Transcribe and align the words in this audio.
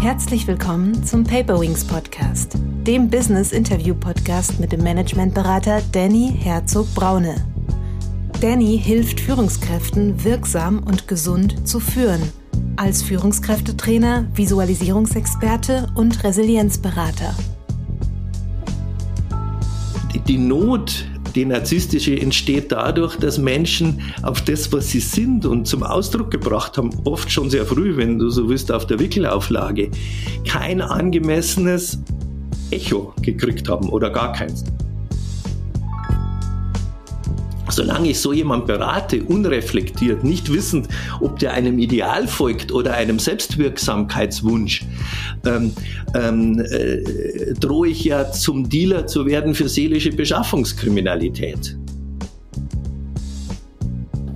Herzlich 0.00 0.46
willkommen 0.46 1.04
zum 1.04 1.24
Paperwings 1.24 1.84
Podcast, 1.84 2.56
dem 2.86 3.10
Business 3.10 3.52
Interview 3.52 3.94
Podcast 3.94 4.58
mit 4.58 4.72
dem 4.72 4.82
Managementberater 4.82 5.82
Danny 5.92 6.32
Herzog 6.38 6.86
Braune. 6.94 7.34
Danny 8.40 8.80
hilft 8.82 9.20
Führungskräften 9.20 10.24
wirksam 10.24 10.78
und 10.84 11.06
gesund 11.06 11.68
zu 11.68 11.80
führen, 11.80 12.22
als 12.76 13.02
Führungskräftetrainer, 13.02 14.26
Visualisierungsexperte 14.32 15.88
und 15.94 16.24
Resilienzberater. 16.24 17.34
Die, 20.26 20.38
Not 20.38 21.04
die 21.34 21.44
narzisstische 21.44 22.18
entsteht 22.18 22.72
dadurch, 22.72 23.16
dass 23.16 23.38
Menschen 23.38 24.00
auf 24.22 24.42
das, 24.42 24.72
was 24.72 24.90
sie 24.90 25.00
sind 25.00 25.46
und 25.46 25.66
zum 25.66 25.82
Ausdruck 25.82 26.30
gebracht 26.30 26.78
haben, 26.78 26.90
oft 27.04 27.30
schon 27.30 27.50
sehr 27.50 27.64
früh, 27.64 27.96
wenn 27.96 28.18
du 28.18 28.30
so 28.30 28.48
willst, 28.48 28.72
auf 28.72 28.86
der 28.86 28.98
Wickelauflage, 28.98 29.90
kein 30.46 30.80
angemessenes 30.80 31.98
Echo 32.70 33.14
gekriegt 33.22 33.68
haben 33.68 33.88
oder 33.88 34.10
gar 34.10 34.32
keins 34.32 34.64
solange 37.80 38.10
ich 38.10 38.20
so 38.20 38.34
jemand 38.34 38.66
berate, 38.66 39.22
unreflektiert, 39.22 40.22
nicht 40.22 40.52
wissend, 40.52 40.86
ob 41.20 41.38
der 41.38 41.54
einem 41.54 41.78
Ideal 41.78 42.28
folgt 42.28 42.72
oder 42.72 42.92
einem 42.92 43.18
Selbstwirksamkeitswunsch, 43.18 44.84
ähm, 45.46 45.72
ähm, 46.14 46.60
äh, 46.60 47.54
drohe 47.58 47.88
ich 47.88 48.04
ja 48.04 48.30
zum 48.32 48.68
Dealer 48.68 49.06
zu 49.06 49.24
werden 49.24 49.54
für 49.54 49.70
seelische 49.70 50.10
Beschaffungskriminalität. 50.10 51.78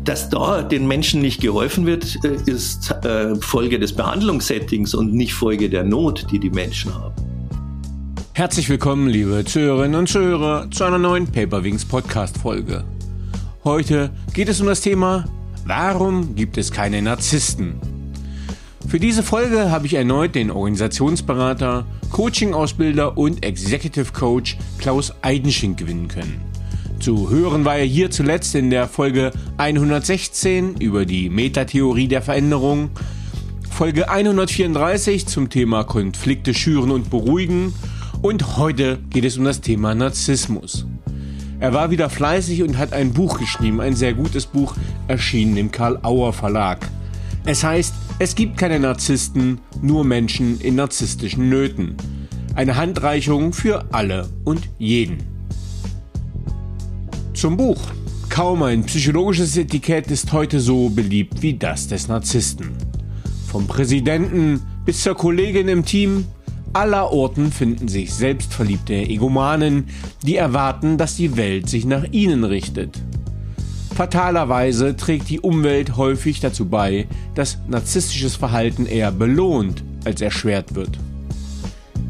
Dass 0.05 0.31
da 0.31 0.63
den 0.63 0.89
Menschen 0.89 1.21
nicht 1.21 1.43
geholfen 1.43 1.85
wird, 1.85 2.17
äh, 2.25 2.51
ist 2.51 2.93
äh, 3.05 3.35
Folge 3.37 3.79
des 3.79 3.93
Behandlungssettings 3.93 4.95
und 4.95 5.13
nicht 5.13 5.35
Folge 5.35 5.69
der 5.69 5.85
Not, 5.85 6.29
die 6.31 6.39
die 6.39 6.51
Menschen 6.51 6.95
haben. 6.95 7.15
Herzlich 8.33 8.71
willkommen, 8.71 9.07
liebe 9.07 9.45
Zuhörerinnen 9.45 9.99
und 9.99 10.09
Zuhörer, 10.09 10.71
zu 10.71 10.85
einer 10.85 10.99
neuen 10.99 11.27
Paperwings 11.27 11.85
Podcast 11.85 12.39
Folge. 12.39 12.85
Heute 13.65 14.11
geht 14.35 14.51
es 14.51 14.61
um 14.61 14.67
das 14.67 14.83
Thema, 14.83 15.25
warum 15.65 16.35
gibt 16.35 16.59
es 16.59 16.71
keine 16.71 17.01
Narzissten? 17.01 17.77
Für 18.87 19.01
diese 19.01 19.23
Folge 19.23 19.71
habe 19.71 19.87
ich 19.87 19.95
erneut 19.95 20.35
den 20.35 20.51
Organisationsberater, 20.51 21.87
Coaching-Ausbilder 22.11 23.17
und 23.17 23.43
Executive 23.43 24.13
Coach 24.13 24.59
Klaus 24.77 25.15
Eidenschink 25.23 25.79
gewinnen 25.79 26.09
können. 26.09 26.43
Zu 27.01 27.31
hören 27.31 27.65
war 27.65 27.77
er 27.79 27.87
hier 27.87 28.11
zuletzt 28.11 28.55
in 28.55 28.69
der 28.69 28.87
Folge 28.87 29.33
116 29.57 30.77
über 30.77 31.07
die 31.07 31.31
Metatheorie 31.31 32.07
der 32.07 32.21
Veränderung, 32.21 32.91
Folge 33.71 34.11
134 34.11 35.27
zum 35.27 35.49
Thema 35.49 35.85
Konflikte 35.85 36.53
schüren 36.53 36.91
und 36.91 37.09
beruhigen 37.09 37.73
und 38.21 38.59
heute 38.59 38.99
geht 39.09 39.25
es 39.25 39.39
um 39.39 39.45
das 39.45 39.63
Thema 39.63 39.95
Narzissmus. 39.95 40.85
Er 41.65 41.73
war 41.73 41.91
wieder 41.91 42.11
fleißig 42.11 42.63
und 42.63 42.77
hat 42.77 42.93
ein 42.93 43.15
Buch 43.15 43.39
geschrieben, 43.39 43.81
ein 43.81 43.97
sehr 43.97 44.13
gutes 44.13 44.45
Buch, 44.45 44.75
erschienen 45.09 45.57
im 45.57 45.71
Karl 45.71 45.99
Auer 46.03 46.35
Verlag. 46.35 46.87
Es 47.47 47.65
heißt, 47.65 47.95
es 48.19 48.35
gibt 48.35 48.59
keine 48.59 48.79
Narzissten, 48.79 49.61
nur 49.81 50.05
Menschen 50.05 50.61
in 50.61 50.75
narzisstischen 50.75 51.49
Nöten. 51.49 51.97
Eine 52.55 52.77
Handreichung 52.77 53.55
für 53.55 53.87
alle 53.93 54.29
und 54.45 54.69
jeden. 54.77 55.23
Zum 57.33 57.57
Buch. 57.57 57.81
Kaum 58.29 58.63
ein 58.63 58.85
psychologisches 58.85 59.57
Etikett 59.57 60.11
ist 60.11 60.35
heute 60.35 60.61
so 60.61 60.91
beliebt 60.91 61.41
wie 61.41 61.55
das 61.55 61.89
des 61.89 62.09
Narzissten. 62.09 62.73
Vom 63.47 63.67
Präsidenten 63.67 64.61
bis 64.85 65.03
zur 65.03 65.15
Kollegin 65.15 65.69
im 65.69 65.83
Team, 65.87 66.27
aller 66.75 67.13
Orten 67.13 67.53
finden 67.53 67.89
sich 67.89 68.13
selbstverliebte 68.13 68.95
Egomanen, 68.95 69.87
die 70.23 70.37
erwarten, 70.37 70.99
dass 70.99 71.17
die 71.17 71.37
Welt 71.37 71.69
sich 71.69 71.87
nach 71.87 72.05
ihnen 72.11 72.45
richtet. 72.45 73.01
Fatalerweise 73.95 74.97
trägt 74.97 75.29
die 75.31 75.41
Umwelt 75.41 75.97
häufig 75.97 76.41
dazu 76.41 76.67
bei, 76.69 77.07
dass 77.35 77.59
narzisstisches 77.69 78.35
Verhalten 78.35 78.87
eher 78.87 79.13
belohnt 79.13 79.85
als 80.05 80.21
erschwert 80.21 80.75
wird. 80.75 80.99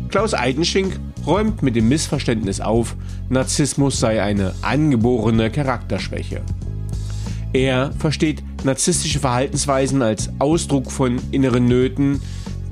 Klaus 0.09 0.33
Eidenschink 0.33 0.99
räumt 1.27 1.63
mit 1.63 1.77
dem 1.77 1.89
Missverständnis 1.89 2.61
auf, 2.61 2.97
Narzissmus 3.29 4.01
sei 4.01 4.23
eine 4.23 4.55
angeborene 4.63 5.51
Charakterschwäche. 5.51 6.41
Er 7.53 7.93
versteht 7.99 8.43
narzisstische 8.65 9.21
Verhaltensweisen 9.21 10.03
als 10.03 10.31
Ausdruck 10.39 10.91
von 10.91 11.19
inneren 11.31 11.67
Nöten, 11.67 12.21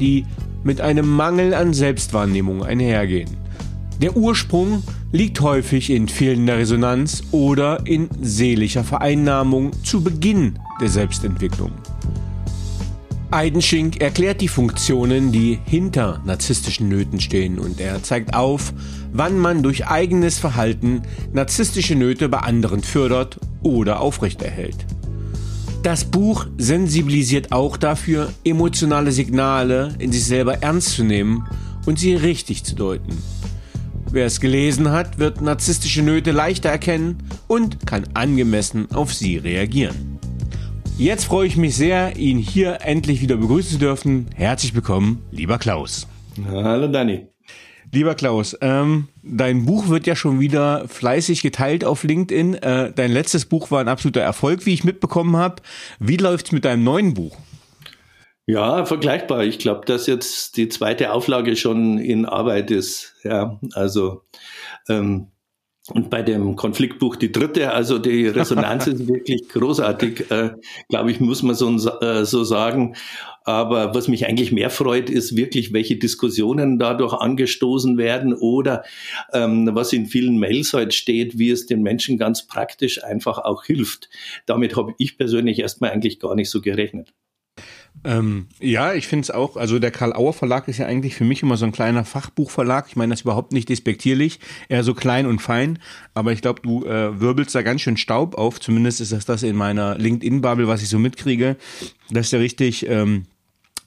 die 0.01 0.25
mit 0.65 0.81
einem 0.81 1.09
Mangel 1.09 1.55
an 1.55 1.75
Selbstwahrnehmung 1.75 2.63
einhergehen. 2.63 3.31
Der 4.01 4.17
Ursprung 4.17 4.83
liegt 5.13 5.41
häufig 5.41 5.91
in 5.91 6.09
fehlender 6.09 6.59
Resonanz 6.59 7.23
oder 7.31 7.87
in 7.87 8.09
seelischer 8.21 8.83
Vereinnahmung 8.83 9.73
zu 9.85 10.03
Beginn 10.03 10.59
der 10.81 10.89
Selbstentwicklung. 10.89 11.73
Eidenschink 13.31 14.03
erklärt 14.03 14.43
die 14.43 14.49
Funktionen, 14.49 15.33
die 15.33 15.59
hinter 15.65 16.21
narzisstischen 16.27 16.89
Nöten 16.89 17.19
stehen 17.19 17.59
und 17.59 17.81
er 17.81 18.03
zeigt 18.03 18.35
auf, 18.35 18.75
wann 19.13 19.39
man 19.39 19.63
durch 19.63 19.87
eigenes 19.87 20.39
Verhalten 20.39 21.03
narzisstische 21.33 21.95
Nöte 21.95 22.29
bei 22.29 22.39
anderen 22.39 22.83
fördert 22.83 23.41
oder 23.63 24.01
aufrechterhält. 24.01 24.85
Das 25.83 26.05
Buch 26.05 26.47
sensibilisiert 26.59 27.51
auch 27.51 27.77
dafür, 27.77 28.33
emotionale 28.45 29.11
Signale 29.11 29.97
in 29.99 30.13
sich 30.13 30.25
selber 30.25 30.63
ernst 30.63 30.91
zu 30.91 31.03
nehmen 31.03 31.45
und 31.87 31.99
sie 31.99 32.15
richtig 32.15 32.63
zu 32.63 32.77
deuten. 32.77 33.21
Wer 34.13 34.27
es 34.27 34.41
gelesen 34.41 34.91
hat, 34.91 35.19
wird 35.19 35.41
narzisstische 35.41 36.03
Nöte 36.03 36.31
leichter 36.31 36.69
erkennen 36.69 37.19
und 37.49 37.85
kann 37.85 38.05
angemessen 38.15 38.93
auf 38.93 39.13
sie 39.13 39.39
reagieren. 39.39 40.21
Jetzt 40.99 41.25
freue 41.25 41.49
ich 41.49 41.57
mich 41.57 41.75
sehr, 41.75 42.17
ihn 42.17 42.39
hier 42.39 42.83
endlich 42.83 43.21
wieder 43.21 43.37
begrüßen 43.37 43.73
zu 43.73 43.79
dürfen. 43.79 44.27
Herzlich 44.37 44.75
willkommen, 44.75 45.25
lieber 45.33 45.59
Klaus. 45.59 46.07
Hallo 46.49 46.87
Danny. 46.87 47.32
Lieber 47.95 48.15
Klaus, 48.15 48.57
ähm, 48.63 49.09
dein 49.23 49.67
Buch 49.67 49.89
wird 49.89 50.07
ja 50.07 50.17
schon 50.17 50.41
wieder 50.41 50.89
fleißig 50.89 51.43
geteilt 51.43 51.85
auf 51.85 52.05
LinkedIn. 52.05 52.55
Äh, 52.55 52.91
dein 52.95 53.13
letztes 53.13 53.45
Buch 53.45 53.71
war 53.71 53.83
ein 53.83 53.89
absoluter 53.89 54.23
Erfolg, 54.23 54.65
wie 54.65 54.73
ich 54.73 54.83
mitbekommen 54.83 55.37
habe. 55.37 55.57
Wie 55.99 56.17
läuft's 56.17 56.53
mit 56.53 56.65
deinem 56.65 56.85
neuen 56.85 57.13
Buch? 57.13 57.37
Ja, 58.47 58.87
vergleichbar. 58.87 59.45
Ich 59.45 59.59
glaube, 59.59 59.85
dass 59.85 60.07
jetzt 60.07 60.57
die 60.57 60.71
zweite 60.71 61.13
Auflage 61.13 61.55
schon 61.55 61.99
in 61.99 62.25
Arbeit 62.25 62.71
ist. 62.71 63.15
Ja, 63.25 63.61
also 63.75 64.23
ähm, 64.89 65.27
und 65.89 66.11
bei 66.11 66.23
dem 66.23 66.55
Konfliktbuch 66.55 67.17
die 67.17 67.33
dritte, 67.33 67.73
also 67.73 67.99
die 67.99 68.29
Resonanz 68.29 68.87
ist 68.87 69.09
wirklich 69.09 69.49
großartig, 69.49 70.31
äh, 70.31 70.51
glaube 70.89 71.11
ich, 71.11 71.19
muss 71.19 71.43
man 71.43 71.57
so, 71.57 71.77
äh, 72.01 72.25
so 72.25 72.45
sagen. 72.45 72.95
Aber 73.45 73.93
was 73.93 74.07
mich 74.07 74.27
eigentlich 74.27 74.53
mehr 74.53 74.71
freut, 74.71 75.11
ist 75.11 75.35
wirklich, 75.37 75.73
welche 75.73 75.97
Diskussionen 75.97 76.79
dadurch 76.79 77.15
angestoßen 77.15 77.99
werden 77.99 78.33
oder 78.33 78.85
ähm, 79.33 79.71
was 79.73 79.93
in 79.93 80.07
vielen 80.07 80.39
Mails 80.39 80.73
heute 80.73 80.93
steht, 80.93 81.37
wie 81.39 81.51
es 81.51 81.67
den 81.67 81.83
Menschen 81.83 82.17
ganz 82.17 82.47
praktisch 82.47 83.03
einfach 83.03 83.39
auch 83.39 83.65
hilft. 83.65 84.09
Damit 84.47 84.77
habe 84.77 84.95
ich 84.99 85.19
persönlich 85.19 85.59
erstmal 85.59 85.91
eigentlich 85.91 86.21
gar 86.21 86.37
nicht 86.37 86.51
so 86.51 86.61
gerechnet. 86.61 87.13
Ähm, 88.05 88.49
ja, 88.59 88.95
ich 88.95 89.07
finde 89.07 89.23
es 89.23 89.31
auch. 89.31 89.57
Also 89.57 89.79
der 89.79 89.91
Karl 89.91 90.13
Auer 90.13 90.33
Verlag 90.33 90.67
ist 90.67 90.79
ja 90.79 90.87
eigentlich 90.87 91.15
für 91.15 91.25
mich 91.25 91.43
immer 91.43 91.57
so 91.57 91.65
ein 91.65 91.73
kleiner 91.73 92.05
Fachbuchverlag. 92.05 92.87
Ich 92.89 92.97
meine 92.97 93.13
das 93.13 93.21
überhaupt 93.21 93.53
nicht 93.53 93.69
despektierlich, 93.69 94.41
eher 94.69 94.83
so 94.83 94.95
klein 94.95 95.27
und 95.27 95.41
fein. 95.41 95.79
Aber 96.15 96.33
ich 96.33 96.43
glaube, 96.43 96.63
du 96.63 96.85
äh, 96.85 97.21
wirbelst 97.21 97.55
da 97.55 97.63
ganz 97.63 97.83
schön 97.83 97.97
Staub 97.97 98.35
auf. 98.35 98.61
Zumindest 98.61 99.01
ist 99.01 99.13
das 99.13 99.25
das 99.25 99.43
in 99.43 99.57
meiner 99.57 99.97
LinkedIn-Bubble, 99.99 100.67
was 100.67 100.83
ich 100.83 100.89
so 100.89 100.99
mitkriege. 100.99 101.57
Das 102.11 102.27
ist 102.27 102.33
ja 102.33 102.39
richtig 102.41 102.89
ähm, 102.89 103.27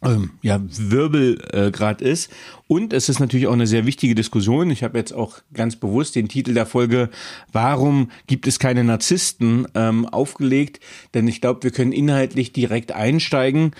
ähm, 0.05 0.31
ja, 0.41 0.61
Wirbel 0.61 1.41
äh, 1.51 1.71
gerade 1.71 2.05
ist. 2.05 2.31
Und 2.67 2.93
es 2.93 3.09
ist 3.09 3.19
natürlich 3.19 3.47
auch 3.47 3.53
eine 3.53 3.67
sehr 3.67 3.85
wichtige 3.85 4.15
Diskussion. 4.15 4.69
Ich 4.71 4.83
habe 4.83 4.97
jetzt 4.97 5.13
auch 5.13 5.39
ganz 5.53 5.75
bewusst 5.75 6.15
den 6.15 6.27
Titel 6.27 6.53
der 6.53 6.65
Folge 6.65 7.09
Warum 7.51 8.11
gibt 8.27 8.47
es 8.47 8.59
keine 8.59 8.83
Narzissten 8.83 9.67
ähm, 9.75 10.05
aufgelegt, 10.05 10.79
denn 11.13 11.27
ich 11.27 11.41
glaube, 11.41 11.63
wir 11.63 11.71
können 11.71 11.91
inhaltlich 11.91 12.53
direkt 12.53 12.91
einsteigen. 12.91 13.71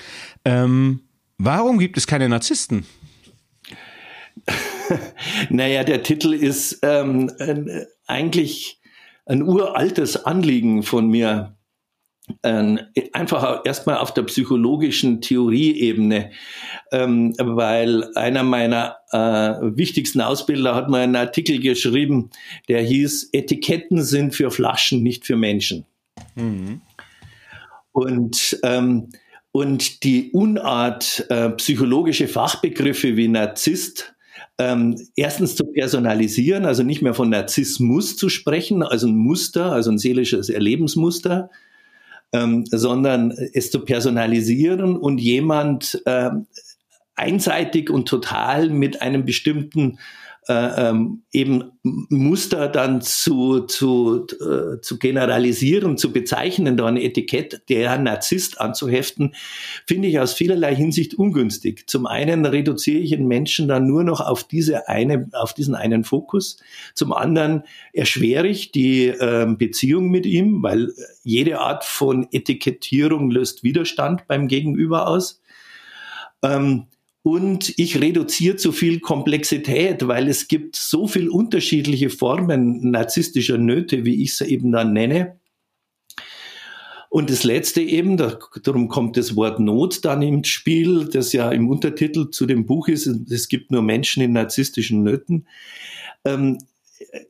Ähm, 0.44 1.02
warum 1.38 1.80
gibt 1.80 1.98
es 1.98 2.08
keine 2.08 2.30
Narzissten? 2.30 2.86
naja, 5.50 5.84
der 5.84 6.04
Titel 6.04 6.34
ist 6.34 6.80
ähm, 6.84 7.32
äh, 7.40 7.86
eigentlich 8.08 8.80
ein 9.26 9.42
uraltes 9.42 10.26
Anliegen 10.26 10.84
von 10.84 11.08
mir 11.08 11.55
einfach 12.42 13.62
erstmal 13.66 13.98
auf 13.98 14.14
der 14.14 14.24
psychologischen 14.24 15.22
Theorieebene, 15.22 16.32
ähm, 16.92 17.36
weil 17.38 18.10
einer 18.16 18.44
meiner 18.44 18.98
äh, 19.12 19.78
wichtigsten 19.78 20.22
Ausbilder 20.22 20.74
hat 20.74 20.90
mal 20.90 21.02
einen 21.02 21.16
Artikel 21.16 21.60
geschrieben, 21.60 22.32
der 22.68 22.82
hieß, 22.82 23.30
Etiketten 23.32 24.04
sind 24.04 24.34
für 24.34 24.50
Flaschen, 24.50 25.04
nicht 25.04 25.26
für 25.26 25.36
Menschen. 25.36 25.86
Mhm. 26.36 26.82
Und, 27.92 28.60
ähm, 28.64 29.10
und 29.52 30.04
die 30.04 30.32
Unart, 30.32 31.26
äh, 31.30 31.52
psychologische 31.52 32.28
Fachbegriffe 32.28 33.16
wie 33.18 33.28
Narzisst 33.28 34.16
ähm, 34.58 34.96
erstens 35.16 35.56
zu 35.56 35.66
personalisieren, 35.66 36.66
also 36.66 36.84
nicht 36.84 37.02
mehr 37.02 37.14
von 37.14 37.30
Narzissmus 37.30 38.18
zu 38.18 38.30
sprechen, 38.30 38.84
also 38.84 39.08
ein 39.08 39.16
Muster, 39.16 39.72
also 39.72 39.92
ein 39.92 39.98
seelisches 39.98 40.50
Erlebensmuster, 40.50 41.50
ähm, 42.36 42.66
sondern 42.66 43.32
es 43.32 43.72
zu 43.72 43.86
personalisieren 43.86 44.98
und 44.98 45.20
jemand 45.20 46.02
äh, 46.06 46.32
einseitig 47.16 47.90
und 47.90 48.10
total 48.10 48.70
mit 48.70 49.02
einem 49.02 49.24
bestimmten 49.24 50.00
äh, 50.48 50.90
ähm, 50.90 51.24
eben 51.32 51.72
Muster 51.82 52.68
dann 52.68 53.02
zu, 53.02 53.62
zu, 53.62 54.28
äh, 54.28 54.80
zu 54.80 55.00
generalisieren, 55.00 55.98
zu 55.98 56.14
bezeichnen, 56.14 56.78
da 56.78 56.86
ein 56.86 56.98
Etikett 56.98 57.64
der 57.70 57.98
Narzisst 57.98 58.62
anzuheften, 58.62 59.34
finde 59.88 60.08
ich 60.08 60.20
aus 60.20 60.34
vielerlei 60.34 60.76
Hinsicht 60.76 61.16
ungünstig. 61.16 61.88
Zum 61.88 62.06
einen 62.06 62.46
reduziere 62.46 63.00
ich 63.00 63.14
einen 63.14 63.28
Menschen 63.28 63.68
dann 63.68 63.88
nur 63.88 64.04
noch 64.04 64.22
auf 64.22 64.44
diese 64.44 64.88
eine, 64.88 65.30
auf 65.34 65.56
diesen 65.56 65.74
einen 65.74 66.04
Fokus. 66.04 66.58
Zum 66.94 67.12
anderen 67.12 67.64
erschwere 67.92 68.48
ich 68.48 68.72
die 68.72 69.08
äh, 69.08 69.48
Beziehung 69.58 70.10
mit 70.10 70.28
ihm, 70.28 70.62
weil 70.62 70.92
jede 71.24 71.60
Art 71.60 71.84
von 71.84 72.28
Etikettierung 72.32 73.32
löst 73.32 73.64
Widerstand 73.64 74.28
beim 74.28 74.48
Gegenüber 74.48 75.08
aus. 75.08 75.42
Ähm, 76.44 76.86
und 77.26 77.74
ich 77.80 78.00
reduziere 78.00 78.56
zu 78.56 78.72
viel 78.72 79.00
Komplexität, 79.00 80.08
weil 80.08 80.28
es 80.28 80.48
gibt 80.48 80.76
so 80.76 81.08
viel 81.08 81.28
unterschiedliche 81.28 82.12
Formen 82.12 82.92
narzisstischer 82.92 83.58
Nöte, 83.58 84.06
wie 84.06 84.22
ich 84.22 84.36
sie 84.36 84.46
eben 84.46 84.72
dann 84.72 84.94
nenne. 84.94 85.40
Und 87.10 87.32
das 87.32 87.44
letzte 87.44 87.82
eben, 87.82 88.16
darum 88.16 88.90
kommt 88.90 89.18
das 89.18 89.36
Wort 89.36 89.60
Not 89.60 90.06
dann 90.06 90.22
ins 90.22 90.50
Spiel, 90.50 91.06
das 91.06 91.34
ja 91.34 91.50
im 91.50 91.68
Untertitel 91.68 92.30
zu 92.30 92.46
dem 92.46 92.68
Buch 92.68 92.90
ist, 92.90 93.08
es 93.08 93.48
gibt 93.48 93.72
nur 93.72 93.82
Menschen 93.82 94.22
in 94.22 94.34
narzisstischen 94.34 95.02
Nöten. 95.02 95.48
Ähm, 96.26 96.60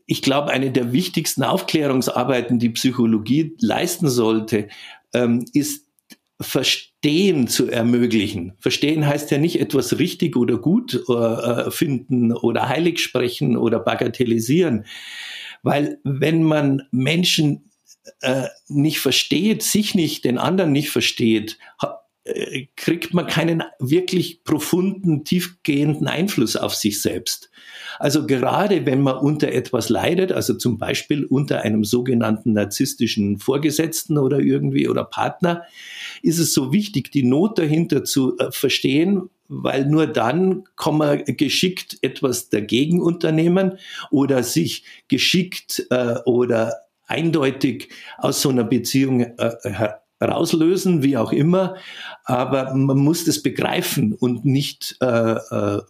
ich 0.06 0.22
glaube, 0.22 0.52
eine 0.52 0.72
der 0.72 0.92
wichtigsten 0.92 1.44
Aufklärungsarbeiten, 1.44 2.60
die 2.60 2.72
Psychologie 2.72 3.56
leisten 3.62 4.10
sollte, 4.10 4.68
ähm, 5.14 5.46
ist 5.54 5.86
Verstehen 7.06 7.48
zu 7.48 7.70
ermöglichen. 7.70 8.54
Verstehen 8.60 9.06
heißt 9.06 9.30
ja 9.30 9.38
nicht 9.38 9.60
etwas 9.60 10.00
richtig 10.00 10.36
oder 10.36 10.58
gut 10.58 11.08
äh, 11.08 11.70
finden 11.70 12.34
oder 12.34 12.68
heilig 12.68 13.00
sprechen 13.00 13.58
oder 13.58 13.78
bagatellisieren. 13.80 14.88
Weil 15.62 16.00
wenn 16.04 16.42
man 16.42 16.82
Menschen 16.90 17.70
äh, 18.22 18.48
nicht 18.70 19.02
versteht, 19.02 19.62
sich 19.62 19.94
nicht, 19.94 20.26
den 20.26 20.40
anderen 20.40 20.72
nicht 20.72 20.90
versteht, 20.90 21.60
äh, 21.80 21.86
kriegt 22.76 23.14
man 23.14 23.28
keinen 23.28 23.64
wirklich 23.78 24.44
profunden, 24.44 25.24
tiefgehenden 25.24 26.08
Einfluss 26.08 26.56
auf 26.56 26.74
sich 26.74 27.02
selbst. 27.02 27.52
Also 28.00 28.26
gerade 28.26 28.86
wenn 28.88 29.02
man 29.02 29.18
unter 29.18 29.52
etwas 29.52 29.90
leidet, 29.90 30.32
also 30.32 30.56
zum 30.56 30.80
Beispiel 30.80 31.26
unter 31.26 31.62
einem 31.62 31.84
sogenannten 31.84 32.54
narzisstischen 32.54 33.38
Vorgesetzten 33.38 34.18
oder 34.18 34.40
irgendwie 34.40 34.90
oder 34.90 35.04
Partner, 35.04 35.64
ist 36.24 36.40
es 36.40 36.54
so 36.54 36.74
wichtig, 36.74 37.12
die 37.12 37.24
Not 37.24 37.60
dahinter 37.60 38.04
zu 38.04 38.38
äh, 38.40 38.52
verstehen, 38.52 39.30
weil 39.48 39.86
nur 39.86 40.08
dann 40.08 40.64
kann 40.76 40.98
man 40.98 41.24
geschickt 41.26 42.00
etwas 42.02 42.50
dagegen 42.50 43.02
unternehmen 43.02 43.78
oder 44.10 44.42
sich 44.42 44.84
geschickt 45.08 45.86
äh, 45.92 46.16
oder 46.26 46.74
eindeutig 47.06 47.90
aus 48.18 48.42
so 48.42 48.50
einer 48.50 48.64
Beziehung 48.64 49.22
äh, 49.22 49.52
rauslösen, 50.22 51.04
wie 51.04 51.18
auch 51.18 51.32
immer. 51.32 51.76
Aber 52.24 52.74
man 52.74 52.98
muss 52.98 53.26
das 53.26 53.42
begreifen 53.42 54.14
und 54.14 54.46
nicht 54.46 54.98
äh, 55.02 55.34
äh, 55.34 55.82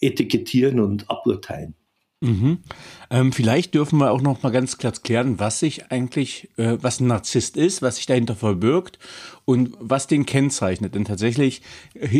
etikettieren 0.00 0.80
und 0.80 1.10
aburteilen. 1.10 1.74
Mhm. 2.24 2.58
Ähm, 3.10 3.32
vielleicht 3.32 3.74
dürfen 3.74 3.98
wir 3.98 4.10
auch 4.10 4.22
noch 4.22 4.42
mal 4.42 4.50
ganz 4.50 4.78
klar 4.78 4.92
klären, 4.92 5.38
was 5.38 5.60
sich 5.60 5.90
eigentlich, 5.90 6.48
äh, 6.56 6.78
was 6.80 7.00
ein 7.00 7.06
Narzisst 7.06 7.56
ist, 7.58 7.82
was 7.82 7.96
sich 7.96 8.06
dahinter 8.06 8.34
verbirgt 8.34 8.98
und 9.44 9.74
was 9.78 10.06
den 10.06 10.24
kennzeichnet. 10.24 10.94
Denn 10.94 11.04
tatsächlich 11.04 11.60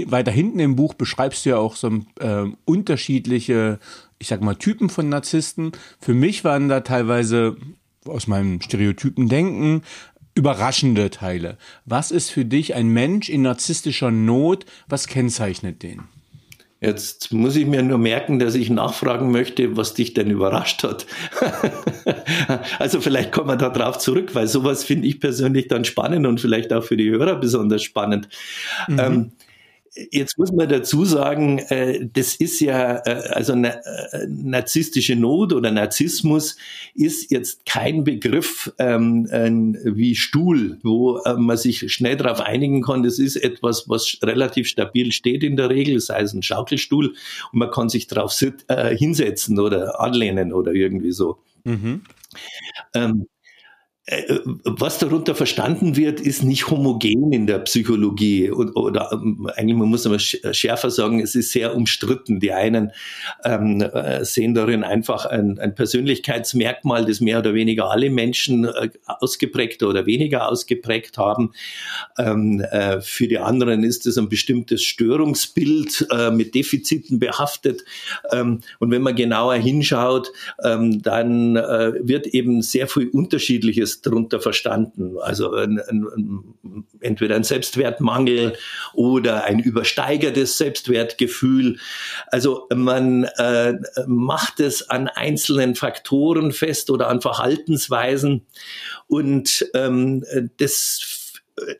weiter 0.07 0.31
hinten 0.31 0.61
im 0.61 0.77
Buch 0.77 0.93
beschreibst 0.93 1.47
du 1.47 1.51
ja 1.51 1.57
auch 1.57 1.77
so 1.77 1.89
äh, 2.21 2.45
unterschiedliche, 2.67 3.79
ich 4.19 4.29
sag 4.29 4.43
mal 4.43 4.57
Typen 4.57 4.91
von 4.91 5.09
Narzissten. 5.09 5.73
Für 6.01 6.15
mich 6.15 6.45
waren 6.45 6.69
da 6.69 6.81
teilweise 6.81 7.57
aus 8.07 8.27
meinem 8.27 8.61
Stereotypen 8.61 9.31
Denken 9.31 9.83
überraschende 10.35 11.11
Teile. 11.11 11.59
Was 11.85 12.11
ist 12.11 12.31
für 12.31 12.45
dich 12.45 12.75
ein 12.75 12.89
Mensch 12.89 13.29
in 13.29 13.43
narzisstischer 13.43 14.11
Not? 14.11 14.65
Was 14.89 15.07
kennzeichnet 15.07 15.83
den? 15.83 16.03
Jetzt 16.81 17.33
muss 17.33 17.57
ich 17.57 17.67
mir 17.67 17.83
nur 17.83 17.97
merken, 17.97 18.39
dass 18.39 18.55
ich 18.55 18.69
nachfragen 18.69 19.31
möchte, 19.31 19.75
was 19.75 19.95
dich 19.95 20.13
denn 20.13 20.31
überrascht 20.31 20.83
hat. 20.83 21.07
also 22.79 23.01
vielleicht 23.01 23.33
kommen 23.33 23.49
wir 23.49 23.57
da 23.57 23.71
drauf 23.71 23.97
zurück, 23.99 24.35
weil 24.35 24.49
sowas 24.49 24.85
finde 24.85 25.09
ich 25.09 25.19
persönlich 25.19 25.69
dann 25.69 25.87
spannend 25.87 26.27
und 26.27 26.43
vielleicht 26.43 26.75
auch 26.75 26.85
für 26.85 26.99
die 26.99 27.09
Hörer 27.09 27.37
besonders 27.37 27.83
spannend. 27.83 28.29
Mhm. 28.87 28.99
Ähm, 28.99 29.33
Jetzt 30.11 30.39
muss 30.39 30.51
man 30.51 30.69
dazu 30.69 31.05
sagen, 31.05 31.61
äh, 31.69 32.09
das 32.13 32.35
ist 32.35 32.59
ja, 32.61 32.97
äh, 33.07 33.29
also 33.31 33.53
äh, 33.53 34.27
narzisstische 34.29 35.15
Not 35.15 35.53
oder 35.53 35.71
Narzissmus 35.71 36.57
ist 36.95 37.31
jetzt 37.31 37.65
kein 37.65 38.03
Begriff 38.03 38.73
ähm, 38.79 39.27
äh, 39.31 39.51
wie 39.95 40.17
Stuhl, 40.17 40.79
wo 40.83 41.21
man 41.37 41.57
sich 41.57 41.93
schnell 41.93 42.17
darauf 42.17 42.41
einigen 42.41 42.83
kann. 42.83 43.05
Das 43.05 43.21
ist 43.21 43.37
etwas, 43.37 43.89
was 43.89 44.19
relativ 44.23 44.67
stabil 44.69 45.13
steht 45.13 45.45
in 45.45 45.57
der 45.57 45.71
Regel, 45.71 46.01
sei 46.01 46.23
es 46.23 46.33
ein 46.33 46.43
Schaukelstuhl 46.43 47.15
und 47.53 47.59
man 47.59 47.71
kann 47.71 47.89
sich 47.89 48.09
darauf 48.09 48.35
äh, 48.69 48.97
hinsetzen 48.97 49.61
oder 49.61 50.01
anlehnen 50.01 50.53
oder 50.53 50.73
irgendwie 50.73 51.13
so. 51.13 51.39
Mhm. 51.65 52.03
Ähm, 52.95 53.23
äh, 53.23 53.34
was 54.07 54.99
darunter 54.99 55.35
verstanden 55.35 55.97
wird, 55.97 56.21
ist 56.21 56.45
nicht 56.45 56.69
homogen 56.69 57.33
in 57.33 57.47
der 57.47 57.61
Psychologie 57.61 58.51
oder, 58.51 58.77
oder 58.77 59.11
ähm, 59.13 59.49
eigentlich 59.57 59.79
man 59.79 59.89
muss 59.89 60.07
aber 60.07 60.19
schärfer 60.19 60.91
sagen, 60.91 61.21
es 61.21 61.35
ist 61.35 61.53
sehr 61.53 61.75
umstritten. 61.75 62.39
Die 62.39 62.53
einen 62.53 62.93
ähm, 63.47 63.81
äh, 63.81 64.23
sehen 64.27 64.53
darin 64.53 64.85
einfach 64.85 65.25
ein, 65.25 65.59
ein, 65.59 65.75
Persönlichkeitsmerkmal, 65.75 67.07
das 67.07 67.23
mehr 67.23 67.39
oder 67.39 67.55
weniger 67.55 67.91
alle 67.91 68.11
Menschen 68.11 68.67
äh, 68.67 68.91
ausgeprägt 69.07 69.83
oder 69.83 70.05
weniger 70.05 70.49
ausgeprägt 70.51 71.17
haben. 71.17 71.53
Ähm, 72.19 72.61
äh, 72.61 73.01
für 73.01 73.27
die 73.27 73.39
anderen 73.39 73.85
ist 73.85 74.07
es 74.07 74.19
ein 74.19 74.29
bestimmtes 74.29 74.83
Störungsbild 74.83 76.09
äh, 76.11 76.31
mit 76.31 76.55
Defiziten 76.55 77.21
behaftet. 77.21 77.85
Ähm, 78.31 78.61
und 78.81 78.91
wenn 78.91 79.01
man 79.01 79.17
genauer 79.17 79.55
hinschaut, 79.55 80.31
ähm, 80.63 81.01
dann 81.01 81.57
äh, 81.57 81.93
wird 82.03 82.27
eben 82.27 82.61
sehr 82.61 82.87
viel 82.87 83.09
Unterschiedliches 83.09 83.94
darunter 84.01 84.41
verstanden. 84.41 85.17
Also 85.21 85.53
ein, 85.53 85.81
ein, 85.81 86.45
entweder 87.01 87.37
ein 87.37 87.45
Selbstwertmangel 87.45 88.55
oder 88.93 89.45
ein 89.45 89.59
übersteigertes 89.59 90.59
Selbstwertgefühl. 90.59 91.79
Also 92.29 92.67
man 92.75 93.25
äh, 93.37 93.75
macht 94.07 94.61
es 94.61 94.89
an 94.91 95.09
einzelnen 95.09 95.75
Faktoren 95.75 96.53
fest 96.53 96.91
oder 96.91 97.09
an 97.09 97.21
Verhaltensweisen 97.21 98.47
und 99.07 99.67
ähm, 99.75 100.25
das 100.59 101.25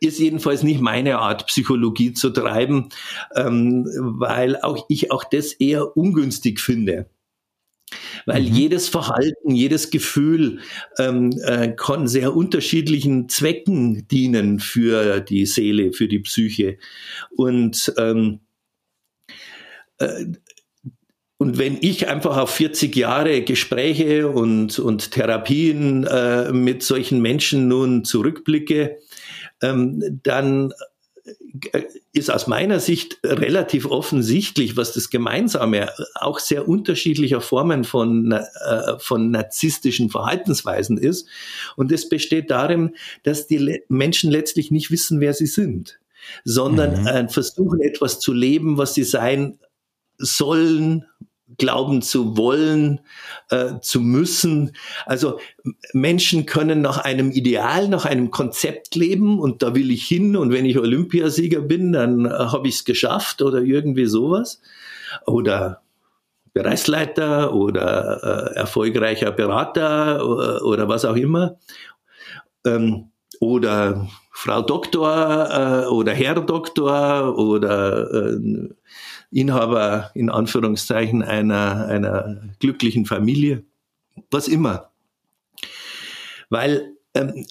ist 0.01 0.19
jedenfalls 0.19 0.63
nicht 0.63 0.81
meine 0.81 1.19
Art, 1.19 1.47
Psychologie 1.47 2.13
zu 2.13 2.31
treiben, 2.31 2.91
ähm, 3.35 3.87
weil 3.99 4.61
auch 4.61 4.87
ich 4.89 5.11
auch 5.11 5.25
das 5.25 5.53
eher 5.53 5.97
ungünstig 5.97 6.61
finde. 6.61 7.07
Weil 8.27 8.43
mhm. 8.43 8.55
jedes 8.55 8.89
Verhalten, 8.89 9.55
jedes 9.55 9.91
Gefühl 9.91 10.61
ähm, 10.99 11.31
äh, 11.45 11.69
kann 11.69 12.09
sehr 12.09 12.35
unterschiedlichen 12.35 13.29
Zwecken 13.29 14.07
dienen 14.09 14.61
für 14.61 15.21
die 15.21 15.47
Seele, 15.47 15.93
für 15.93 16.09
die 16.09 16.21
Psyche. 16.21 16.79
Und 17.37 17.93
ähm, 17.99 18.41
äh, 19.99 20.27
und 21.37 21.59
wenn 21.59 21.79
ich 21.81 22.09
einfach 22.09 22.39
auf 22.39 22.51
40 22.51 22.95
Jahre 22.95 23.43
Gespräche 23.43 24.29
und, 24.29 24.79
und 24.79 25.11
Therapien 25.11 26.07
äh, 26.07 26.53
mit 26.53 26.83
solchen 26.83 27.21
Menschen 27.21 27.69
nun 27.69 28.05
zurückblicke, 28.05 28.99
ähm, 29.61 30.21
dann 30.23 30.73
ist 32.15 32.31
aus 32.31 32.47
meiner 32.47 32.79
Sicht 32.79 33.19
relativ 33.25 33.87
offensichtlich, 33.87 34.77
was 34.77 34.93
das 34.93 35.11
Gemeinsame 35.11 35.91
auch 36.15 36.39
sehr 36.39 36.69
unterschiedlicher 36.69 37.41
Formen 37.41 37.83
von, 37.83 38.31
äh, 38.31 38.99
von 38.99 39.33
narzisstischen 39.33 40.11
Verhaltensweisen 40.11 40.97
ist. 40.97 41.27
Und 41.77 41.91
es 41.91 42.09
besteht 42.09 42.53
darin, 42.53 42.95
dass 43.25 43.49
die 43.49 43.59
Le 43.59 43.83
Menschen 43.89 44.31
letztlich 44.31 44.71
nicht 44.71 44.93
wissen, 44.93 45.19
wer 45.21 45.35
sie 45.35 45.47
sind, 45.47 45.99
sondern 46.45 47.01
mhm. 47.01 47.07
äh, 47.09 47.29
versuchen 47.29 47.81
etwas 47.81 48.21
zu 48.21 48.33
leben, 48.33 48.79
was 48.79 48.95
sie 48.95 49.05
sein 49.05 49.59
sollen 50.17 51.07
glauben 51.59 52.03
zu 52.03 52.37
wollen, 52.37 53.01
äh, 53.51 53.81
zu 53.81 54.01
müssen. 54.01 54.75
Also 55.07 55.39
Menschen 55.93 56.47
können 56.47 56.81
nach 56.81 56.99
einem 56.99 57.31
Ideal, 57.31 57.89
nach 57.89 58.07
einem 58.07 58.31
Konzept 58.31 58.95
leben 58.95 59.39
und 59.39 59.63
da 59.63 59.75
will 59.75 59.91
ich 59.91 60.05
hin 60.05 60.37
und 60.37 60.53
wenn 60.53 60.65
ich 60.65 60.79
Olympiasieger 60.79 61.61
bin, 61.61 61.93
dann 61.93 62.27
äh, 62.27 62.31
habe 62.31 62.69
ich 62.69 62.77
es 62.77 62.85
geschafft 62.85 63.43
oder 63.43 63.61
irgendwie 63.61 64.07
sowas. 64.07 64.61
Oder 65.27 65.83
Bereichsleiter 66.55 67.53
oder 67.53 68.53
äh, 68.55 68.57
erfolgreicher 68.57 69.33
Berater 69.33 70.25
oder, 70.25 70.57
äh, 70.57 70.61
oder, 70.63 70.89
was 70.89 71.05
auch 71.05 71.17
immer. 71.17 71.59
Ähm, 72.65 73.11
oder 73.41 74.09
Frau 74.31 74.63
Doktor 74.63 75.49
äh, 75.51 75.87
oder 75.89 76.13
Herr 76.13 76.37
Doktor 76.37 77.37
oder 77.37 78.11
äh, 78.13 78.69
Inhaber 79.35 80.11
in 80.15 80.31
Anführungszeichen 80.31 81.23
einer, 81.23 81.87
einer 81.87 82.43
glücklichen 82.61 83.05
Familie, 83.05 83.65
was 84.31 84.49
immer. 84.49 84.91
Weil 86.51 86.93
ähm, 87.15 87.45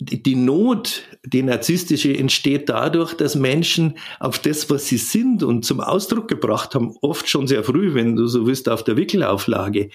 die 0.00 0.34
Not, 0.34 1.02
die 1.24 1.42
narzisstische, 1.42 2.16
entsteht 2.16 2.68
dadurch, 2.68 3.14
dass 3.14 3.36
Menschen 3.36 3.98
auf 4.18 4.40
das, 4.40 4.68
was 4.68 4.88
sie 4.88 4.96
sind 4.96 5.42
und 5.42 5.64
zum 5.64 5.80
Ausdruck 5.80 6.26
gebracht 6.28 6.74
haben, 6.74 6.96
oft 7.02 7.28
schon 7.28 7.46
sehr 7.46 7.62
früh, 7.62 7.94
wenn 7.94 8.16
du 8.16 8.26
so 8.26 8.46
willst, 8.46 8.68
auf 8.68 8.82
der 8.82 8.96
Wickelauflage, 8.96 9.90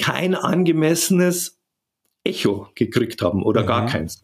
kein 0.00 0.34
angemessenes 0.34 1.58
Echo 2.24 2.68
gekriegt 2.74 3.22
haben 3.22 3.42
oder 3.42 3.62
mhm. 3.62 3.66
gar 3.66 3.86
keins. 3.86 4.20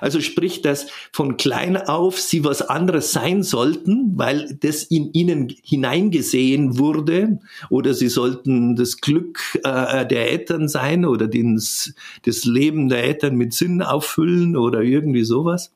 Also 0.00 0.20
sprich, 0.20 0.62
dass 0.62 0.86
von 1.12 1.36
klein 1.36 1.76
auf 1.76 2.18
sie 2.18 2.44
was 2.44 2.62
anderes 2.62 3.12
sein 3.12 3.42
sollten, 3.42 4.12
weil 4.16 4.56
das 4.60 4.82
in 4.82 5.12
ihnen 5.12 5.54
hineingesehen 5.62 6.78
wurde, 6.78 7.38
oder 7.70 7.94
sie 7.94 8.08
sollten 8.08 8.76
das 8.76 8.98
Glück 8.98 9.40
äh, 9.62 10.06
der 10.06 10.30
Eltern 10.30 10.68
sein 10.68 11.04
oder 11.04 11.28
das, 11.28 11.92
das 12.24 12.44
Leben 12.44 12.88
der 12.88 13.04
Eltern 13.04 13.36
mit 13.36 13.54
Sinn 13.54 13.82
auffüllen 13.82 14.56
oder 14.56 14.80
irgendwie 14.80 15.24
sowas. 15.24 15.72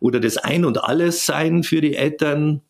Oder 0.00 0.18
das 0.18 0.38
Ein 0.38 0.64
und 0.64 0.82
Alles 0.82 1.26
sein 1.26 1.62
für 1.62 1.82
die 1.82 1.94
Eltern 1.94 2.62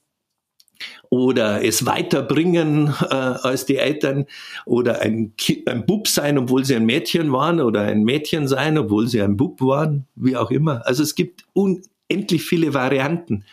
oder 1.10 1.64
es 1.64 1.84
weiterbringen 1.84 2.94
äh, 3.02 3.14
als 3.14 3.66
die 3.66 3.76
Eltern 3.76 4.26
oder 4.64 5.02
ein, 5.02 5.34
ein 5.66 5.84
Bub 5.84 6.08
sein, 6.08 6.38
obwohl 6.38 6.64
sie 6.64 6.76
ein 6.76 6.86
Mädchen 6.86 7.32
waren 7.32 7.60
oder 7.60 7.82
ein 7.82 8.04
Mädchen 8.04 8.48
sein, 8.48 8.78
obwohl 8.78 9.08
sie 9.08 9.20
ein 9.20 9.36
Bub 9.36 9.60
waren, 9.60 10.06
wie 10.14 10.36
auch 10.36 10.52
immer. 10.52 10.86
Also 10.86 11.02
es 11.02 11.16
gibt 11.16 11.44
unendlich 11.52 12.44
viele 12.44 12.72
Varianten. 12.74 13.44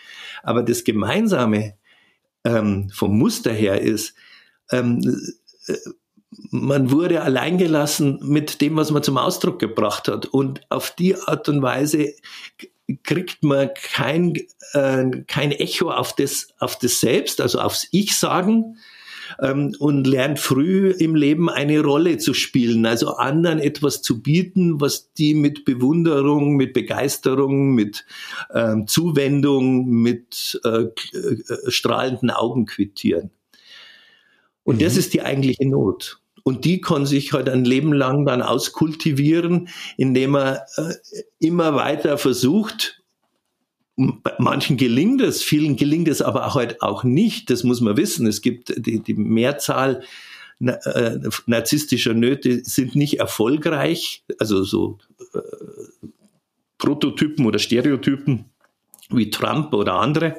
Aber 0.43 0.61
das 0.61 0.83
Gemeinsame 0.83 1.73
ähm, 2.45 2.89
vom 2.93 3.17
Muster 3.17 3.51
her 3.51 3.81
ist, 3.81 4.13
ähm, 4.71 5.01
äh, 5.67 5.73
man 6.51 6.91
wurde 6.91 7.21
alleingelassen 7.21 8.19
mit 8.21 8.61
dem, 8.61 8.75
was 8.75 8.91
man 8.91 9.03
zum 9.03 9.17
Ausdruck 9.17 9.59
gebracht 9.59 10.07
hat. 10.07 10.25
Und 10.25 10.61
auf 10.69 10.91
die 10.91 11.15
Art 11.15 11.47
und 11.49 11.61
Weise 11.61 12.13
kriegt 13.03 13.43
man 13.43 13.69
kein, 13.73 14.33
äh, 14.73 15.05
kein 15.27 15.51
Echo 15.51 15.91
auf 15.91 16.15
das, 16.15 16.47
auf 16.59 16.77
das 16.79 16.99
Selbst, 16.99 17.41
also 17.41 17.59
aufs 17.59 17.87
Ich 17.91 18.17
sagen 18.17 18.77
ähm, 19.41 19.75
und 19.79 20.07
lernt 20.07 20.39
früh 20.39 20.91
im 20.91 21.15
Leben 21.15 21.49
eine 21.49 21.81
Rolle 21.81 22.17
zu 22.17 22.33
spielen, 22.33 22.85
also 22.85 23.15
anderen 23.15 23.59
etwas 23.59 24.01
zu 24.01 24.21
bieten, 24.21 24.79
was 24.79 25.11
die 25.13 25.33
mit 25.33 25.65
Bewunderung, 25.65 26.55
mit 26.55 26.73
Begeisterung, 26.73 27.73
mit 27.73 28.05
ähm, 28.53 28.87
Zuwendung, 28.87 29.87
mit 29.87 30.59
äh, 30.63 30.83
äh, 30.83 31.71
strahlenden 31.71 32.31
Augen 32.31 32.65
quittieren. 32.65 33.31
Und 34.67 34.75
mhm. 34.75 34.79
das 34.79 34.97
ist 34.97 35.13
die 35.13 35.21
eigentliche 35.21 35.65
Not. 35.65 36.19
Und 36.43 36.65
die 36.65 36.81
kann 36.81 37.05
sich 37.05 37.31
halt 37.31 37.47
ein 37.47 37.63
Leben 37.63 37.93
lang 37.93 38.25
dann 38.25 38.41
auskultivieren, 38.41 39.69
indem 39.95 40.35
er 40.35 40.65
äh, 40.75 40.93
immer 41.39 41.75
weiter 41.75 42.17
versucht, 42.17 43.01
manchen 44.37 44.77
gelingt 44.77 45.21
es, 45.21 45.41
vielen 45.41 45.77
gelingt 45.77 46.07
es 46.09 46.21
aber 46.21 46.45
auch 46.45 46.55
halt 46.55 46.81
auch 46.81 47.05
nicht. 47.05 47.49
Das 47.49 47.63
muss 47.63 47.79
man 47.79 47.95
wissen. 47.95 48.27
Es 48.27 48.41
gibt 48.41 48.73
die, 48.77 49.01
die 49.01 49.13
Mehrzahl 49.13 50.03
äh, 50.59 51.17
narzisstischer 51.45 52.13
Nöte 52.13 52.63
sind 52.63 52.95
nicht 52.95 53.19
erfolgreich, 53.19 54.23
also 54.37 54.63
so 54.63 54.97
äh, 55.33 55.39
Prototypen 56.77 57.45
oder 57.45 57.57
Stereotypen 57.57 58.45
wie 59.09 59.29
Trump 59.29 59.73
oder 59.73 59.95
andere 59.95 60.37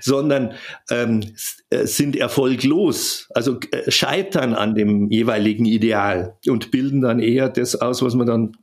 sondern 0.00 0.52
ähm, 0.90 1.22
äh, 1.70 1.86
sind 1.86 2.16
erfolglos, 2.16 3.28
also 3.34 3.58
äh, 3.70 3.90
scheitern 3.90 4.54
an 4.54 4.74
dem 4.74 5.10
jeweiligen 5.10 5.64
Ideal 5.64 6.36
und 6.46 6.70
bilden 6.70 7.00
dann 7.00 7.20
eher 7.20 7.48
das 7.48 7.76
aus, 7.76 8.02
was 8.02 8.14
man 8.14 8.26
dann 8.26 8.56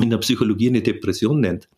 in 0.00 0.10
der 0.10 0.18
Psychologie 0.18 0.68
eine 0.68 0.82
Depression 0.82 1.40
nennt. 1.40 1.68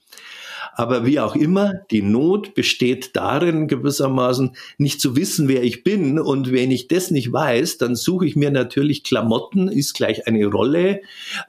Aber 0.78 1.06
wie 1.06 1.20
auch 1.20 1.34
immer, 1.34 1.72
die 1.90 2.02
Not 2.02 2.54
besteht 2.54 3.16
darin, 3.16 3.66
gewissermaßen 3.66 4.54
nicht 4.76 5.00
zu 5.00 5.16
wissen, 5.16 5.48
wer 5.48 5.62
ich 5.64 5.84
bin. 5.84 6.18
Und 6.18 6.52
wenn 6.52 6.70
ich 6.70 6.86
das 6.86 7.10
nicht 7.10 7.32
weiß, 7.32 7.78
dann 7.78 7.96
suche 7.96 8.26
ich 8.26 8.36
mir 8.36 8.50
natürlich 8.50 9.02
Klamotten, 9.02 9.68
ist 9.68 9.94
gleich 9.94 10.26
eine 10.26 10.44
Rolle, 10.44 11.00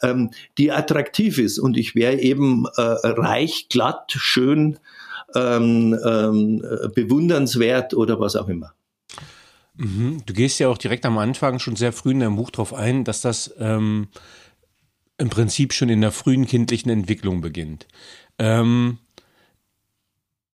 ähm, 0.01 0.31
die 0.57 0.71
attraktiv 0.71 1.39
ist. 1.39 1.59
Und 1.59 1.75
ich 1.75 1.93
wäre 1.93 2.17
eben 2.17 2.67
äh, 2.77 2.81
reich, 2.81 3.67
glatt, 3.69 4.13
schön, 4.15 4.79
ähm, 5.35 5.97
ähm, 6.05 6.61
bewundernswert 6.93 7.93
oder 7.93 8.19
was 8.19 8.35
auch 8.35 8.47
immer. 8.47 8.73
Mhm. 9.75 10.23
Du 10.25 10.33
gehst 10.33 10.59
ja 10.59 10.69
auch 10.69 10.77
direkt 10.77 11.05
am 11.05 11.17
Anfang 11.17 11.59
schon 11.59 11.75
sehr 11.75 11.93
früh 11.93 12.11
in 12.11 12.19
deinem 12.19 12.35
Buch 12.35 12.49
darauf 12.49 12.73
ein, 12.73 13.03
dass 13.03 13.21
das 13.21 13.53
ähm, 13.59 14.07
im 15.17 15.29
Prinzip 15.29 15.73
schon 15.73 15.89
in 15.89 16.01
der 16.01 16.11
frühen 16.11 16.45
kindlichen 16.45 16.91
Entwicklung 16.91 17.41
beginnt. 17.41 17.87
Ähm, 18.39 18.97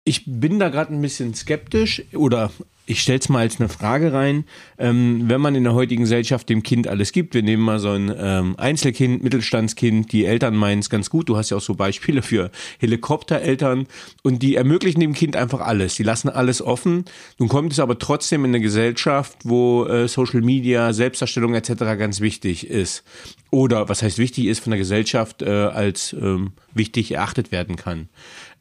ich 0.04 0.24
bin 0.26 0.60
da 0.60 0.70
gerade 0.70 0.94
ein 0.94 1.02
bisschen 1.02 1.34
skeptisch 1.34 2.04
oder 2.14 2.52
ich 2.90 3.04
stelle 3.04 3.20
es 3.20 3.30
mal 3.30 3.42
als 3.42 3.60
eine 3.60 3.70
Frage 3.70 4.14
rein. 4.14 4.46
Ähm, 4.80 5.26
wenn 5.28 5.40
man 5.40 5.54
in 5.54 5.64
der 5.64 5.76
heutigen 5.76 6.02
Gesellschaft 6.02 6.50
dem 6.50 6.64
Kind 6.64 6.88
alles 6.88 7.12
gibt, 7.12 7.36
wir 7.36 7.44
nehmen 7.44 7.62
mal 7.62 7.78
so 7.78 7.92
ein 7.92 8.12
ähm, 8.18 8.56
Einzelkind, 8.58 9.22
Mittelstandskind, 9.22 10.12
die 10.12 10.26
Eltern 10.26 10.56
meinen 10.56 10.80
es 10.80 10.90
ganz 10.90 11.12
gut. 11.12 11.30
Du 11.30 11.38
hast 11.38 11.52
ja 11.52 11.58
auch 11.58 11.62
so 11.62 11.76
Beispiele 11.76 12.24
für 12.24 12.50
Helikoptereltern 12.80 13.86
und 14.24 14.42
die 14.42 14.56
ermöglichen 14.56 15.02
dem 15.02 15.14
Kind 15.14 15.36
einfach 15.36 15.60
alles. 15.60 15.96
Die 15.96 16.04
lassen 16.04 16.30
alles 16.30 16.64
offen. 16.64 17.06
Nun 17.38 17.48
kommt 17.48 17.74
es 17.74 17.80
aber 17.80 18.00
trotzdem 18.00 18.44
in 18.44 18.52
eine 18.52 18.60
Gesellschaft, 18.60 19.38
wo 19.44 19.86
äh, 19.86 20.08
Social 20.08 20.42
Media, 20.42 20.92
Selbstdarstellung 20.92 21.54
etc. 21.54 21.74
ganz 21.98 22.22
wichtig 22.22 22.68
ist. 22.68 23.04
Oder 23.52 23.88
was 23.88 24.02
heißt 24.02 24.18
wichtig 24.18 24.48
ist 24.48 24.62
von 24.62 24.72
der 24.72 24.80
Gesellschaft 24.80 25.44
äh, 25.44 25.48
als 25.48 26.14
ähm, 26.14 26.54
wichtig 26.74 27.12
erachtet 27.12 27.52
werden 27.52 27.76
kann. 27.76 28.10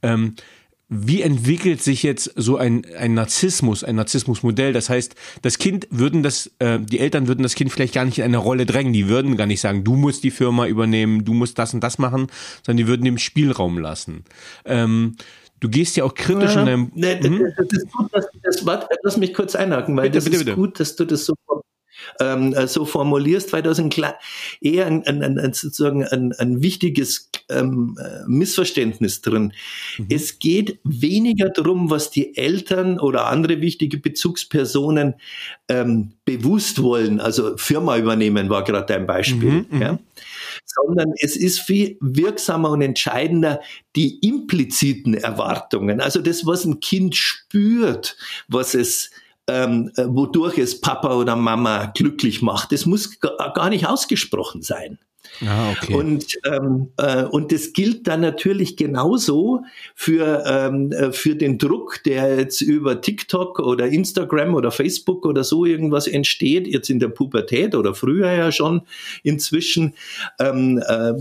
Ähm, 0.03 0.35
wie 0.91 1.21
entwickelt 1.21 1.83
sich 1.83 2.03
jetzt 2.03 2.33
so 2.35 2.57
ein, 2.57 2.87
ein 2.99 3.13
Narzissmus, 3.13 3.85
ein 3.85 3.97
Narzissmusmodell? 3.97 4.73
Das 4.73 4.89
heißt, 4.89 5.15
das 5.43 5.59
Kind 5.59 5.87
würden 5.91 6.23
das, 6.23 6.51
äh, 6.61 6.79
die 6.81 6.99
Eltern 6.99 7.29
würden 7.29 7.43
das 7.43 7.55
Kind 7.55 7.71
vielleicht 7.71 7.95
gar 7.95 8.07
nicht 8.07 8.19
in 8.19 8.25
eine 8.25 8.39
Rolle 8.39 8.65
drängen. 8.65 8.95
Die 8.95 9.09
würden 9.09 9.37
gar 9.37 9.47
nicht 9.47 9.61
sagen, 9.61 9.85
du 9.85 9.97
musst 9.97 10.25
die 10.25 10.31
Firma 10.31 10.67
übernehmen, 10.67 11.27
du 11.27 11.35
musst 11.35 11.59
das 11.59 11.75
und 11.75 11.81
das 11.81 11.99
machen, 11.99 12.29
sondern 12.65 12.79
die 12.79 12.87
würden 12.87 13.05
dem 13.05 13.19
Spielraum 13.19 13.79
lassen. 13.79 14.25
Ähm, 14.65 15.17
du 15.61 15.69
gehst 15.69 15.97
ja 15.99 16.05
auch 16.05 16.15
kritisch 16.15 16.55
ja, 16.55 16.61
in 16.61 16.67
deinem. 16.67 16.93
Ne, 16.95 17.21
hm? 17.21 17.53
das 17.57 17.67
ist 17.71 17.93
gut, 17.93 18.15
dass, 18.15 18.27
das, 18.43 18.65
warte, 18.65 18.89
lass 19.03 19.19
mich 19.19 19.35
kurz 19.35 19.55
einhaken, 19.55 19.95
weil 19.95 20.05
bitte, 20.05 20.15
das 20.15 20.25
bitte, 20.25 20.37
ist 20.37 20.45
bitte. 20.47 20.57
gut, 20.57 20.81
dass 20.81 20.97
du 20.97 21.05
das 21.05 21.27
so 21.27 21.35
ähm, 22.21 22.53
äh, 22.55 22.67
so 22.67 22.85
formulierst, 22.85 23.53
weil 23.53 23.63
da 23.63 23.71
ist 23.71 23.81
ein, 23.81 23.91
eher 24.61 24.87
ein, 24.87 25.07
ein, 25.07 25.39
ein, 25.39 25.53
sozusagen 25.53 26.05
ein, 26.05 26.33
ein 26.33 26.63
wichtiges 26.63 27.31
ähm, 27.49 27.99
äh, 28.01 28.25
Missverständnis 28.27 29.21
drin. 29.21 29.53
Mhm. 29.99 30.07
Es 30.11 30.39
geht 30.39 30.79
weniger 30.85 31.49
darum, 31.49 31.91
was 31.91 32.11
die 32.11 32.37
Eltern 32.37 32.99
oder 32.99 33.27
andere 33.27 33.61
wichtige 33.61 33.99
Bezugspersonen 33.99 35.15
ähm, 35.69 36.13
bewusst 36.25 36.83
wollen. 36.83 37.21
Also 37.21 37.57
Firma 37.57 37.97
übernehmen 37.97 38.51
war 38.51 38.65
gerade 38.65 38.95
ein 38.95 39.07
Beispiel. 39.07 39.51
Mhm, 39.51 39.67
mhm, 39.71 39.83
ja? 39.83 39.99
sondern 40.65 41.13
es 41.21 41.37
ist 41.37 41.61
viel 41.61 41.97
wirksamer 42.01 42.71
und 42.71 42.83
entscheidender 42.83 43.61
die 43.97 44.19
impliziten 44.19 45.15
Erwartungen. 45.15 46.01
Also 46.01 46.21
das, 46.21 46.47
was 46.47 46.65
ein 46.65 46.81
Kind 46.81 47.17
spürt, 47.17 48.17
was 48.49 48.75
es 48.75 49.11
ähm, 49.49 49.91
äh, 49.97 50.05
wodurch 50.07 50.59
es 50.59 50.81
Papa 50.81 51.15
oder 51.15 51.37
Mama 51.37 51.87
glücklich 51.87 52.43
macht. 52.43 52.73
Das 52.73 52.87
muss 52.87 53.19
gar 53.21 53.71
nicht 53.71 53.87
ausgesprochen 53.87 54.63
sein. 54.63 54.99
Ah, 55.47 55.71
okay. 55.71 55.95
Und, 55.95 56.39
ähm, 56.45 56.89
äh, 56.97 57.25
und 57.25 57.53
das 57.53 57.73
gilt 57.73 58.07
dann 58.09 58.21
natürlich 58.21 58.77
genauso 58.77 59.63
für, 59.95 60.43
ähm, 60.47 60.93
äh, 60.93 61.13
für 61.13 61.37
den 61.37 61.59
Druck, 61.59 62.03
der 62.05 62.39
jetzt 62.39 62.61
über 62.61 63.01
TikTok 63.01 63.61
oder 63.61 63.87
Instagram 63.87 64.55
oder 64.55 64.71
Facebook 64.71 65.25
oder 65.25 65.45
so 65.45 65.65
irgendwas 65.65 66.07
entsteht, 66.07 66.67
jetzt 66.67 66.91
in 66.91 66.99
der 66.99 67.09
Pubertät 67.09 67.75
oder 67.75 67.95
früher 67.95 68.33
ja 68.33 68.51
schon 68.51 68.83
inzwischen, 69.23 69.95
ähm, 70.41 70.79
äh, 70.79 71.13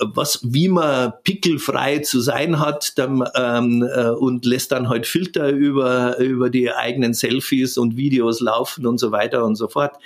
was, 0.00 0.40
wie 0.42 0.68
man 0.68 1.12
pickelfrei 1.24 1.98
zu 1.98 2.20
sein 2.20 2.60
hat 2.60 2.98
dann, 2.98 3.24
ähm, 3.34 3.82
äh, 3.82 4.10
und 4.10 4.44
lässt 4.44 4.72
dann 4.72 4.88
halt 4.88 5.06
Filter 5.06 5.48
über, 5.48 6.18
über 6.18 6.50
die 6.50 6.70
eigenen 6.70 7.14
Selfies 7.14 7.78
und 7.78 7.96
Videos 7.96 8.40
laufen 8.40 8.86
und 8.86 8.98
so 8.98 9.12
weiter 9.12 9.44
und 9.44 9.56
so 9.56 9.68
fort. 9.68 9.96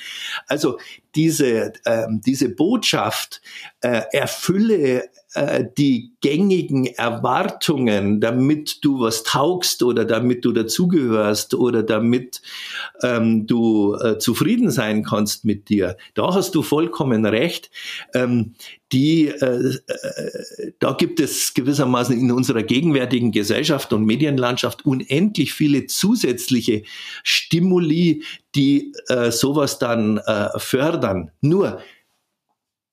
Also 0.47 0.79
diese, 1.17 1.73
ähm, 1.87 2.21
diese 2.25 2.51
Botschaft, 2.51 3.41
äh, 3.81 4.03
erfülle 4.13 5.11
äh, 5.35 5.65
die 5.77 6.13
gängigen 6.23 6.87
Erwartungen, 6.87 8.21
damit 8.21 8.85
du 8.85 9.01
was 9.01 9.23
taugst 9.23 9.83
oder 9.83 10.05
damit 10.05 10.45
du 10.45 10.53
dazugehörst 10.53 11.55
oder 11.55 11.83
damit 11.83 12.41
ähm, 13.03 13.47
du 13.47 13.95
äh, 13.95 14.19
zufrieden 14.19 14.71
sein 14.71 15.05
kannst 15.05 15.45
mit 15.45 15.69
dir. 15.69 15.97
Da 16.15 16.35
hast 16.35 16.55
du 16.55 16.63
vollkommen 16.63 17.27
recht. 17.27 17.71
Ähm, 18.15 18.55
die, 18.93 19.27
äh, 19.27 19.75
äh, 19.89 20.73
da 20.79 20.93
gibt 20.93 21.21
es 21.21 21.55
gewissermaßen 21.55 22.19
in 22.19 22.31
unserer 22.31 22.63
gegenwärtigen 22.63 23.33
Gesellschaft 23.33 23.93
und 23.93 24.05
Medienlandschaft 24.05 24.87
unendlich 24.87 25.53
viele 25.53 25.87
zusätzliche 25.87 26.83
Stimuli, 27.25 28.23
die 28.57 28.93
äh, 29.09 29.31
sowas 29.31 29.79
dann 29.79 30.19
äh, 30.19 30.59
fördern. 30.59 31.31
Nur 31.41 31.81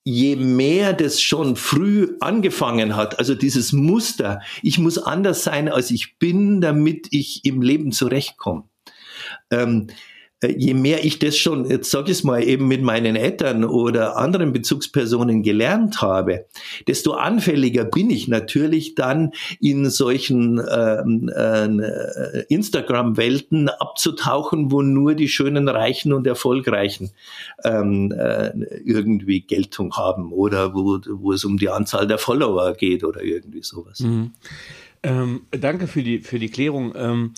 je 0.05 0.36
mehr 0.36 0.93
das 0.93 1.22
schon 1.22 1.55
früh 1.55 2.17
angefangen 2.20 2.96
hat, 2.96 3.20
also 3.20 3.36
dieses 3.36 3.72
Muster, 3.72 4.41
ich 4.62 4.77
muss 4.77 4.98
anders 4.98 5.43
sein, 5.43 5.70
als 5.70 5.91
ich 5.91 6.20
bin, 6.20 6.60
damit 6.60 7.08
ich 7.12 7.46
im 7.46 7.62
Leben 7.62 7.91
zurechtkomme. 7.93 8.65
Ähm, 9.50 9.88
äh, 9.89 9.93
je 10.47 10.73
mehr 10.73 11.05
ich 11.05 11.19
das 11.19 11.38
schon, 11.38 11.69
jetzt 11.69 11.91
sag 11.91 12.09
ich 12.09 12.23
mal, 12.23 12.43
eben 12.43 12.67
mit 12.67 12.81
meinen 12.81 13.15
Eltern 13.15 13.63
oder 13.63 14.17
anderen 14.17 14.53
Bezugspersonen 14.53 15.43
gelernt 15.43 16.01
habe, 16.01 16.45
desto 16.88 17.13
anfälliger 17.13 17.85
bin 17.85 18.09
ich 18.09 18.27
natürlich 18.27 18.95
dann 18.95 19.31
in 19.59 19.89
solchen 19.89 20.62
ähm, 20.69 21.29
äh, 21.33 22.41
Instagram-Welten 22.50 23.69
abzutauchen, 23.69 24.71
wo 24.71 24.81
nur 24.81 25.15
die 25.15 25.29
schönen 25.29 25.67
Reichen 25.67 26.13
und 26.13 26.27
Erfolgreichen 26.27 27.12
ähm, 27.63 28.12
äh, 28.12 28.51
irgendwie 28.83 29.41
Geltung 29.41 29.95
haben 29.95 30.31
oder 30.31 30.73
wo, 30.73 31.00
wo 31.07 31.33
es 31.33 31.45
um 31.45 31.57
die 31.57 31.69
Anzahl 31.69 32.07
der 32.07 32.17
Follower 32.17 32.73
geht 32.73 33.03
oder 33.03 33.21
irgendwie 33.21 33.63
sowas. 33.63 34.00
Mhm. 34.00 34.31
Ähm, 35.03 35.41
danke 35.51 35.88
für 35.88 36.01
die, 36.01 36.19
für 36.19 36.39
die 36.39 36.50
Klärung. 36.50 36.93
Ähm, 36.95 37.33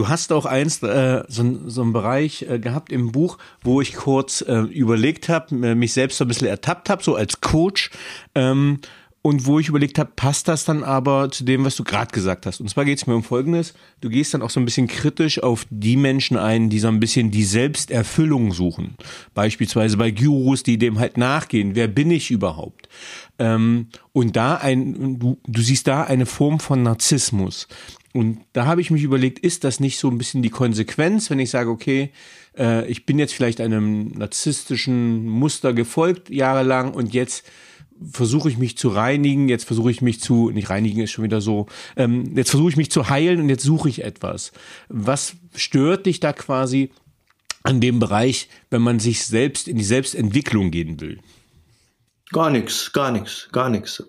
Du 0.00 0.08
hast 0.08 0.32
auch 0.32 0.46
einst 0.46 0.82
äh, 0.82 1.24
so, 1.28 1.44
so 1.66 1.82
einen 1.82 1.92
Bereich 1.92 2.46
äh, 2.48 2.58
gehabt 2.58 2.90
im 2.90 3.12
Buch, 3.12 3.36
wo 3.62 3.82
ich 3.82 3.92
kurz 3.96 4.40
äh, 4.40 4.60
überlegt 4.60 5.28
habe, 5.28 5.54
mich 5.74 5.92
selbst 5.92 6.16
so 6.16 6.24
ein 6.24 6.28
bisschen 6.28 6.46
ertappt 6.46 6.88
habe, 6.88 7.02
so 7.02 7.16
als 7.16 7.42
Coach. 7.42 7.90
Ähm, 8.34 8.78
und 9.20 9.44
wo 9.44 9.58
ich 9.58 9.68
überlegt 9.68 9.98
habe, 9.98 10.12
passt 10.16 10.48
das 10.48 10.64
dann 10.64 10.82
aber 10.82 11.30
zu 11.30 11.44
dem, 11.44 11.66
was 11.66 11.76
du 11.76 11.84
gerade 11.84 12.10
gesagt 12.12 12.46
hast. 12.46 12.62
Und 12.62 12.70
zwar 12.70 12.86
geht 12.86 12.96
es 12.96 13.06
mir 13.06 13.14
um 13.14 13.22
Folgendes. 13.22 13.74
Du 14.00 14.08
gehst 14.08 14.32
dann 14.32 14.40
auch 14.40 14.48
so 14.48 14.58
ein 14.58 14.64
bisschen 14.64 14.86
kritisch 14.86 15.42
auf 15.42 15.66
die 15.68 15.98
Menschen 15.98 16.38
ein, 16.38 16.70
die 16.70 16.78
so 16.78 16.88
ein 16.88 17.00
bisschen 17.00 17.30
die 17.30 17.44
Selbsterfüllung 17.44 18.54
suchen. 18.54 18.94
Beispielsweise 19.34 19.98
bei 19.98 20.10
Gurus, 20.10 20.62
die 20.62 20.78
dem 20.78 20.98
halt 20.98 21.18
nachgehen. 21.18 21.74
Wer 21.74 21.88
bin 21.88 22.10
ich 22.10 22.30
überhaupt? 22.30 22.88
Ähm, 23.38 23.88
und 24.12 24.36
da 24.36 24.54
ein, 24.54 25.18
du, 25.18 25.38
du 25.46 25.60
siehst 25.60 25.86
da 25.86 26.04
eine 26.04 26.24
Form 26.24 26.58
von 26.58 26.82
Narzissmus. 26.82 27.68
Und 28.12 28.40
da 28.52 28.66
habe 28.66 28.80
ich 28.80 28.90
mich 28.90 29.02
überlegt, 29.02 29.38
ist 29.38 29.62
das 29.62 29.78
nicht 29.78 29.98
so 29.98 30.08
ein 30.08 30.18
bisschen 30.18 30.42
die 30.42 30.50
Konsequenz, 30.50 31.30
wenn 31.30 31.38
ich 31.38 31.50
sage, 31.50 31.70
okay, 31.70 32.10
äh, 32.58 32.86
ich 32.88 33.06
bin 33.06 33.18
jetzt 33.18 33.34
vielleicht 33.34 33.60
einem 33.60 34.08
narzisstischen 34.08 35.28
Muster 35.28 35.72
gefolgt 35.72 36.28
jahrelang 36.28 36.92
und 36.92 37.14
jetzt 37.14 37.44
versuche 38.10 38.48
ich 38.48 38.58
mich 38.58 38.76
zu 38.76 38.88
reinigen, 38.88 39.48
jetzt 39.48 39.64
versuche 39.64 39.90
ich 39.90 40.02
mich 40.02 40.20
zu, 40.20 40.50
nicht 40.50 40.70
reinigen 40.70 41.00
ist 41.00 41.12
schon 41.12 41.24
wieder 41.24 41.40
so, 41.40 41.66
ähm, 41.96 42.36
jetzt 42.36 42.50
versuche 42.50 42.70
ich 42.70 42.76
mich 42.76 42.90
zu 42.90 43.08
heilen 43.08 43.40
und 43.40 43.48
jetzt 43.48 43.62
suche 43.62 43.88
ich 43.88 44.02
etwas. 44.02 44.52
Was 44.88 45.36
stört 45.54 46.06
dich 46.06 46.18
da 46.18 46.32
quasi 46.32 46.90
an 47.62 47.80
dem 47.80 47.98
Bereich, 47.98 48.48
wenn 48.70 48.82
man 48.82 48.98
sich 48.98 49.24
selbst 49.26 49.68
in 49.68 49.76
die 49.76 49.84
Selbstentwicklung 49.84 50.70
gehen 50.70 51.00
will? 51.00 51.20
Gar 52.32 52.50
nichts, 52.50 52.92
gar 52.92 53.12
nichts, 53.12 53.48
gar 53.52 53.68
nichts. 53.68 54.02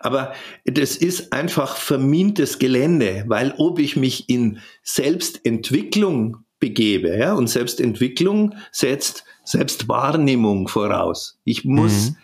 Aber 0.00 0.34
das 0.64 0.96
ist 0.96 1.32
einfach 1.32 1.76
vermintes 1.76 2.58
Gelände, 2.58 3.24
weil 3.26 3.54
ob 3.58 3.78
ich 3.78 3.96
mich 3.96 4.28
in 4.28 4.58
Selbstentwicklung 4.82 6.38
begebe, 6.60 7.16
ja, 7.18 7.34
und 7.34 7.48
Selbstentwicklung 7.48 8.54
setzt 8.72 9.24
Selbstwahrnehmung 9.44 10.68
voraus. 10.68 11.38
Ich 11.44 11.64
muss 11.64 12.10
mhm. 12.10 12.16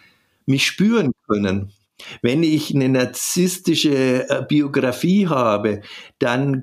mich 0.47 0.67
spüren 0.67 1.13
können. 1.29 1.73
Wenn 2.23 2.43
ich 2.43 2.75
eine 2.75 2.89
narzisstische 2.89 4.29
äh, 4.29 4.43
Biografie 4.49 5.29
habe, 5.29 5.83
dann 6.19 6.63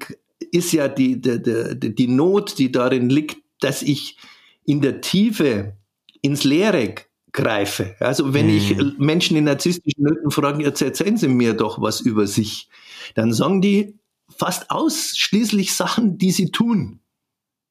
ist 0.52 0.71
ja 0.74 0.88
die, 0.88 1.21
die, 1.21 1.41
die, 1.41 1.95
die 1.95 2.08
Not, 2.08 2.58
die 2.58 2.71
darin 2.71 3.10
liegt, 3.10 3.38
dass 3.60 3.84
ich 3.84 4.17
in 4.65 4.82
der 4.82 5.02
Tiefe 5.02 5.74
ins 6.21 6.43
Leere 6.43 6.95
greife. 7.32 7.96
Also 8.00 8.34
wenn 8.34 8.48
hm. 8.48 8.58
ich 8.58 8.78
Menschen 8.98 9.38
in 9.38 9.46
narzisstischen 9.46 10.04
Nöten 10.04 10.32
frage, 10.32 10.63
jetzt 10.63 10.82
erzählen 10.82 11.18
Sie 11.18 11.28
mir 11.28 11.54
doch 11.54 11.82
was 11.82 12.02
über 12.02 12.28
sich, 12.28 12.70
dann 13.16 13.34
sagen 13.34 13.62
die 13.62 13.96
fast 14.38 14.70
ausschließlich 14.72 15.74
Sachen, 15.74 16.18
die 16.18 16.32
sie 16.32 16.52
tun 16.52 17.00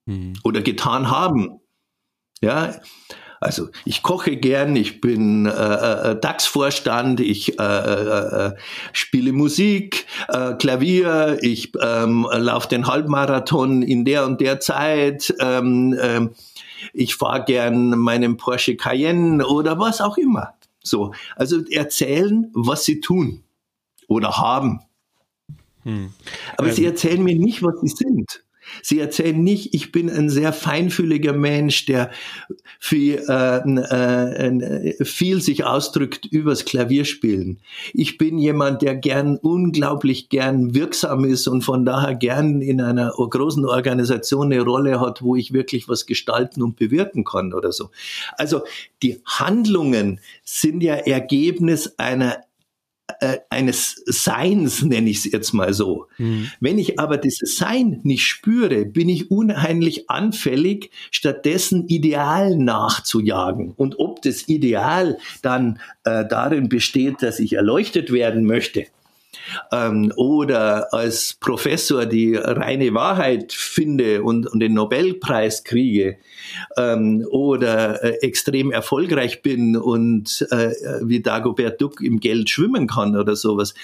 hm. 0.08 0.34
oder 0.44 0.62
getan 0.62 1.10
haben. 1.10 1.60
Ja, 2.40 2.80
also 3.40 3.68
ich 3.84 4.02
koche 4.02 4.36
gern, 4.36 4.76
ich 4.76 5.00
bin 5.00 5.46
äh, 5.46 5.50
äh, 5.50 6.20
DAX-Vorstand, 6.20 7.20
ich 7.20 7.58
äh, 7.58 7.62
äh, 7.62 8.46
äh, 8.46 8.54
spiele 8.92 9.32
Musik, 9.32 10.06
äh, 10.28 10.54
Klavier, 10.54 11.38
ich 11.42 11.72
ähm, 11.80 12.26
laufe 12.32 12.68
den 12.68 12.86
Halbmarathon 12.86 13.82
in 13.82 14.04
der 14.04 14.26
und 14.26 14.40
der 14.40 14.60
Zeit. 14.60 15.34
Ähm, 15.40 15.96
ähm, 16.00 16.30
ich 16.92 17.16
fahre 17.16 17.44
gern 17.44 17.98
meinen 17.98 18.36
Porsche 18.36 18.76
Cayenne 18.76 19.46
oder 19.46 19.78
was 19.78 20.00
auch 20.00 20.16
immer. 20.16 20.54
So, 20.82 21.12
also 21.34 21.64
erzählen, 21.70 22.50
was 22.54 22.84
sie 22.84 23.00
tun 23.00 23.42
oder 24.08 24.36
haben. 24.36 24.80
Hm. 25.82 26.12
Aber 26.56 26.68
ähm. 26.68 26.74
sie 26.74 26.84
erzählen 26.84 27.22
mir 27.22 27.36
nicht, 27.36 27.62
was 27.62 27.80
sie 27.80 27.88
sind. 27.88 28.44
Sie 28.82 28.98
erzählen 28.98 29.42
nicht, 29.42 29.74
ich 29.74 29.92
bin 29.92 30.10
ein 30.10 30.28
sehr 30.28 30.52
feinfühliger 30.52 31.32
Mensch, 31.32 31.86
der 31.86 32.10
viel, 32.78 33.22
äh, 33.28 33.58
äh, 33.58 35.04
viel 35.04 35.40
sich 35.40 35.64
ausdrückt 35.64 36.26
übers 36.26 36.64
Klavierspielen. 36.64 37.58
Ich 37.92 38.18
bin 38.18 38.38
jemand, 38.38 38.82
der 38.82 38.96
gern, 38.96 39.36
unglaublich 39.36 40.28
gern 40.28 40.74
wirksam 40.74 41.24
ist 41.24 41.46
und 41.48 41.62
von 41.62 41.84
daher 41.84 42.14
gern 42.14 42.60
in 42.60 42.80
einer 42.80 43.10
großen 43.10 43.64
Organisation 43.64 44.52
eine 44.52 44.62
Rolle 44.62 45.00
hat, 45.00 45.22
wo 45.22 45.36
ich 45.36 45.52
wirklich 45.52 45.88
was 45.88 46.06
gestalten 46.06 46.62
und 46.62 46.76
bewirken 46.76 47.24
kann 47.24 47.52
oder 47.52 47.72
so. 47.72 47.90
Also 48.36 48.62
die 49.02 49.20
Handlungen 49.24 50.20
sind 50.44 50.82
ja 50.82 50.94
Ergebnis 50.94 51.94
einer 51.98 52.45
äh, 53.20 53.38
eines 53.50 54.02
Seins, 54.06 54.82
nenne 54.82 55.10
ich 55.10 55.18
es 55.18 55.32
jetzt 55.32 55.52
mal 55.52 55.72
so. 55.72 56.06
Mhm. 56.18 56.50
Wenn 56.60 56.78
ich 56.78 56.98
aber 56.98 57.16
dieses 57.18 57.56
Sein 57.56 58.00
nicht 58.02 58.24
spüre, 58.24 58.84
bin 58.84 59.08
ich 59.08 59.30
unheimlich 59.30 60.10
anfällig, 60.10 60.90
stattdessen 61.10 61.86
Ideal 61.88 62.56
nachzujagen. 62.56 63.72
Und 63.76 63.98
ob 63.98 64.22
das 64.22 64.48
Ideal 64.48 65.18
dann 65.42 65.78
äh, 66.04 66.24
darin 66.26 66.68
besteht, 66.68 67.22
dass 67.22 67.38
ich 67.38 67.52
erleuchtet 67.54 68.12
werden 68.12 68.44
möchte, 68.44 68.86
ähm, 69.72 70.12
oder 70.16 70.92
als 70.92 71.34
Professor 71.40 72.06
die 72.06 72.34
reine 72.36 72.94
Wahrheit 72.94 73.52
finde 73.52 74.22
und, 74.22 74.46
und 74.46 74.60
den 74.60 74.74
Nobelpreis 74.74 75.64
kriege 75.64 76.18
ähm, 76.76 77.26
oder 77.30 78.02
äh, 78.02 78.18
extrem 78.26 78.70
erfolgreich 78.70 79.42
bin 79.42 79.76
und 79.76 80.46
äh, 80.50 80.70
wie 81.02 81.20
Dagobert 81.20 81.80
Duck 81.80 82.00
im 82.00 82.20
Geld 82.20 82.50
schwimmen 82.50 82.86
kann 82.86 83.16
oder 83.16 83.36
sowas. 83.36 83.74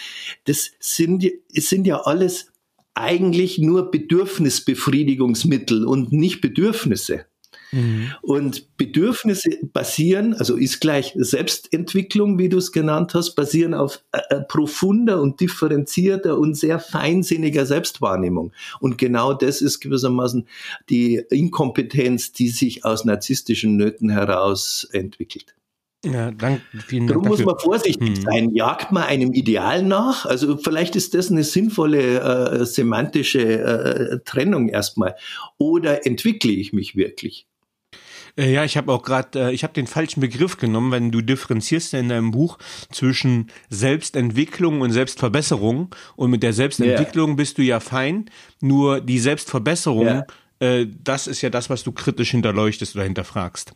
Das 0.45 0.71
sind, 0.79 1.25
sind 1.49 1.87
ja 1.87 2.01
alles 2.03 2.53
eigentlich 2.95 3.59
nur 3.59 3.91
Bedürfnisbefriedigungsmittel 3.91 5.87
und 5.87 6.13
nicht 6.13 6.41
Bedürfnisse. 6.41 7.25
Mhm. 7.73 8.13
Und 8.21 8.77
Bedürfnisse 8.77 9.51
basieren, 9.73 10.35
also 10.35 10.57
ist 10.57 10.81
gleich 10.81 11.15
Selbstentwicklung, 11.17 12.39
wie 12.39 12.51
du 12.51 12.59
es 12.59 12.71
genannt 12.71 13.15
hast, 13.15 13.35
basieren 13.35 13.73
auf 13.73 14.03
äh, 14.13 14.21
äh, 14.29 14.41
profunder 14.43 15.21
und 15.21 15.41
differenzierter 15.41 16.39
und 16.39 16.55
sehr 16.55 16.79
feinsinniger 16.79 17.65
Selbstwahrnehmung. 17.65 18.53
Und 18.81 18.99
genau 18.99 19.33
das 19.33 19.63
ist 19.63 19.81
gewissermaßen 19.81 20.47
die 20.91 21.23
Inkompetenz, 21.31 22.33
die 22.33 22.49
sich 22.49 22.85
aus 22.85 23.05
narzisstischen 23.05 23.77
Nöten 23.77 24.11
heraus 24.11 24.87
entwickelt. 24.93 25.55
Ja, 26.05 26.33
danke. 26.33 26.63
Vielen 26.87 27.07
Dank. 27.07 27.23
Darum 27.23 27.29
muss 27.29 27.45
man 27.45 27.59
vorsichtig 27.59 28.09
hm. 28.09 28.17
sein. 28.17 28.51
Jagt 28.55 28.91
man 28.91 29.05
einem 29.05 29.33
Ideal 29.33 29.83
nach? 29.83 30.27
Also 30.27 30.57
vielleicht 30.57 30.97
ist 30.97 31.15
das 31.15 31.31
eine 31.31 31.45
sinnvolle 31.45 32.21
äh, 32.61 32.67
semantische 32.67 33.41
äh, 33.41 34.19
Trennung 34.25 34.69
erstmal. 34.69 35.15
Oder 35.59 36.05
entwickle 36.05 36.51
ich 36.51 36.73
mich 36.73 36.97
wirklich? 36.97 37.47
Äh, 38.37 38.53
ja, 38.53 38.65
ich 38.65 38.77
habe 38.77 38.93
auch 38.93 39.03
gerade, 39.03 39.49
äh, 39.49 39.53
ich 39.53 39.63
habe 39.63 39.75
den 39.75 39.87
falschen 39.87 40.21
Begriff 40.21 40.57
genommen, 40.57 40.91
wenn 40.91 41.11
du 41.11 41.21
differenzierst 41.21 41.95
in 41.95 42.09
deinem 42.09 42.31
Buch 42.31 42.59
zwischen 42.91 43.51
Selbstentwicklung 43.69 44.81
und 44.81 44.93
Selbstverbesserung. 44.93 45.95
Und 46.17 46.31
mit 46.31 46.43
der 46.43 46.53
Selbstentwicklung 46.53 47.31
yeah. 47.31 47.37
bist 47.37 47.59
du 47.59 47.63
ja 47.63 47.81
fein. 47.81 48.31
Nur 48.61 49.01
die 49.01 49.19
Selbstverbesserung, 49.19 50.07
yeah. 50.07 50.27
äh, 50.61 50.87
das 51.03 51.27
ist 51.27 51.43
ja 51.43 51.51
das, 51.51 51.69
was 51.71 51.83
du 51.83 51.93
kritisch 51.93 52.31
hinterleuchtest 52.31 52.95
oder 52.95 53.05
hinterfragst. 53.05 53.73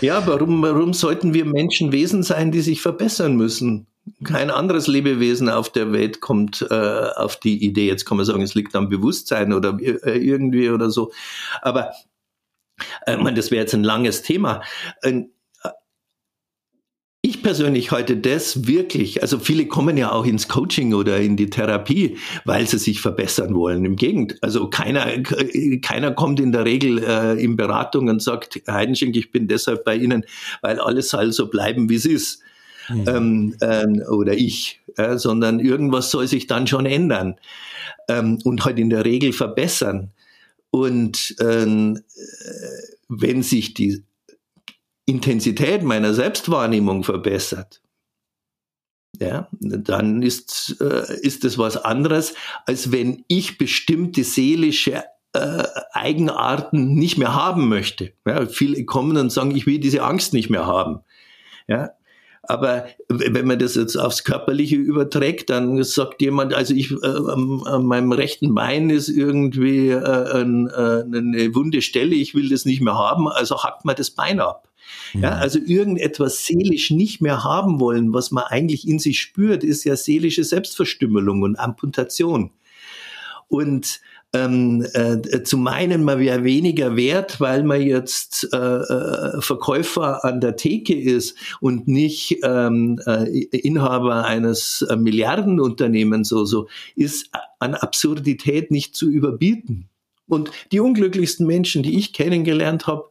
Ja, 0.00 0.26
warum, 0.26 0.62
warum 0.62 0.94
sollten 0.94 1.34
wir 1.34 1.44
Menschen 1.44 1.92
Wesen 1.92 2.22
sein, 2.22 2.50
die 2.50 2.62
sich 2.62 2.80
verbessern 2.80 3.36
müssen? 3.36 3.86
Kein 4.24 4.50
anderes 4.50 4.88
Lebewesen 4.88 5.48
auf 5.48 5.70
der 5.70 5.92
Welt 5.92 6.20
kommt 6.20 6.66
äh, 6.68 6.74
auf 6.74 7.36
die 7.36 7.62
Idee, 7.64 7.86
jetzt 7.86 8.04
kann 8.04 8.16
man 8.16 8.26
sagen, 8.26 8.42
es 8.42 8.54
liegt 8.54 8.74
am 8.74 8.88
Bewusstsein 8.88 9.52
oder 9.52 9.78
äh, 9.80 10.18
irgendwie 10.18 10.70
oder 10.70 10.90
so. 10.90 11.12
Aber 11.60 11.92
äh, 13.06 13.16
man, 13.16 13.34
das 13.34 13.50
wäre 13.50 13.62
jetzt 13.62 13.74
ein 13.74 13.84
langes 13.84 14.22
Thema. 14.22 14.62
Äh, 15.02 15.22
ich 17.24 17.40
persönlich 17.40 17.92
halte 17.92 18.16
das 18.16 18.66
wirklich, 18.66 19.22
also 19.22 19.38
viele 19.38 19.66
kommen 19.66 19.96
ja 19.96 20.10
auch 20.10 20.26
ins 20.26 20.48
Coaching 20.48 20.92
oder 20.92 21.20
in 21.20 21.36
die 21.36 21.48
Therapie, 21.50 22.18
weil 22.44 22.66
sie 22.66 22.78
sich 22.78 23.00
verbessern 23.00 23.54
wollen. 23.54 23.84
Im 23.84 23.94
Gegenteil, 23.94 24.38
also 24.42 24.68
keiner, 24.68 25.06
keiner 25.82 26.10
kommt 26.10 26.40
in 26.40 26.50
der 26.50 26.64
Regel 26.64 26.98
äh, 26.98 27.40
in 27.40 27.54
Beratung 27.54 28.08
und 28.08 28.20
sagt, 28.20 28.60
Heidenschenk, 28.68 29.14
ich 29.16 29.30
bin 29.30 29.46
deshalb 29.46 29.84
bei 29.84 29.94
Ihnen, 29.94 30.24
weil 30.62 30.80
alles 30.80 31.10
soll 31.10 31.30
so 31.30 31.48
bleiben, 31.48 31.88
wie 31.88 31.94
es 31.94 32.06
ist. 32.06 32.42
Mhm. 32.88 33.04
Ähm, 33.06 33.56
ähm, 33.60 34.02
oder 34.10 34.34
ich, 34.34 34.80
äh, 34.96 35.16
sondern 35.16 35.60
irgendwas 35.60 36.10
soll 36.10 36.26
sich 36.26 36.48
dann 36.48 36.66
schon 36.66 36.86
ändern 36.86 37.36
ähm, 38.08 38.40
und 38.42 38.64
halt 38.64 38.80
in 38.80 38.90
der 38.90 39.04
Regel 39.04 39.32
verbessern. 39.32 40.10
Und 40.72 41.36
ähm, 41.38 41.96
äh, 41.96 42.94
wenn 43.08 43.42
sich 43.42 43.74
die 43.74 44.04
Intensität 45.04 45.82
meiner 45.82 46.14
Selbstwahrnehmung 46.14 47.04
verbessert, 47.04 47.82
ja, 49.20 49.48
dann 49.60 50.22
ist, 50.22 50.78
äh, 50.80 51.20
ist 51.20 51.44
das 51.44 51.58
was 51.58 51.76
anderes, 51.76 52.34
als 52.64 52.90
wenn 52.90 53.22
ich 53.28 53.58
bestimmte 53.58 54.24
seelische 54.24 55.04
äh, 55.34 55.64
Eigenarten 55.92 56.94
nicht 56.94 57.18
mehr 57.18 57.34
haben 57.34 57.68
möchte. 57.68 58.14
Ja, 58.26 58.46
viele 58.46 58.82
kommen 58.86 59.18
und 59.18 59.30
sagen, 59.30 59.54
ich 59.54 59.66
will 59.66 59.78
diese 59.78 60.02
Angst 60.02 60.32
nicht 60.32 60.48
mehr 60.48 60.64
haben. 60.64 61.00
Ja, 61.68 61.90
aber 62.42 62.86
wenn 63.08 63.46
man 63.46 63.60
das 63.60 63.76
jetzt 63.76 63.96
aufs 63.96 64.24
Körperliche 64.24 64.76
überträgt, 64.76 65.48
dann 65.48 65.82
sagt 65.84 66.20
jemand, 66.22 66.52
also 66.52 66.74
ich, 66.74 66.90
äh, 66.90 67.06
an 67.06 67.84
meinem 67.84 68.10
rechten 68.10 68.54
Bein 68.54 68.90
ist 68.90 69.08
irgendwie 69.08 69.90
äh, 69.90 70.40
ein, 70.40 70.68
äh, 70.68 71.04
eine 71.16 71.54
wunde 71.54 71.82
Stelle, 71.82 72.16
ich 72.16 72.34
will 72.34 72.48
das 72.48 72.64
nicht 72.64 72.80
mehr 72.80 72.94
haben, 72.94 73.28
also 73.28 73.62
hackt 73.62 73.84
man 73.84 73.94
das 73.94 74.10
Bein 74.10 74.40
ab. 74.40 74.68
Ja, 75.14 75.36
mhm. 75.36 75.42
also 75.42 75.58
irgendetwas 75.64 76.44
seelisch 76.44 76.90
nicht 76.90 77.20
mehr 77.20 77.44
haben 77.44 77.78
wollen, 77.78 78.12
was 78.12 78.32
man 78.32 78.44
eigentlich 78.44 78.88
in 78.88 78.98
sich 78.98 79.20
spürt, 79.20 79.62
ist 79.62 79.84
ja 79.84 79.94
seelische 79.94 80.42
Selbstverstümmelung 80.42 81.42
und 81.42 81.56
Amputation. 81.56 82.50
Und 83.48 84.00
ähm, 84.32 84.86
äh, 84.94 85.42
zu 85.42 85.58
meinen, 85.58 86.04
man 86.04 86.18
wäre 86.18 86.44
weniger 86.44 86.96
wert, 86.96 87.40
weil 87.40 87.64
man 87.64 87.82
jetzt 87.82 88.48
äh, 88.52 88.56
äh, 88.56 89.40
Verkäufer 89.40 90.24
an 90.24 90.40
der 90.40 90.56
Theke 90.56 90.98
ist 90.98 91.36
und 91.60 91.86
nicht 91.86 92.38
ähm, 92.42 92.98
äh, 93.06 93.28
Inhaber 93.56 94.24
eines 94.24 94.82
äh, 94.88 94.96
Milliardenunternehmens, 94.96 96.28
so, 96.28 96.44
so 96.44 96.68
ist 96.96 97.30
an 97.58 97.74
Absurdität 97.74 98.70
nicht 98.70 98.96
zu 98.96 99.10
überbieten. 99.10 99.88
Und 100.28 100.50
die 100.70 100.80
unglücklichsten 100.80 101.46
Menschen, 101.46 101.82
die 101.82 101.98
ich 101.98 102.14
kennengelernt 102.14 102.86
habe, 102.86 103.10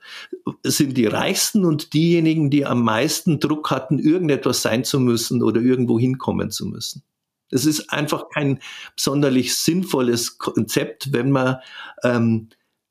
sind 0.64 0.98
die 0.98 1.06
reichsten 1.06 1.66
und 1.66 1.94
diejenigen, 1.94 2.50
die 2.50 2.66
am 2.66 2.84
meisten 2.84 3.40
Druck 3.40 3.70
hatten, 3.70 4.00
irgendetwas 4.00 4.64
sein 4.64 4.84
zu 4.84 5.00
müssen 5.00 5.44
oder 5.44 5.62
irgendwo 5.62 6.00
hinkommen 6.00 6.50
zu 6.50 6.66
müssen. 6.66 7.04
Es 7.52 7.66
ist 7.66 7.92
einfach 7.92 8.30
kein 8.30 8.60
sonderlich 8.96 9.56
sinnvolles 9.56 10.38
Konzept, 10.38 11.14
wenn 11.14 11.32
man 11.32 11.58
ähm, 12.04 12.50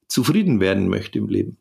zufrieden 0.08 0.60
werden 0.60 0.88
möchte 0.88 1.18
im 1.18 1.28
Leben. 1.28 1.56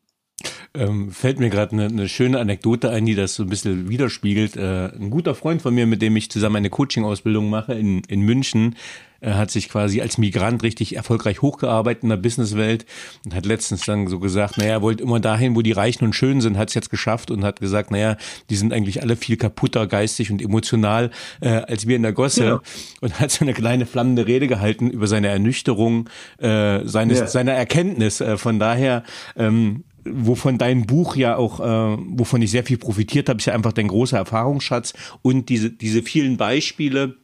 Ähm, 0.75 1.12
fällt 1.12 1.39
mir 1.39 1.49
gerade 1.49 1.71
eine, 1.71 1.86
eine 1.86 2.08
schöne 2.08 2.39
Anekdote 2.39 2.91
ein, 2.91 3.05
die 3.05 3.15
das 3.15 3.36
so 3.36 3.43
ein 3.43 3.49
bisschen 3.49 3.89
widerspiegelt. 3.89 4.55
Äh, 4.55 4.91
ein 4.95 5.10
guter 5.10 5.34
Freund 5.34 5.62
von 5.62 5.73
mir, 5.73 5.88
mit 5.88 6.01
dem 6.01 6.15
ich 6.15 6.29
zusammen 6.29 6.58
eine 6.58 6.69
Coaching-Ausbildung 6.69 7.49
mache 7.49 7.73
in, 7.73 8.03
in 8.08 8.21
München, 8.21 8.75
er 9.21 9.38
hat 9.38 9.51
sich 9.51 9.69
quasi 9.69 10.01
als 10.01 10.17
Migrant 10.17 10.63
richtig 10.63 10.95
erfolgreich 10.95 11.41
hochgearbeitet 11.41 12.03
in 12.03 12.10
der 12.10 12.17
Businesswelt 12.17 12.86
und 13.25 13.36
hat 13.36 13.45
letztens 13.45 13.86
dann 13.86 14.08
so 14.08 14.19
gesagt, 14.19 14.58
naja, 14.58 14.71
er 14.71 14.82
wollte 14.82 15.03
immer 15.03 15.19
dahin, 15.19 15.55
wo 15.55 15.62
die 15.62 15.71
Reichen 15.71 16.05
und 16.05 16.13
Schönen 16.13 16.41
sind, 16.41 16.58
hat 16.58 16.69
es 16.69 16.73
jetzt 16.73 16.89
geschafft 16.89 17.29
und 17.32 17.43
hat 17.43 17.60
gesagt, 17.60 17.91
naja, 17.91 18.15
die 18.49 18.55
sind 18.55 18.71
eigentlich 18.71 19.01
alle 19.01 19.15
viel 19.15 19.36
kaputter 19.36 19.88
geistig 19.88 20.32
und 20.32 20.41
emotional 20.41 21.12
äh, 21.41 21.49
als 21.49 21.88
wir 21.88 21.95
in 21.95 22.03
der 22.03 22.13
Gosse 22.13 22.45
ja. 22.45 22.62
und 23.01 23.19
hat 23.19 23.32
so 23.32 23.43
eine 23.43 23.53
kleine 23.53 23.86
flammende 23.86 24.25
Rede 24.25 24.47
gehalten 24.47 24.89
über 24.89 25.08
seine 25.08 25.27
Ernüchterung, 25.27 26.10
äh, 26.38 26.86
seines, 26.86 27.19
ja. 27.19 27.27
seiner 27.27 27.53
Erkenntnis. 27.53 28.21
Äh, 28.21 28.38
von 28.38 28.60
daher 28.60 29.03
ähm, 29.36 29.84
wovon 30.05 30.57
dein 30.57 30.85
Buch 30.85 31.15
ja 31.15 31.35
auch, 31.35 31.59
äh, 31.59 31.97
wovon 32.09 32.41
ich 32.41 32.51
sehr 32.51 32.63
viel 32.63 32.77
profitiert 32.77 33.29
habe, 33.29 33.39
ist 33.39 33.45
ja 33.45 33.53
einfach 33.53 33.73
dein 33.73 33.88
großer 33.88 34.17
Erfahrungsschatz 34.17 34.93
und 35.21 35.49
diese, 35.49 35.71
diese 35.71 36.03
vielen 36.03 36.38
Beispiele 36.38 37.15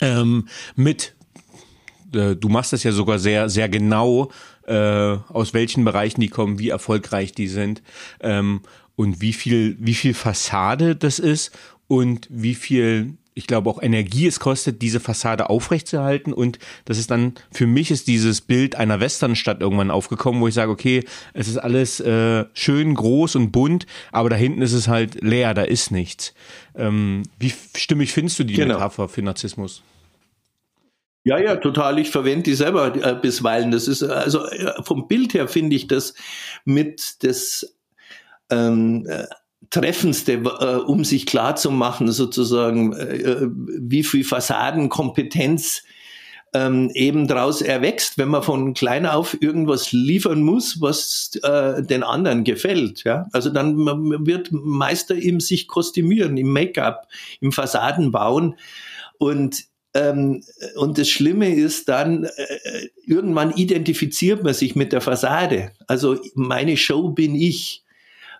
ähm, 0.00 0.48
mit 0.76 1.14
äh, 2.14 2.36
du 2.36 2.48
machst 2.48 2.72
das 2.72 2.82
ja 2.82 2.92
sogar 2.92 3.18
sehr, 3.18 3.48
sehr 3.48 3.68
genau, 3.68 4.30
äh, 4.66 4.74
aus 5.28 5.54
welchen 5.54 5.84
Bereichen 5.84 6.20
die 6.20 6.28
kommen, 6.28 6.58
wie 6.58 6.68
erfolgreich 6.68 7.32
die 7.32 7.48
sind 7.48 7.82
ähm, 8.20 8.60
und 8.96 9.20
wie 9.20 9.32
viel, 9.32 9.76
wie 9.80 9.94
viel 9.94 10.14
Fassade 10.14 10.96
das 10.96 11.18
ist 11.18 11.52
und 11.88 12.28
wie 12.30 12.54
viel 12.54 13.16
ich 13.34 13.46
glaube 13.46 13.70
auch 13.70 13.82
Energie 13.82 14.26
es 14.26 14.40
kostet, 14.40 14.82
diese 14.82 15.00
Fassade 15.00 15.50
aufrechtzuerhalten. 15.50 16.32
Und 16.32 16.58
das 16.84 16.98
ist 16.98 17.10
dann, 17.10 17.34
für 17.50 17.66
mich 17.66 17.90
ist 17.90 18.06
dieses 18.06 18.40
Bild 18.40 18.74
einer 18.74 19.00
Westernstadt 19.00 19.60
irgendwann 19.60 19.90
aufgekommen, 19.90 20.40
wo 20.40 20.48
ich 20.48 20.54
sage, 20.54 20.70
okay, 20.70 21.04
es 21.32 21.48
ist 21.48 21.58
alles 21.58 22.00
äh, 22.00 22.44
schön, 22.52 22.94
groß 22.94 23.36
und 23.36 23.50
bunt, 23.50 23.86
aber 24.10 24.30
da 24.30 24.36
hinten 24.36 24.62
ist 24.62 24.72
es 24.72 24.88
halt 24.88 25.22
leer, 25.22 25.54
da 25.54 25.62
ist 25.62 25.90
nichts. 25.90 26.34
Ähm, 26.74 27.22
wie 27.38 27.52
stimmig 27.76 28.12
findest 28.12 28.38
du 28.38 28.44
die 28.44 28.54
genau. 28.54 28.74
Metapher 28.74 29.08
für 29.08 29.22
Narzissmus? 29.22 29.82
Ja, 31.24 31.38
ja, 31.38 31.56
total. 31.56 31.98
Ich 32.00 32.10
verwende 32.10 32.42
die 32.42 32.54
selber 32.54 32.94
äh, 32.96 33.14
bisweilen. 33.14 33.70
Das 33.70 33.86
ist 33.86 34.02
also 34.02 34.44
äh, 34.46 34.82
vom 34.82 35.06
Bild 35.06 35.34
her 35.34 35.46
finde 35.46 35.76
ich 35.76 35.86
das 35.86 36.14
mit 36.64 37.22
das 37.22 37.76
ähm, 38.50 39.06
äh, 39.08 39.26
Treffendste, 39.72 40.34
äh, 40.34 40.76
um 40.76 41.02
sich 41.04 41.26
klar 41.26 41.56
zu 41.56 41.70
machen, 41.70 42.12
sozusagen, 42.12 42.92
äh, 42.92 43.48
wie 43.50 44.04
viel 44.04 44.22
Fassadenkompetenz 44.22 45.82
ähm, 46.54 46.90
eben 46.94 47.26
daraus 47.26 47.62
erwächst, 47.62 48.18
wenn 48.18 48.28
man 48.28 48.42
von 48.42 48.74
klein 48.74 49.06
auf 49.06 49.38
irgendwas 49.40 49.90
liefern 49.92 50.42
muss, 50.42 50.80
was 50.82 51.30
äh, 51.42 51.82
den 51.82 52.02
anderen 52.02 52.44
gefällt. 52.44 53.04
Ja? 53.04 53.26
Also 53.32 53.48
dann 53.48 53.76
man 53.76 54.26
wird 54.26 54.50
Meister 54.52 55.16
im 55.16 55.40
sich 55.40 55.66
kostümieren, 55.66 56.36
im 56.36 56.52
Make-up, 56.52 57.08
im 57.40 57.50
Fassadenbauen. 57.50 58.56
Und 59.18 59.64
ähm, 59.94 60.42
und 60.76 60.98
das 60.98 61.08
Schlimme 61.08 61.54
ist 61.54 61.88
dann, 61.88 62.24
äh, 62.24 62.88
irgendwann 63.04 63.52
identifiziert 63.52 64.42
man 64.42 64.54
sich 64.54 64.74
mit 64.74 64.92
der 64.92 65.00
Fassade. 65.00 65.72
Also 65.86 66.18
meine 66.34 66.76
Show 66.76 67.10
bin 67.10 67.34
ich. 67.34 67.81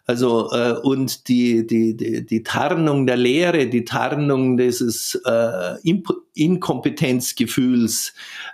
Also 0.05 0.51
äh, 0.51 0.73
und 0.83 1.29
die, 1.29 1.65
die, 1.67 1.97
die, 1.97 2.27
die 2.27 2.43
Tarnung 2.43 3.07
der 3.07 3.17
Lehre, 3.17 3.69
die 3.69 3.85
Tarnung 3.85 4.57
dieses 4.57 5.15
äh, 5.25 5.77
Inkompetenzgefühls, 6.35 8.13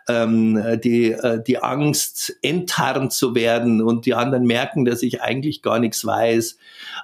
ähm, 0.08 0.62
die, 0.84 1.12
äh, 1.12 1.42
die 1.42 1.62
Angst, 1.62 2.36
enttarnt 2.42 3.14
zu 3.14 3.34
werden 3.34 3.80
und 3.80 4.04
die 4.04 4.12
anderen 4.12 4.44
merken, 4.44 4.84
dass 4.84 5.02
ich 5.02 5.22
eigentlich 5.22 5.62
gar 5.62 5.78
nichts 5.78 6.04
weiß 6.04 6.58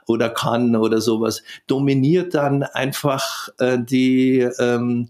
oder 0.06 0.28
kann 0.28 0.76
oder 0.76 1.00
sowas, 1.00 1.42
dominiert 1.66 2.34
dann 2.34 2.64
einfach 2.64 3.48
äh, 3.58 3.78
die 3.82 4.40
ähm, 4.58 5.08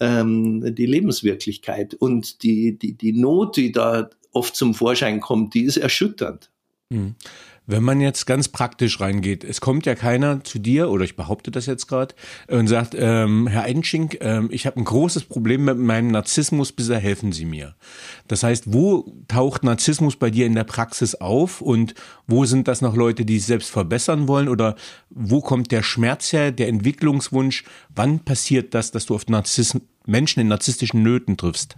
ähm, 0.00 0.74
die 0.74 0.86
Lebenswirklichkeit. 0.86 1.94
Und 1.94 2.42
die, 2.42 2.78
die, 2.78 2.94
die 2.94 3.12
Not, 3.12 3.56
die 3.56 3.72
da 3.72 4.10
oft 4.32 4.56
zum 4.56 4.74
Vorschein 4.74 5.20
kommt, 5.20 5.54
die 5.54 5.62
ist 5.62 5.76
erschütternd. 5.76 6.50
Mhm. 6.90 7.14
Wenn 7.66 7.82
man 7.82 8.00
jetzt 8.00 8.26
ganz 8.26 8.48
praktisch 8.48 9.00
reingeht, 9.00 9.42
es 9.42 9.62
kommt 9.62 9.86
ja 9.86 9.94
keiner 9.94 10.44
zu 10.44 10.58
dir, 10.58 10.90
oder 10.90 11.04
ich 11.04 11.16
behaupte 11.16 11.50
das 11.50 11.64
jetzt 11.64 11.86
gerade, 11.86 12.14
und 12.48 12.66
sagt, 12.66 12.94
ähm, 12.98 13.46
Herr 13.46 13.64
Eidenschink, 13.64 14.18
ähm, 14.20 14.48
ich 14.52 14.66
habe 14.66 14.78
ein 14.78 14.84
großes 14.84 15.24
Problem 15.24 15.64
mit 15.64 15.78
meinem 15.78 16.08
Narzissmus, 16.08 16.72
bitte 16.72 16.98
helfen 16.98 17.32
Sie 17.32 17.46
mir. 17.46 17.74
Das 18.28 18.42
heißt, 18.42 18.74
wo 18.74 19.14
taucht 19.28 19.64
Narzissmus 19.64 20.16
bei 20.16 20.28
dir 20.30 20.44
in 20.44 20.54
der 20.54 20.64
Praxis 20.64 21.14
auf 21.14 21.62
und 21.62 21.94
wo 22.26 22.44
sind 22.44 22.68
das 22.68 22.82
noch 22.82 22.96
Leute, 22.96 23.24
die 23.24 23.38
sich 23.38 23.46
selbst 23.46 23.70
verbessern 23.70 24.28
wollen 24.28 24.48
oder 24.48 24.76
wo 25.08 25.40
kommt 25.40 25.72
der 25.72 25.82
Schmerz 25.82 26.34
her, 26.34 26.52
der 26.52 26.68
Entwicklungswunsch? 26.68 27.64
Wann 27.94 28.20
passiert 28.20 28.74
das, 28.74 28.90
dass 28.90 29.06
du 29.06 29.14
auf 29.14 29.26
Narzissten, 29.28 29.82
Menschen 30.04 30.40
in 30.40 30.48
narzisstischen 30.48 31.02
Nöten 31.02 31.38
triffst? 31.38 31.76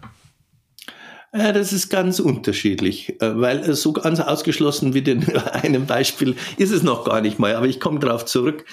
Ja, 1.37 1.53
das 1.53 1.73
ist 1.73 1.91
ganz 1.91 2.19
unterschiedlich, 2.19 3.21
äh, 3.21 3.39
weil 3.39 3.75
so 3.75 3.93
ganz 3.93 4.21
ausgeschlossen 4.21 4.95
wie 4.95 5.01
in 5.01 5.37
einem 5.53 5.87
Beispiel 5.87 6.35
ist 6.57 6.71
es 6.71 6.83
noch 6.83 7.05
gar 7.05 7.21
nicht 7.21 7.39
mal, 7.39 7.55
aber 7.55 7.67
ich 7.67 7.81
komme 7.81 7.99
darauf 7.99 8.25
zurück. 8.25 8.65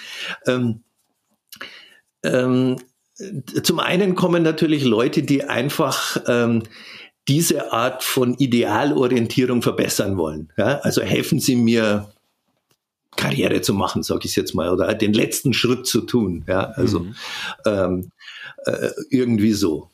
Ähm, 0.45 0.83
ähm, 2.23 2.77
zum 3.61 3.79
einen 3.79 4.15
kommen 4.15 4.43
natürlich 4.43 4.83
Leute, 4.83 5.23
die 5.23 5.43
einfach 5.43 6.17
ähm, 6.27 6.63
diese 7.27 7.71
Art 7.71 8.03
von 8.03 8.35
Idealorientierung 8.35 9.61
verbessern 9.61 10.17
wollen. 10.17 10.51
Ja? 10.57 10.79
Also 10.79 11.01
helfen 11.01 11.39
Sie 11.39 11.55
mir, 11.55 12.09
Karriere 13.15 13.61
zu 13.61 13.75
machen, 13.75 14.01
sage 14.01 14.21
ich 14.25 14.35
jetzt 14.35 14.55
mal, 14.55 14.69
oder 14.69 14.91
den 14.95 15.13
letzten 15.13 15.53
Schritt 15.53 15.85
zu 15.85 16.01
tun. 16.01 16.43
Ja? 16.47 16.71
Also 16.75 17.01
mhm. 17.01 17.15
ähm, 17.65 18.11
äh, 18.65 18.89
irgendwie 19.09 19.53
so. 19.53 19.89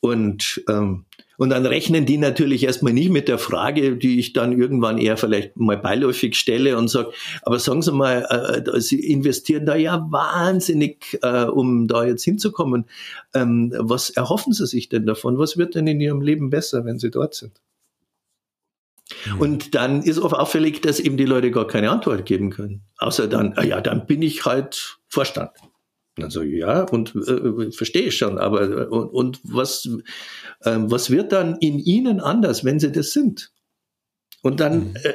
Und 0.00 0.62
ähm, 0.68 1.04
und 1.38 1.50
dann 1.50 1.66
rechnen 1.66 2.06
die 2.06 2.18
natürlich 2.18 2.64
erstmal 2.64 2.92
nicht 2.92 3.10
mit 3.10 3.28
der 3.28 3.38
Frage, 3.38 3.96
die 3.96 4.18
ich 4.18 4.32
dann 4.32 4.58
irgendwann 4.58 4.98
eher 4.98 5.16
vielleicht 5.16 5.56
mal 5.56 5.76
beiläufig 5.76 6.36
stelle 6.36 6.76
und 6.76 6.88
sage, 6.88 7.12
aber 7.42 7.58
sagen 7.58 7.82
Sie 7.82 7.92
mal, 7.92 8.62
äh, 8.66 8.80
Sie 8.80 9.00
investieren 9.00 9.66
da 9.66 9.74
ja 9.74 10.06
wahnsinnig, 10.10 11.18
äh, 11.22 11.44
um 11.44 11.88
da 11.88 12.04
jetzt 12.04 12.24
hinzukommen. 12.24 12.86
Ähm, 13.34 13.72
was 13.76 14.10
erhoffen 14.10 14.52
Sie 14.52 14.66
sich 14.66 14.88
denn 14.88 15.06
davon? 15.06 15.38
Was 15.38 15.56
wird 15.56 15.74
denn 15.74 15.86
in 15.86 16.00
Ihrem 16.00 16.20
Leben 16.20 16.50
besser, 16.50 16.84
wenn 16.84 16.98
Sie 16.98 17.10
dort 17.10 17.34
sind? 17.34 17.60
Mhm. 19.26 19.40
Und 19.40 19.74
dann 19.74 20.02
ist 20.02 20.18
oft 20.18 20.34
auffällig, 20.34 20.80
dass 20.80 21.00
eben 21.00 21.16
die 21.16 21.24
Leute 21.24 21.50
gar 21.50 21.66
keine 21.66 21.90
Antwort 21.90 22.26
geben 22.26 22.50
können. 22.50 22.82
Außer 22.98 23.28
dann, 23.28 23.54
ah 23.56 23.64
ja, 23.64 23.80
dann 23.80 24.06
bin 24.06 24.22
ich 24.22 24.44
halt 24.44 24.98
Vorstand. 25.08 25.50
Und 26.16 26.22
dann 26.22 26.30
so, 26.30 26.42
ja, 26.42 26.82
und 26.82 27.14
äh, 27.14 27.72
verstehe 27.72 28.02
ich 28.02 28.18
schon, 28.18 28.38
aber 28.38 28.90
und, 28.90 29.08
und 29.08 29.40
was, 29.44 29.88
äh, 30.60 30.76
was 30.78 31.10
wird 31.10 31.32
dann 31.32 31.56
in 31.56 31.78
ihnen 31.78 32.20
anders, 32.20 32.64
wenn 32.64 32.78
sie 32.78 32.92
das 32.92 33.12
sind? 33.12 33.50
Und 34.42 34.60
dann, 34.60 34.90
mhm. 34.90 34.96
äh, 35.02 35.14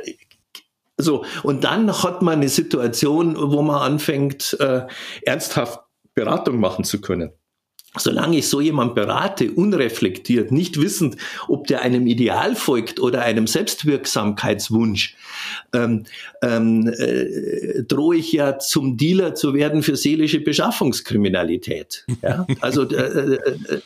so, 0.98 1.24
und 1.44 1.64
dann 1.64 1.92
hat 2.02 2.24
man 2.24 2.40
eine 2.40 2.50
Situation, 2.50 3.36
wo 3.38 3.62
man 3.62 3.82
anfängt, 3.82 4.58
äh, 4.60 4.88
ernsthaft 5.22 5.82
Beratung 6.16 6.60
machen 6.60 6.84
zu 6.84 7.00
können 7.00 7.32
solange 8.00 8.38
ich 8.38 8.48
so 8.48 8.62
jemand 8.62 8.96
berate, 8.96 9.52
unreflektiert, 9.52 10.52
nicht 10.52 10.82
wissend, 10.82 11.18
ob 11.48 11.68
der 11.68 11.82
einem 11.82 12.08
Ideal 12.08 12.56
folgt 12.56 13.00
oder 13.00 13.22
einem 13.22 13.48
Selbstwirksamkeitswunsch, 13.48 15.16
ähm, 15.74 16.04
ähm, 16.42 16.88
äh, 16.88 17.84
drohe 17.84 18.18
ich 18.18 18.32
ja 18.32 18.60
zum 18.60 18.98
Dealer 18.98 19.36
zu 19.36 19.54
werden 19.54 19.84
für 19.84 19.96
seelische 19.96 20.40
Beschaffungskriminalität. 20.40 22.06
Ja? 22.22 22.46
Also 22.62 22.84
äh, 22.90 22.96
äh, 22.96 23.36
äh 23.36 23.82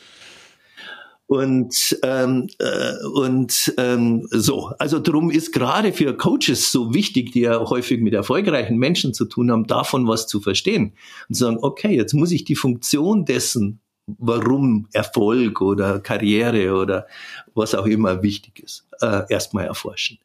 und 1.32 1.98
ähm, 2.02 2.48
äh, 2.58 2.92
und 3.14 3.72
ähm, 3.78 4.28
so, 4.30 4.66
also 4.78 4.98
darum 4.98 5.30
ist 5.30 5.52
gerade 5.52 5.94
für 5.94 6.14
Coaches 6.14 6.70
so 6.70 6.92
wichtig, 6.92 7.32
die 7.32 7.40
ja 7.40 7.58
häufig 7.70 8.02
mit 8.02 8.12
erfolgreichen 8.12 8.76
Menschen 8.76 9.14
zu 9.14 9.24
tun 9.24 9.50
haben, 9.50 9.66
davon 9.66 10.06
was 10.06 10.26
zu 10.26 10.42
verstehen 10.42 10.92
und 11.30 11.34
zu 11.34 11.44
sagen, 11.44 11.58
okay, 11.62 11.96
jetzt 11.96 12.12
muss 12.12 12.32
ich 12.32 12.44
die 12.44 12.54
Funktion 12.54 13.24
dessen 13.24 13.80
warum 14.18 14.88
Erfolg 14.92 15.60
oder 15.60 16.00
Karriere 16.00 16.74
oder 16.74 17.06
was 17.54 17.74
auch 17.74 17.86
immer 17.86 18.22
wichtig 18.22 18.60
ist, 18.60 18.86
äh, 19.00 19.22
erstmal 19.28 19.66
erforschen. 19.66 20.18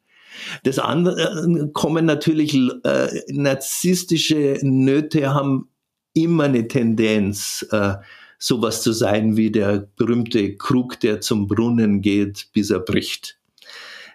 Das 0.62 0.78
andere 0.78 1.20
äh, 1.22 1.68
kommen 1.72 2.06
natürlich 2.06 2.54
äh, 2.84 3.08
narzisstische 3.28 4.58
Nöte 4.62 5.34
haben 5.34 5.68
immer 6.14 6.44
eine 6.44 6.68
Tendenz, 6.68 7.66
äh, 7.70 7.94
sowas 8.38 8.82
zu 8.82 8.92
sein 8.92 9.36
wie 9.36 9.50
der 9.50 9.88
berühmte 9.96 10.56
Krug, 10.56 11.00
der 11.00 11.20
zum 11.20 11.48
Brunnen 11.48 12.02
geht, 12.02 12.48
bis 12.52 12.70
er 12.70 12.80
bricht. 12.80 13.37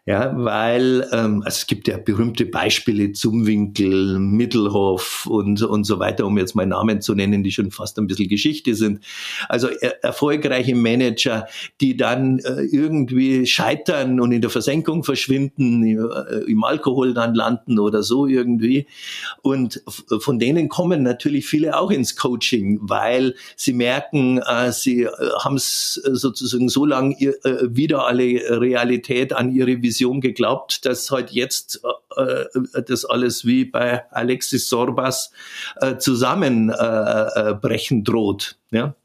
Ja, 0.05 0.33
weil 0.35 1.07
ähm, 1.13 1.43
also 1.45 1.55
es 1.59 1.65
gibt 1.65 1.87
ja 1.87 1.97
berühmte 1.97 2.45
Beispiele, 2.45 3.13
Zumwinkel, 3.13 4.19
Mittelhoff 4.19 5.25
und, 5.27 5.61
und 5.63 5.85
so 5.85 5.97
weiter, 5.97 6.25
um 6.25 6.37
jetzt 6.37 6.55
mal 6.55 6.65
Namen 6.65 7.01
zu 7.01 7.15
nennen, 7.15 7.41
die 7.41 7.53
schon 7.53 7.71
fast 7.71 7.97
ein 7.97 8.07
bisschen 8.07 8.27
Geschichte 8.27 8.75
sind. 8.75 8.99
Also 9.47 9.69
er, 9.69 10.03
erfolgreiche 10.03 10.75
Manager, 10.75 11.47
die 11.79 11.95
dann 11.95 12.39
äh, 12.39 12.63
irgendwie 12.63 13.45
scheitern 13.45 14.19
und 14.19 14.33
in 14.33 14.41
der 14.41 14.49
Versenkung 14.49 15.05
verschwinden, 15.05 15.83
äh, 15.83 16.51
im 16.51 16.65
Alkohol 16.65 17.13
dann 17.13 17.33
landen 17.33 17.79
oder 17.79 18.03
so 18.03 18.27
irgendwie. 18.27 18.87
Und 19.41 19.81
von 20.19 20.37
denen 20.37 20.67
kommen 20.67 21.03
natürlich 21.03 21.45
viele 21.45 21.79
auch 21.79 21.91
ins 21.91 22.17
Coaching, 22.17 22.77
weil 22.81 23.35
sie 23.55 23.71
merken, 23.71 24.39
äh, 24.39 24.73
sie 24.73 25.03
äh, 25.03 25.09
haben 25.45 25.55
es 25.55 25.93
sozusagen 25.93 26.67
so 26.67 26.85
lange 26.85 27.15
äh, 27.21 27.69
wieder 27.69 28.05
alle 28.05 28.25
Realität 28.59 29.31
an 29.31 29.49
ihre 29.49 29.81
Vision 29.81 29.92
Vision 29.93 30.21
geglaubt, 30.21 30.85
dass 30.85 31.11
halt 31.11 31.31
jetzt 31.31 31.81
äh, 32.17 32.21
äh, 32.21 32.83
das 32.87 33.05
alles 33.05 33.45
wie 33.45 33.65
bei 33.65 34.11
Alexis 34.11 34.69
Sorbas 34.69 35.31
äh, 35.79 35.97
zusammenbrechen 35.97 37.99
äh, 37.99 38.03
droht. 38.03 38.57
Ja? 38.71 38.95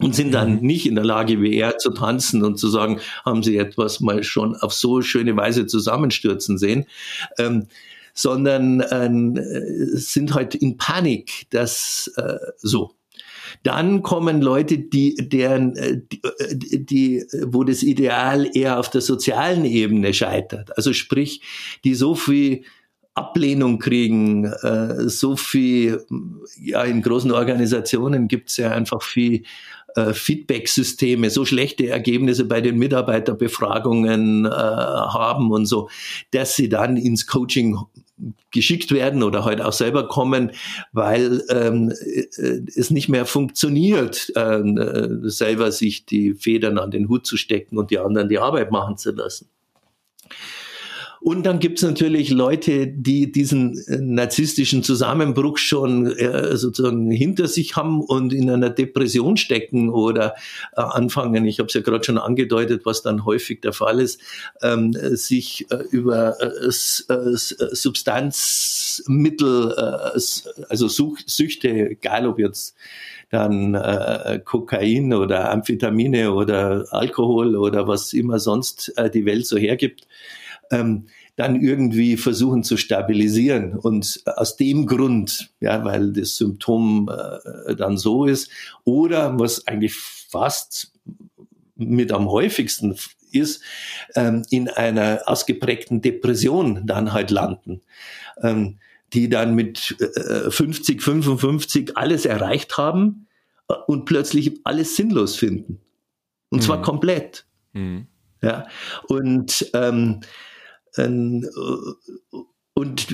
und 0.00 0.12
sind 0.12 0.32
dann 0.32 0.56
mhm. 0.56 0.66
nicht 0.66 0.86
in 0.86 0.96
der 0.96 1.04
Lage, 1.04 1.40
wie 1.40 1.54
er 1.54 1.78
zu 1.78 1.90
tanzen 1.90 2.42
und 2.42 2.58
zu 2.58 2.68
sagen, 2.68 2.98
haben 3.24 3.44
sie 3.44 3.56
etwas 3.56 4.00
mal 4.00 4.24
schon 4.24 4.56
auf 4.56 4.74
so 4.74 5.02
schöne 5.02 5.36
Weise 5.36 5.66
zusammenstürzen 5.66 6.58
sehen, 6.58 6.86
ähm, 7.38 7.68
sondern 8.12 8.80
äh, 8.80 9.96
sind 9.96 10.34
halt 10.34 10.56
in 10.56 10.78
Panik, 10.78 11.46
dass 11.50 12.10
äh, 12.16 12.38
so. 12.58 12.90
Dann 13.62 14.02
kommen 14.02 14.42
Leute, 14.42 14.78
die, 14.78 15.14
deren, 15.16 15.76
äh, 15.76 16.00
die, 16.12 16.20
äh, 16.22 16.78
die, 16.78 17.24
wo 17.46 17.64
das 17.64 17.82
Ideal 17.82 18.48
eher 18.54 18.78
auf 18.78 18.90
der 18.90 19.00
sozialen 19.00 19.64
Ebene 19.64 20.12
scheitert. 20.12 20.76
Also 20.76 20.92
sprich, 20.92 21.40
die 21.84 21.94
so 21.94 22.14
viel 22.14 22.64
Ablehnung 23.14 23.78
kriegen, 23.78 24.44
äh, 24.44 25.08
so 25.08 25.36
viel, 25.36 26.04
ja, 26.60 26.82
in 26.82 27.00
großen 27.00 27.30
Organisationen 27.30 28.26
gibt 28.26 28.50
es 28.50 28.56
ja 28.56 28.72
einfach 28.72 29.02
viel 29.02 29.44
Feedback-Systeme, 30.12 31.30
so 31.30 31.44
schlechte 31.44 31.88
Ergebnisse 31.88 32.44
bei 32.44 32.60
den 32.60 32.78
Mitarbeiterbefragungen 32.78 34.44
äh, 34.44 34.48
haben 34.48 35.50
und 35.52 35.66
so, 35.66 35.88
dass 36.32 36.56
sie 36.56 36.68
dann 36.68 36.96
ins 36.96 37.26
Coaching 37.26 37.78
geschickt 38.52 38.92
werden 38.92 39.22
oder 39.22 39.44
heute 39.44 39.66
auch 39.66 39.72
selber 39.72 40.06
kommen, 40.06 40.52
weil 40.92 41.42
ähm, 41.50 41.90
äh, 41.90 42.60
es 42.76 42.90
nicht 42.90 43.08
mehr 43.08 43.26
funktioniert, 43.26 44.32
ähm, 44.36 44.78
äh, 44.78 45.28
selber 45.28 45.72
sich 45.72 46.06
die 46.06 46.34
Federn 46.34 46.78
an 46.78 46.90
den 46.90 47.08
Hut 47.08 47.26
zu 47.26 47.36
stecken 47.36 47.76
und 47.76 47.90
die 47.90 47.98
anderen 47.98 48.28
die 48.28 48.38
Arbeit 48.38 48.70
machen 48.70 48.96
zu 48.96 49.10
lassen. 49.10 49.48
Und 51.24 51.44
dann 51.46 51.58
gibt's 51.58 51.80
natürlich 51.80 52.28
Leute, 52.28 52.86
die 52.86 53.32
diesen 53.32 53.82
äh, 53.88 53.96
narzisstischen 53.96 54.82
Zusammenbruch 54.82 55.56
schon 55.56 56.06
äh, 56.06 56.58
sozusagen 56.58 57.10
hinter 57.10 57.48
sich 57.48 57.76
haben 57.76 58.02
und 58.02 58.34
in 58.34 58.50
einer 58.50 58.68
Depression 58.68 59.38
stecken 59.38 59.88
oder 59.88 60.34
äh, 60.76 60.82
anfangen, 60.82 61.46
ich 61.46 61.60
habe 61.60 61.68
es 61.68 61.74
ja 61.74 61.80
gerade 61.80 62.04
schon 62.04 62.18
angedeutet, 62.18 62.84
was 62.84 63.00
dann 63.00 63.24
häufig 63.24 63.62
der 63.62 63.72
Fall 63.72 64.00
ist, 64.00 64.20
ähm, 64.60 64.92
sich 64.92 65.64
äh, 65.70 65.76
über 65.90 66.38
äh, 66.42 66.66
äh, 66.66 66.72
Substanzmittel, 67.32 69.72
also 70.68 70.88
Such 70.88 71.20
Süchte, 71.24 71.70
egal 71.70 72.26
ob 72.26 72.38
jetzt 72.38 72.76
dann 73.30 73.74
äh, 73.74 74.42
Kokain 74.44 75.14
oder 75.14 75.50
Amphetamine 75.50 76.34
oder 76.34 76.84
Alkohol 76.90 77.56
oder 77.56 77.88
was 77.88 78.12
immer 78.12 78.38
sonst 78.38 78.92
äh, 78.98 79.08
die 79.08 79.24
Welt 79.24 79.46
so 79.46 79.56
hergibt, 79.56 80.06
ähm, 80.70 81.06
dann 81.36 81.60
irgendwie 81.60 82.16
versuchen 82.16 82.62
zu 82.62 82.76
stabilisieren. 82.76 83.76
Und 83.76 84.22
aus 84.36 84.56
dem 84.56 84.86
Grund, 84.86 85.50
ja, 85.60 85.84
weil 85.84 86.12
das 86.12 86.36
Symptom 86.36 87.10
äh, 87.10 87.74
dann 87.74 87.96
so 87.96 88.24
ist, 88.24 88.50
oder 88.84 89.38
was 89.38 89.66
eigentlich 89.66 89.94
fast 89.94 90.92
mit 91.76 92.12
am 92.12 92.28
häufigsten 92.28 92.96
ist, 93.32 93.62
ähm, 94.14 94.42
in 94.50 94.68
einer 94.68 95.22
ausgeprägten 95.26 96.00
Depression 96.00 96.86
dann 96.86 97.12
halt 97.12 97.30
landen. 97.30 97.82
Ähm, 98.42 98.78
die 99.12 99.28
dann 99.28 99.54
mit 99.54 99.96
äh, 100.00 100.50
50, 100.50 101.02
55 101.02 101.96
alles 101.96 102.26
erreicht 102.26 102.76
haben 102.76 103.26
äh, 103.68 103.74
und 103.86 104.04
plötzlich 104.04 104.60
alles 104.64 104.96
sinnlos 104.96 105.36
finden. 105.36 105.80
Und 106.50 106.58
mhm. 106.58 106.62
zwar 106.62 106.82
komplett. 106.82 107.46
Mhm. 107.72 108.08
Ja. 108.42 108.66
Und 109.08 109.70
ähm, 109.72 110.20
und 110.96 111.48
und 112.74 113.12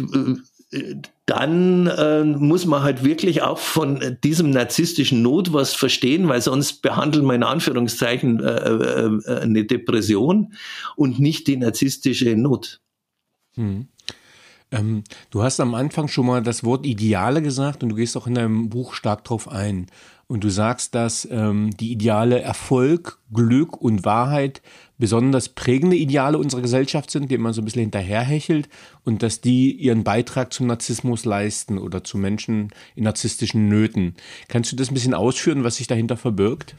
äh, 0.73 0.95
dann 1.27 1.87
äh, 1.87 2.25
muss 2.25 2.67
man 2.67 2.83
halt 2.83 3.05
wirklich 3.05 3.43
auch 3.43 3.59
von 3.59 4.19
diesem 4.25 4.51
narzisstischen 4.51 5.23
Not 5.23 5.53
was 5.53 5.75
verstehen, 5.75 6.29
weil 6.29 6.41
sonst 6.41 6.83
behandelt 6.83 7.25
man 7.25 7.37
in 7.37 7.43
Anführungszeichen 7.45 8.41
äh, 8.41 8.51
äh, 8.51 9.21
äh, 9.25 9.41
eine 9.41 9.65
Depression 9.65 10.55
und 10.97 11.21
nicht 11.21 11.47
die 11.47 11.57
narzisstische 11.57 12.37
Not. 12.37 12.81
Hm. 13.55 13.89
Ähm, 14.73 15.05
du 15.31 15.43
hast 15.43 15.61
am 15.61 15.75
Anfang 15.75 16.09
schon 16.09 16.27
mal 16.27 16.43
das 16.43 16.65
Wort 16.65 16.87
Ideale 16.87 17.43
gesagt 17.43 17.83
und 17.83 17.91
du 17.91 17.97
gehst 17.97 18.17
auch 18.17 18.27
in 18.27 18.35
deinem 18.35 18.69
Buch 18.71 18.95
stark 18.95 19.25
drauf 19.25 19.49
ein. 19.49 19.87
Und 20.29 20.45
du 20.45 20.49
sagst, 20.49 20.95
dass 20.95 21.27
ähm, 21.29 21.71
die 21.77 21.91
Ideale 21.91 22.41
Erfolg, 22.41 23.19
Glück 23.33 23.77
und 23.81 24.05
Wahrheit 24.05 24.63
besonders 24.97 25.49
prägende 25.49 25.97
Ideale 25.97 26.39
unserer 26.39 26.61
Gesellschaft 26.61 27.11
sind, 27.11 27.33
denen 27.33 27.43
man 27.43 27.53
so 27.53 27.63
ein 27.63 27.65
bisschen 27.65 27.81
hinterherhechelt 27.81 28.69
und 29.05 29.25
dass 29.25 29.41
die 29.41 29.73
ihren 29.73 30.05
Beitrag 30.05 30.53
zum 30.53 30.69
Narzissmus 30.69 31.25
leisten 31.25 31.79
oder 31.79 32.05
zu 32.05 32.17
Menschen 32.17 32.69
in 32.95 33.05
narzisstischen 33.05 33.69
Nöten. 33.69 34.15
Kannst 34.47 34.71
du 34.71 34.77
das 34.77 34.91
ein 34.91 34.95
bisschen 34.95 35.15
ausführen, 35.15 35.65
was 35.65 35.77
sich 35.77 35.89
dahinter 35.89 36.17
verbirgt? 36.17 36.77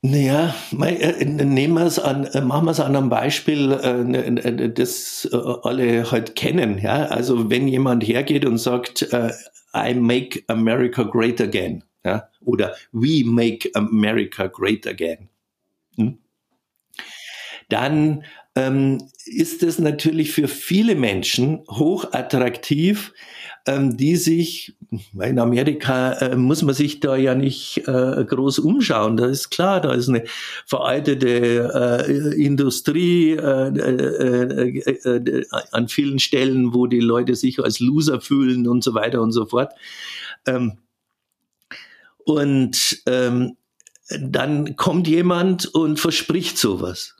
Naja, 0.00 0.54
äh, 0.80 1.24
nehmen 1.24 1.74
wir 1.74 1.86
es 1.86 1.98
an, 1.98 2.24
äh, 2.26 2.40
machen 2.40 2.66
wir 2.66 2.70
es 2.70 2.78
an 2.78 2.94
einem 2.94 3.08
Beispiel, 3.08 3.72
äh, 3.72 4.70
das 4.70 5.28
alle 5.32 6.10
halt 6.10 6.36
kennen. 6.36 6.78
Ja, 6.78 7.06
also 7.06 7.50
wenn 7.50 7.66
jemand 7.66 8.06
hergeht 8.06 8.44
und 8.44 8.58
sagt, 8.58 9.08
I 9.74 9.94
make 9.94 10.44
America 10.46 11.02
great 11.02 11.40
again, 11.40 11.82
ja, 12.04 12.28
oder 12.44 12.76
We 12.92 13.24
make 13.24 13.70
America 13.74 14.46
great 14.46 14.86
again, 14.86 15.28
hm? 15.96 16.18
dann 17.68 18.24
ähm, 18.54 18.98
ist 19.26 19.64
es 19.64 19.80
natürlich 19.80 20.30
für 20.30 20.46
viele 20.46 20.94
Menschen 20.94 21.64
hochattraktiv, 21.68 23.12
ähm, 23.12 23.16
die 23.76 24.16
sich, 24.16 24.76
in 25.20 25.38
Amerika 25.38 26.12
äh, 26.12 26.36
muss 26.36 26.62
man 26.62 26.74
sich 26.74 27.00
da 27.00 27.16
ja 27.16 27.34
nicht 27.34 27.78
äh, 27.86 28.24
groß 28.24 28.60
umschauen, 28.60 29.16
da 29.16 29.26
ist 29.26 29.50
klar, 29.50 29.80
da 29.80 29.92
ist 29.92 30.08
eine 30.08 30.24
veraltete 30.66 32.04
äh, 32.08 32.42
Industrie 32.42 33.38
an 33.38 33.88
vielen 35.88 36.18
Stellen, 36.18 36.72
wo 36.74 36.86
die 36.86 37.00
Leute 37.00 37.34
sich 37.34 37.58
als 37.58 37.80
Loser 37.80 38.20
fühlen 38.20 38.66
und 38.68 38.82
so 38.84 38.94
weiter 38.94 39.20
und 39.20 39.32
so 39.32 39.46
fort. 39.46 39.72
Ähm, 40.46 40.78
und 42.24 43.02
ähm, 43.06 43.56
dann 44.08 44.76
kommt 44.76 45.08
jemand 45.08 45.66
und 45.66 46.00
verspricht 46.00 46.58
sowas. 46.58 47.16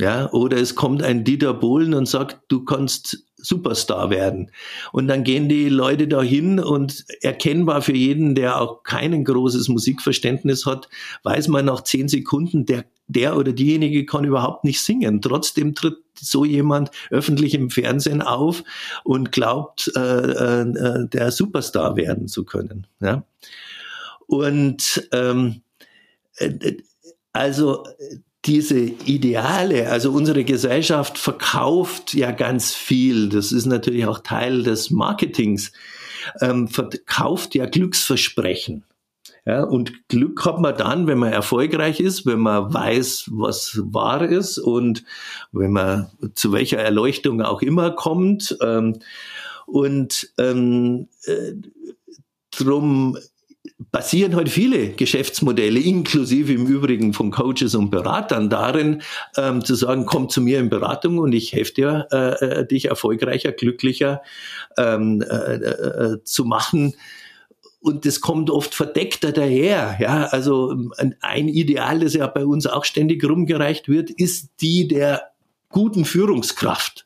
Ja, 0.00 0.30
oder 0.32 0.56
es 0.56 0.74
kommt 0.74 1.02
ein 1.02 1.22
Dieter 1.24 1.54
Bohlen 1.54 1.94
und 1.94 2.06
sagt, 2.06 2.40
du 2.48 2.64
kannst 2.64 3.24
Superstar 3.42 4.10
werden. 4.10 4.50
Und 4.92 5.08
dann 5.08 5.24
gehen 5.24 5.48
die 5.48 5.68
Leute 5.68 6.08
dahin 6.08 6.58
und 6.58 7.04
erkennbar 7.20 7.82
für 7.82 7.94
jeden, 7.94 8.34
der 8.34 8.60
auch 8.60 8.82
kein 8.82 9.24
großes 9.24 9.68
Musikverständnis 9.68 10.64
hat, 10.64 10.88
weiß 11.24 11.48
man 11.48 11.66
nach 11.66 11.82
zehn 11.82 12.08
Sekunden, 12.08 12.64
der, 12.64 12.84
der 13.08 13.36
oder 13.36 13.52
diejenige 13.52 14.06
kann 14.06 14.24
überhaupt 14.24 14.64
nicht 14.64 14.80
singen. 14.80 15.20
Trotzdem 15.20 15.74
tritt 15.74 15.98
so 16.18 16.44
jemand 16.44 16.90
öffentlich 17.10 17.54
im 17.54 17.70
Fernsehen 17.70 18.22
auf 18.22 18.62
und 19.04 19.32
glaubt, 19.32 19.90
äh, 19.96 20.00
äh, 20.00 21.08
der 21.08 21.32
Superstar 21.32 21.96
werden 21.96 22.28
zu 22.28 22.44
können. 22.44 22.86
Ja? 23.00 23.24
Und 24.26 25.08
ähm, 25.12 25.62
äh, 26.36 26.76
also 27.32 27.84
diese 28.44 28.78
Ideale, 28.80 29.88
also 29.90 30.10
unsere 30.12 30.44
Gesellschaft 30.44 31.16
verkauft 31.16 32.14
ja 32.14 32.32
ganz 32.32 32.74
viel, 32.74 33.28
das 33.28 33.52
ist 33.52 33.66
natürlich 33.66 34.06
auch 34.06 34.18
Teil 34.18 34.64
des 34.64 34.90
Marketings, 34.90 35.72
ähm, 36.40 36.68
verkauft 36.68 37.54
ja 37.54 37.66
Glücksversprechen. 37.66 38.84
Ja, 39.44 39.64
und 39.64 40.08
Glück 40.08 40.44
hat 40.44 40.60
man 40.60 40.76
dann, 40.76 41.08
wenn 41.08 41.18
man 41.18 41.32
erfolgreich 41.32 41.98
ist, 41.98 42.26
wenn 42.26 42.38
man 42.38 42.72
weiß, 42.72 43.28
was 43.32 43.80
wahr 43.82 44.22
ist 44.22 44.58
und 44.58 45.04
wenn 45.50 45.72
man 45.72 46.10
zu 46.34 46.52
welcher 46.52 46.78
Erleuchtung 46.78 47.42
auch 47.42 47.60
immer 47.60 47.90
kommt. 47.90 48.56
Ähm, 48.60 49.00
und 49.66 50.32
ähm, 50.38 51.08
äh, 51.24 51.54
drum 52.52 53.18
basieren 53.90 54.34
heute 54.36 54.50
viele 54.50 54.90
Geschäftsmodelle, 54.90 55.80
inklusive 55.80 56.52
im 56.52 56.66
Übrigen 56.66 57.12
von 57.12 57.30
Coaches 57.30 57.74
und 57.74 57.90
Beratern, 57.90 58.50
darin 58.50 59.02
ähm, 59.36 59.64
zu 59.64 59.74
sagen, 59.74 60.06
komm 60.06 60.28
zu 60.28 60.40
mir 60.40 60.60
in 60.60 60.68
Beratung 60.68 61.18
und 61.18 61.32
ich 61.32 61.52
helfe 61.52 61.74
dir, 61.74 62.08
äh, 62.12 62.44
äh, 62.44 62.66
dich 62.66 62.86
erfolgreicher, 62.86 63.52
glücklicher 63.52 64.22
ähm, 64.76 65.22
äh, 65.22 65.54
äh, 65.54 66.24
zu 66.24 66.44
machen. 66.44 66.94
Und 67.80 68.06
das 68.06 68.20
kommt 68.20 68.48
oft 68.48 68.74
verdeckter 68.74 69.32
daher. 69.32 69.96
Ja, 70.00 70.26
also 70.26 70.74
ein, 70.98 71.16
ein 71.20 71.48
Ideal, 71.48 72.00
das 72.00 72.14
ja 72.14 72.26
bei 72.28 72.46
uns 72.46 72.66
auch 72.66 72.84
ständig 72.84 73.24
rumgereicht 73.24 73.88
wird, 73.88 74.10
ist 74.10 74.50
die 74.60 74.86
der 74.86 75.32
guten 75.68 76.04
Führungskraft. 76.04 77.01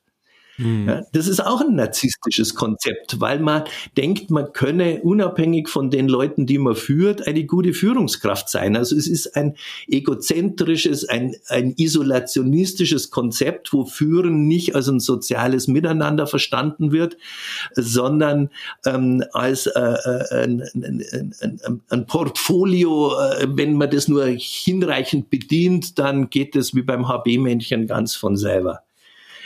Mhm. 0.58 0.88
Ja, 0.88 1.02
das 1.12 1.28
ist 1.28 1.44
auch 1.44 1.60
ein 1.60 1.74
narzisstisches 1.74 2.54
Konzept, 2.54 3.20
weil 3.20 3.40
man 3.40 3.64
denkt, 3.96 4.30
man 4.30 4.52
könne 4.52 5.02
unabhängig 5.02 5.68
von 5.68 5.90
den 5.90 6.08
Leuten, 6.08 6.46
die 6.46 6.58
man 6.58 6.74
führt, 6.74 7.26
eine 7.26 7.44
gute 7.44 7.74
Führungskraft 7.74 8.48
sein. 8.48 8.76
Also 8.76 8.96
es 8.96 9.06
ist 9.06 9.36
ein 9.36 9.56
egozentrisches, 9.86 11.08
ein, 11.08 11.36
ein 11.48 11.74
isolationistisches 11.76 13.10
Konzept, 13.10 13.72
wo 13.72 13.84
Führen 13.84 14.46
nicht 14.46 14.74
als 14.74 14.88
ein 14.88 15.00
soziales 15.00 15.68
Miteinander 15.68 16.26
verstanden 16.26 16.92
wird, 16.92 17.16
sondern 17.74 18.50
ähm, 18.86 19.22
als 19.32 19.66
äh, 19.66 19.80
äh 19.80 20.44
ein, 20.44 20.62
ein, 20.62 21.82
ein, 21.88 22.06
Portfolio, 22.06 23.12
äh, 23.18 23.46
wenn 23.48 23.74
man 23.74 23.90
das 23.90 24.08
nur 24.08 24.26
hinreichend 24.26 25.30
bedient, 25.30 25.98
dann 25.98 26.30
geht 26.30 26.56
es 26.56 26.74
wie 26.74 26.82
beim 26.82 27.08
HB-Männchen 27.08 27.86
ganz 27.86 28.14
von 28.14 28.36
selber. 28.36 28.86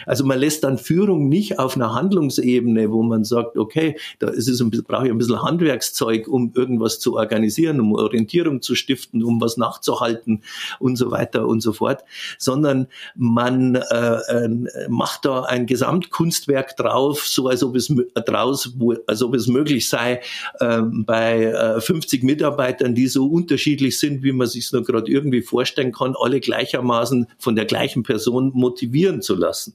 Also 0.06 0.24
man 0.24 0.38
lässt 0.38 0.64
dann 0.64 0.78
Führung 0.78 1.28
nicht 1.28 1.58
auf 1.58 1.76
einer 1.76 1.94
Handlungsebene, 1.94 2.90
wo 2.90 3.02
man 3.02 3.24
sagt, 3.24 3.56
okay, 3.56 3.96
da 4.18 4.28
ist 4.28 4.48
es 4.48 4.60
ein, 4.60 4.70
brauche 4.70 5.06
ich 5.06 5.10
ein 5.10 5.18
bisschen 5.18 5.42
Handwerkszeug, 5.42 6.28
um 6.28 6.52
irgendwas 6.54 6.98
zu 7.00 7.16
organisieren, 7.16 7.80
um 7.80 7.92
Orientierung 7.92 8.62
zu 8.62 8.74
stiften, 8.74 9.22
um 9.22 9.40
was 9.40 9.56
nachzuhalten 9.56 10.42
und 10.78 10.96
so 10.96 11.10
weiter 11.10 11.46
und 11.46 11.60
so 11.60 11.72
fort, 11.72 12.04
sondern 12.38 12.86
man 13.14 13.76
äh, 13.76 14.14
äh, 14.14 14.88
macht 14.88 15.24
da 15.24 15.42
ein 15.42 15.66
Gesamtkunstwerk 15.66 16.76
drauf, 16.76 17.26
so 17.26 17.48
als 17.48 17.62
ob 17.62 17.76
es 17.76 17.92
draus, 18.26 18.74
wo, 18.76 18.94
als 19.06 19.22
ob 19.22 19.34
es 19.34 19.46
möglich 19.46 19.88
sei, 19.88 20.20
äh, 20.58 20.80
bei 20.82 21.44
äh, 21.44 21.80
50 21.80 22.22
Mitarbeitern, 22.22 22.94
die 22.94 23.08
so 23.08 23.26
unterschiedlich 23.26 23.98
sind, 23.98 24.22
wie 24.22 24.32
man 24.32 24.46
sich 24.46 24.70
nur 24.72 24.82
gerade 24.82 25.10
irgendwie 25.10 25.42
vorstellen 25.42 25.92
kann, 25.92 26.14
alle 26.18 26.40
gleichermaßen 26.40 27.26
von 27.38 27.56
der 27.56 27.64
gleichen 27.64 28.02
Person 28.02 28.50
motivieren 28.54 29.22
zu 29.22 29.34
lassen 29.34 29.74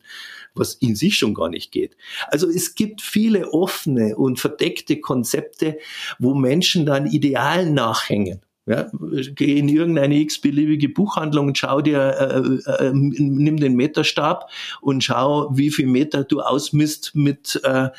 was 0.54 0.76
in 0.76 0.96
sich 0.96 1.18
schon 1.18 1.34
gar 1.34 1.50
nicht 1.50 1.72
geht. 1.72 1.98
Also 2.28 2.50
es 2.50 2.76
gibt 2.76 3.02
viele 3.02 3.52
offene 3.52 4.16
und 4.16 4.40
verdeckte 4.40 5.00
Konzepte, 5.00 5.78
wo 6.20 6.34
Menschen 6.34 6.86
dann 6.86 7.08
Idealen 7.08 7.74
nachhängen. 7.74 8.42
Ja, 8.68 8.90
geh 9.36 9.60
in 9.60 9.70
irgendeine 9.70 10.16
x-beliebige 10.16 10.90
Buchhandlung 10.90 11.48
und 11.48 11.58
schau 11.58 11.82
dir, 11.82 12.62
äh, 12.68 12.86
äh, 12.86 12.92
nimm 12.94 13.58
den 13.58 13.76
Meterstab 13.76 14.50
und 14.82 15.04
schau, 15.04 15.56
wie 15.56 15.70
viel 15.70 15.86
Meter 15.86 16.24
du 16.24 16.42
ausmisst 16.42 17.12
mit 17.14 17.62
äh, 17.64 17.90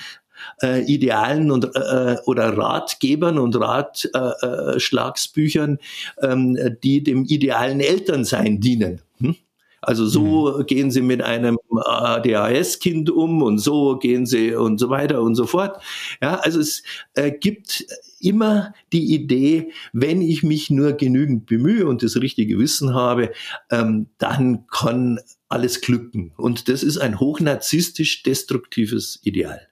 äh, 0.62 0.82
Idealen 0.92 1.52
und 1.52 1.66
äh, 1.76 2.16
oder 2.26 2.58
Ratgebern 2.58 3.38
und 3.38 3.54
Ratschlagsbüchern, 3.54 5.78
äh, 6.16 6.26
ähm, 6.26 6.58
die 6.82 7.04
dem 7.04 7.24
idealen 7.24 7.80
Elternsein 7.80 8.60
dienen. 8.60 9.02
Hm? 9.18 9.36
Also 9.86 10.04
so 10.04 10.58
mhm. 10.58 10.66
gehen 10.66 10.90
sie 10.90 11.00
mit 11.00 11.22
einem 11.22 11.58
ADHS-Kind 11.70 13.08
um 13.08 13.40
und 13.40 13.58
so 13.58 13.96
gehen 13.98 14.26
sie 14.26 14.52
und 14.52 14.78
so 14.78 14.90
weiter 14.90 15.22
und 15.22 15.36
so 15.36 15.46
fort. 15.46 15.80
Ja, 16.20 16.40
also 16.40 16.58
es 16.58 16.82
äh, 17.14 17.30
gibt 17.30 17.86
immer 18.18 18.74
die 18.92 19.14
Idee, 19.14 19.70
wenn 19.92 20.22
ich 20.22 20.42
mich 20.42 20.70
nur 20.70 20.94
genügend 20.94 21.46
bemühe 21.46 21.86
und 21.86 22.02
das 22.02 22.16
richtige 22.16 22.58
Wissen 22.58 22.94
habe, 22.94 23.30
ähm, 23.70 24.08
dann 24.18 24.66
kann 24.66 25.20
alles 25.48 25.80
glücken. 25.80 26.32
Und 26.36 26.68
das 26.68 26.82
ist 26.82 26.98
ein 26.98 27.20
hochnarzisstisch 27.20 28.24
destruktives 28.24 29.20
Ideal. 29.22 29.68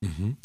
Mhm. 0.00 0.38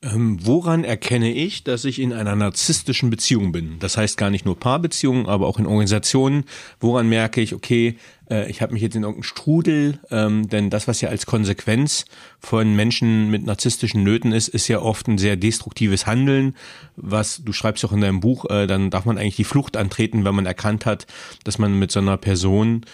Ähm, 0.00 0.38
woran 0.46 0.84
erkenne 0.84 1.32
ich, 1.32 1.64
dass 1.64 1.84
ich 1.84 2.00
in 2.00 2.12
einer 2.12 2.36
narzisstischen 2.36 3.10
Beziehung 3.10 3.50
bin? 3.50 3.80
Das 3.80 3.96
heißt 3.96 4.16
gar 4.16 4.30
nicht 4.30 4.44
nur 4.44 4.58
Paarbeziehungen, 4.58 5.26
aber 5.26 5.48
auch 5.48 5.58
in 5.58 5.66
Organisationen. 5.66 6.44
Woran 6.78 7.08
merke 7.08 7.40
ich, 7.40 7.52
okay, 7.52 7.96
äh, 8.30 8.48
ich 8.48 8.62
habe 8.62 8.74
mich 8.74 8.82
jetzt 8.82 8.94
in 8.94 9.02
irgendeinem 9.02 9.24
Strudel, 9.24 9.98
ähm, 10.12 10.48
denn 10.48 10.70
das, 10.70 10.86
was 10.86 11.00
ja 11.00 11.08
als 11.08 11.26
Konsequenz 11.26 12.04
von 12.38 12.76
Menschen 12.76 13.28
mit 13.30 13.44
narzisstischen 13.44 14.04
Nöten 14.04 14.30
ist, 14.30 14.46
ist 14.46 14.68
ja 14.68 14.80
oft 14.80 15.08
ein 15.08 15.18
sehr 15.18 15.36
destruktives 15.36 16.06
Handeln, 16.06 16.54
was 16.94 17.42
du 17.42 17.52
schreibst 17.52 17.84
auch 17.84 17.92
in 17.92 18.00
deinem 18.00 18.20
Buch, 18.20 18.44
äh, 18.48 18.68
dann 18.68 18.90
darf 18.90 19.04
man 19.04 19.18
eigentlich 19.18 19.36
die 19.36 19.44
Flucht 19.44 19.76
antreten, 19.76 20.24
wenn 20.24 20.34
man 20.34 20.46
erkannt 20.46 20.86
hat, 20.86 21.08
dass 21.42 21.58
man 21.58 21.76
mit 21.76 21.90
so 21.90 21.98
einer 21.98 22.18
Person 22.18 22.84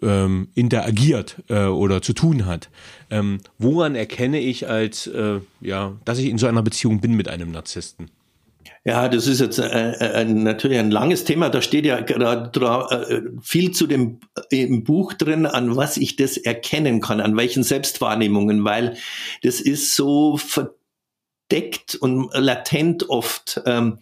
ähm, 0.00 0.48
interagiert 0.54 1.36
äh, 1.48 1.64
oder 1.64 2.02
zu 2.02 2.12
tun 2.12 2.46
hat. 2.46 2.70
Ähm, 3.10 3.38
woran 3.58 3.94
erkenne 3.94 4.40
ich 4.40 4.68
als, 4.68 5.06
äh, 5.06 5.40
ja, 5.60 5.96
dass 6.04 6.18
ich 6.18 6.26
in 6.26 6.38
so 6.38 6.46
einer 6.46 6.62
Beziehung 6.62 7.00
bin 7.00 7.14
mit 7.14 7.28
einem 7.28 7.50
Narzissten? 7.50 8.10
Ja, 8.84 9.08
das 9.08 9.28
ist 9.28 9.40
jetzt 9.40 9.58
äh, 9.58 9.92
äh, 9.92 10.24
natürlich 10.24 10.78
ein 10.78 10.90
langes 10.90 11.24
Thema. 11.24 11.50
Da 11.50 11.62
steht 11.62 11.86
ja 11.86 12.00
gerade 12.00 12.50
äh, 13.08 13.20
viel 13.40 13.70
zu 13.70 13.86
dem 13.86 14.18
im 14.50 14.82
Buch 14.82 15.12
drin, 15.12 15.46
an 15.46 15.76
was 15.76 15.96
ich 15.96 16.16
das 16.16 16.36
erkennen 16.36 17.00
kann, 17.00 17.20
an 17.20 17.36
welchen 17.36 17.62
Selbstwahrnehmungen, 17.62 18.64
weil 18.64 18.96
das 19.42 19.60
ist 19.60 19.94
so 19.94 20.36
verdeckt 21.52 21.94
und 21.96 22.30
latent 22.34 23.08
oft 23.10 23.60
ähm, 23.66 23.98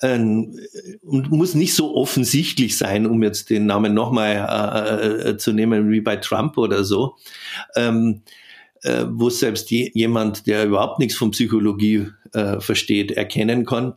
ähm, 0.00 0.58
und 1.02 1.30
muss 1.30 1.54
nicht 1.54 1.74
so 1.74 1.94
offensichtlich 1.94 2.78
sein, 2.78 3.06
um 3.06 3.22
jetzt 3.22 3.50
den 3.50 3.66
Namen 3.66 3.94
nochmal 3.94 5.26
äh, 5.26 5.36
zu 5.36 5.52
nehmen 5.52 5.90
wie 5.90 6.00
bei 6.00 6.16
Trump 6.16 6.56
oder 6.56 6.84
so. 6.84 7.16
Ähm, 7.76 8.22
äh, 8.82 9.04
wo 9.08 9.28
selbst 9.28 9.70
je, 9.70 9.90
jemand, 9.92 10.46
der 10.46 10.64
überhaupt 10.64 10.98
nichts 10.98 11.16
von 11.16 11.32
Psychologie 11.32 12.08
äh, 12.32 12.60
versteht, 12.60 13.10
erkennen 13.10 13.66
kann. 13.66 13.94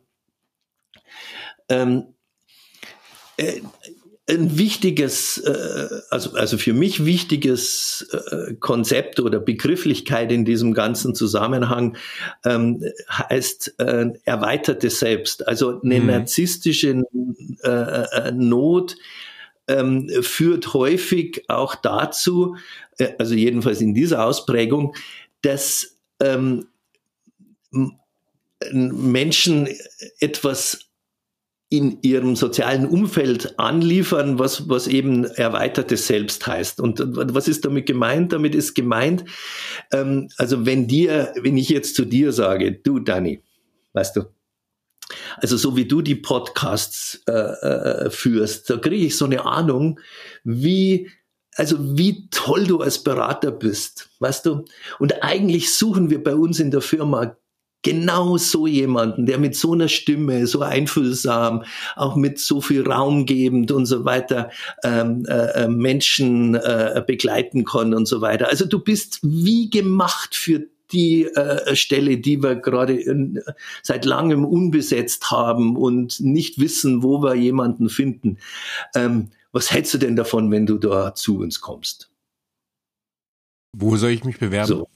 Ähm, 1.69 2.15
äh, 3.37 3.61
ein 4.29 4.57
wichtiges, 4.57 5.37
äh, 5.39 6.01
also, 6.09 6.33
also 6.33 6.57
für 6.57 6.73
mich 6.73 7.05
wichtiges 7.05 8.07
äh, 8.31 8.53
Konzept 8.55 9.19
oder 9.19 9.39
Begrifflichkeit 9.39 10.31
in 10.31 10.45
diesem 10.45 10.73
ganzen 10.73 11.15
Zusammenhang 11.15 11.97
ähm, 12.45 12.83
heißt 13.09 13.75
äh, 13.79 14.11
erweiterte 14.23 14.89
Selbst. 14.89 15.47
Also 15.47 15.81
eine 15.81 15.99
mhm. 15.99 16.07
narzisstische 16.07 17.03
äh, 17.63 17.69
äh, 17.69 18.31
Not 18.31 18.95
ähm, 19.67 20.09
führt 20.21 20.73
häufig 20.73 21.43
auch 21.49 21.75
dazu, 21.75 22.55
äh, 22.97 23.13
also 23.17 23.33
jedenfalls 23.33 23.81
in 23.81 23.93
dieser 23.93 24.25
Ausprägung, 24.25 24.95
dass 25.41 25.97
ähm, 26.19 26.67
Menschen 28.71 29.67
etwas 30.19 30.90
in 31.71 31.99
ihrem 32.01 32.35
sozialen 32.35 32.85
Umfeld 32.85 33.57
anliefern, 33.57 34.37
was, 34.37 34.67
was 34.67 34.87
eben 34.87 35.23
erweitertes 35.23 36.05
Selbst 36.05 36.45
heißt. 36.45 36.81
Und 36.81 36.99
was 36.99 37.47
ist 37.47 37.63
damit 37.63 37.85
gemeint? 37.85 38.33
Damit 38.33 38.55
ist 38.55 38.73
gemeint, 38.73 39.23
ähm, 39.93 40.27
also 40.35 40.65
wenn 40.65 40.89
dir, 40.89 41.33
wenn 41.41 41.55
ich 41.55 41.69
jetzt 41.69 41.95
zu 41.95 42.03
dir 42.03 42.33
sage, 42.33 42.73
du 42.73 42.99
Dani, 42.99 43.41
weißt 43.93 44.17
du, 44.17 44.23
also 45.37 45.55
so 45.55 45.77
wie 45.77 45.85
du 45.87 46.01
die 46.01 46.15
Podcasts 46.15 47.23
äh, 47.25 47.31
äh, 47.31 48.09
führst, 48.09 48.69
da 48.69 48.75
kriege 48.75 49.05
ich 49.05 49.17
so 49.17 49.23
eine 49.23 49.45
Ahnung, 49.45 49.97
wie 50.43 51.09
also 51.55 51.97
wie 51.97 52.29
toll 52.31 52.65
du 52.65 52.79
als 52.79 53.03
Berater 53.03 53.51
bist, 53.51 54.09
weißt 54.19 54.45
du? 54.45 54.65
Und 54.99 55.23
eigentlich 55.23 55.73
suchen 55.73 56.09
wir 56.09 56.23
bei 56.23 56.35
uns 56.35 56.59
in 56.59 56.71
der 56.71 56.81
Firma 56.81 57.37
genau 57.81 58.37
so 58.37 58.67
jemanden, 58.67 59.25
der 59.25 59.39
mit 59.39 59.55
so 59.55 59.73
einer 59.73 59.87
Stimme, 59.87 60.47
so 60.47 60.61
einfühlsam, 60.61 61.63
auch 61.95 62.15
mit 62.15 62.39
so 62.39 62.61
viel 62.61 62.87
Raum 62.87 63.25
gebend 63.25 63.71
und 63.71 63.85
so 63.85 64.05
weiter 64.05 64.51
ähm, 64.83 65.25
äh, 65.27 65.63
äh, 65.63 65.67
Menschen 65.67 66.55
äh, 66.55 67.03
begleiten 67.05 67.65
kann 67.65 67.93
und 67.93 68.07
so 68.07 68.21
weiter. 68.21 68.49
Also 68.49 68.65
du 68.65 68.79
bist 68.79 69.19
wie 69.23 69.69
gemacht 69.69 70.35
für 70.35 70.67
die 70.91 71.23
äh, 71.25 71.75
Stelle, 71.75 72.17
die 72.17 72.43
wir 72.43 72.55
gerade 72.55 72.99
seit 73.81 74.03
langem 74.03 74.43
unbesetzt 74.43 75.31
haben 75.31 75.77
und 75.77 76.19
nicht 76.19 76.59
wissen, 76.59 77.01
wo 77.01 77.23
wir 77.23 77.33
jemanden 77.35 77.89
finden. 77.89 78.37
Ähm, 78.93 79.29
was 79.53 79.71
hältst 79.71 79.93
du 79.93 79.97
denn 79.97 80.15
davon, 80.15 80.51
wenn 80.51 80.65
du 80.65 80.77
da 80.77 81.15
zu 81.15 81.39
uns 81.39 81.61
kommst? 81.61 82.10
Wo 83.73 83.95
soll 83.95 84.11
ich 84.11 84.23
mich 84.23 84.39
bewerben? 84.39 84.67
So. 84.67 84.87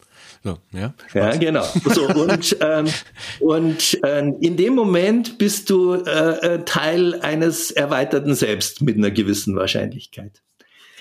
So, 0.44 0.60
ja, 0.74 0.94
ja, 1.16 1.36
genau. 1.38 1.66
So, 1.86 2.08
und 2.08 2.58
ähm, 2.62 2.86
und 3.40 4.00
äh, 4.04 4.30
in 4.42 4.56
dem 4.58 4.76
Moment 4.76 5.40
bist 5.40 5.72
du 5.72 5.94
äh, 5.94 6.56
äh, 6.56 6.66
Teil 6.66 7.20
eines 7.22 7.72
erweiterten 7.72 8.36
Selbst 8.36 8.84
mit 8.84 8.96
einer 8.96 9.10
gewissen 9.10 9.56
Wahrscheinlichkeit. 9.56 10.44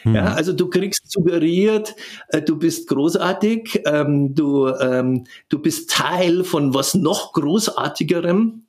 Mhm. 0.05 0.15
Ja, 0.15 0.25
also 0.33 0.55
du 0.55 0.69
kriegst 0.69 1.11
suggeriert, 1.11 1.95
äh, 2.29 2.41
du 2.41 2.57
bist 2.59 2.89
großartig, 2.89 3.83
ähm, 3.85 4.35
du, 4.35 4.69
ähm, 4.69 5.25
du 5.51 5.59
bist 5.59 5.91
Teil 5.91 6.45
von 6.45 6.73
was 6.73 6.95
noch 6.95 7.35
großartigerem. 7.35 8.63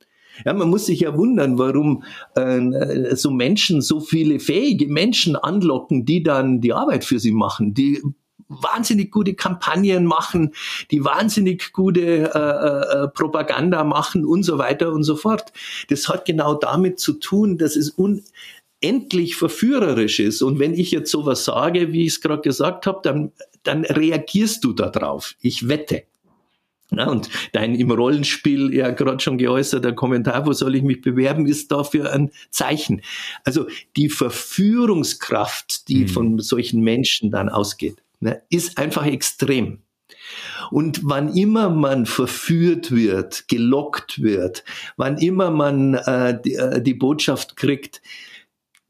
Ja, 0.44 0.54
man 0.54 0.70
muss 0.70 0.88
sich 0.88 1.00
ja 1.00 1.16
wundern, 1.16 1.58
warum 1.58 2.04
äh, 2.36 3.16
so 3.16 3.32
Menschen, 3.32 3.82
so 3.82 4.02
viele 4.02 4.42
fähige 4.42 4.88
Menschen 4.88 5.38
anlocken, 5.38 6.04
die 6.04 6.22
dann 6.24 6.60
die 6.60 6.74
Arbeit 6.74 7.06
für 7.06 7.20
sie 7.20 7.32
machen, 7.32 7.74
die 7.74 8.02
wahnsinnig 8.48 9.12
gute 9.12 9.34
Kampagnen 9.34 10.06
machen, 10.06 10.54
die 10.92 11.04
wahnsinnig 11.04 11.74
gute 11.74 12.32
äh, 12.34 13.04
äh, 13.04 13.08
Propaganda 13.10 13.84
machen 13.84 14.26
und 14.26 14.44
so 14.44 14.58
weiter 14.58 14.92
und 14.92 15.04
so 15.04 15.16
fort. 15.16 15.52
Das 15.90 16.08
hat 16.10 16.26
genau 16.26 16.56
damit 16.56 17.00
zu 17.00 17.14
tun, 17.14 17.58
dass 17.58 17.76
es 17.76 17.90
unendlich 17.90 19.36
verführerisch 19.36 20.20
ist. 20.20 20.42
Und 20.42 20.60
wenn 20.60 20.74
ich 20.74 20.92
jetzt 20.92 21.12
sowas 21.12 21.46
sage, 21.46 21.92
wie 21.92 22.06
ich 22.06 22.14
es 22.14 22.22
gerade 22.22 22.42
gesagt 22.42 22.86
habe, 22.88 23.00
dann, 23.04 23.32
dann 23.64 23.86
reagierst 23.86 24.64
du 24.64 24.74
darauf. 24.74 25.36
Ich 25.42 25.68
wette. 25.68 26.04
Ja, 26.92 27.08
und 27.08 27.30
dein 27.52 27.74
im 27.74 27.90
Rollenspiel 27.90 28.72
ja 28.74 28.92
gerade 28.92 29.20
schon 29.20 29.40
geäußerter 29.40 29.94
Kommentar, 29.94 30.46
wo 30.46 30.54
soll 30.54 30.76
ich 30.76 30.84
mich 30.84 31.02
bewerben, 31.02 31.48
ist 31.48 31.72
dafür 31.72 32.14
ein 32.14 32.32
Zeichen. 32.52 33.02
Also 33.44 33.66
die 33.96 34.08
Verführungskraft, 34.08 35.90
die 35.90 36.04
mhm. 36.04 36.08
von 36.08 36.40
solchen 36.40 36.82
Menschen 36.82 37.32
dann 37.32 37.50
ausgeht, 37.50 38.04
ne, 38.20 38.42
ist 38.50 38.78
einfach 38.78 39.06
extrem. 39.06 39.80
Und 40.72 41.02
wann 41.04 41.34
immer 41.36 41.70
man 41.70 42.06
verführt 42.06 42.92
wird, 42.92 43.48
gelockt 43.48 44.22
wird, 44.22 44.64
wann 44.98 45.18
immer 45.18 45.52
man 45.52 45.94
äh, 45.96 46.40
die, 46.44 46.56
äh, 46.56 46.82
die 46.82 46.94
Botschaft 46.94 47.56
kriegt, 47.56 48.02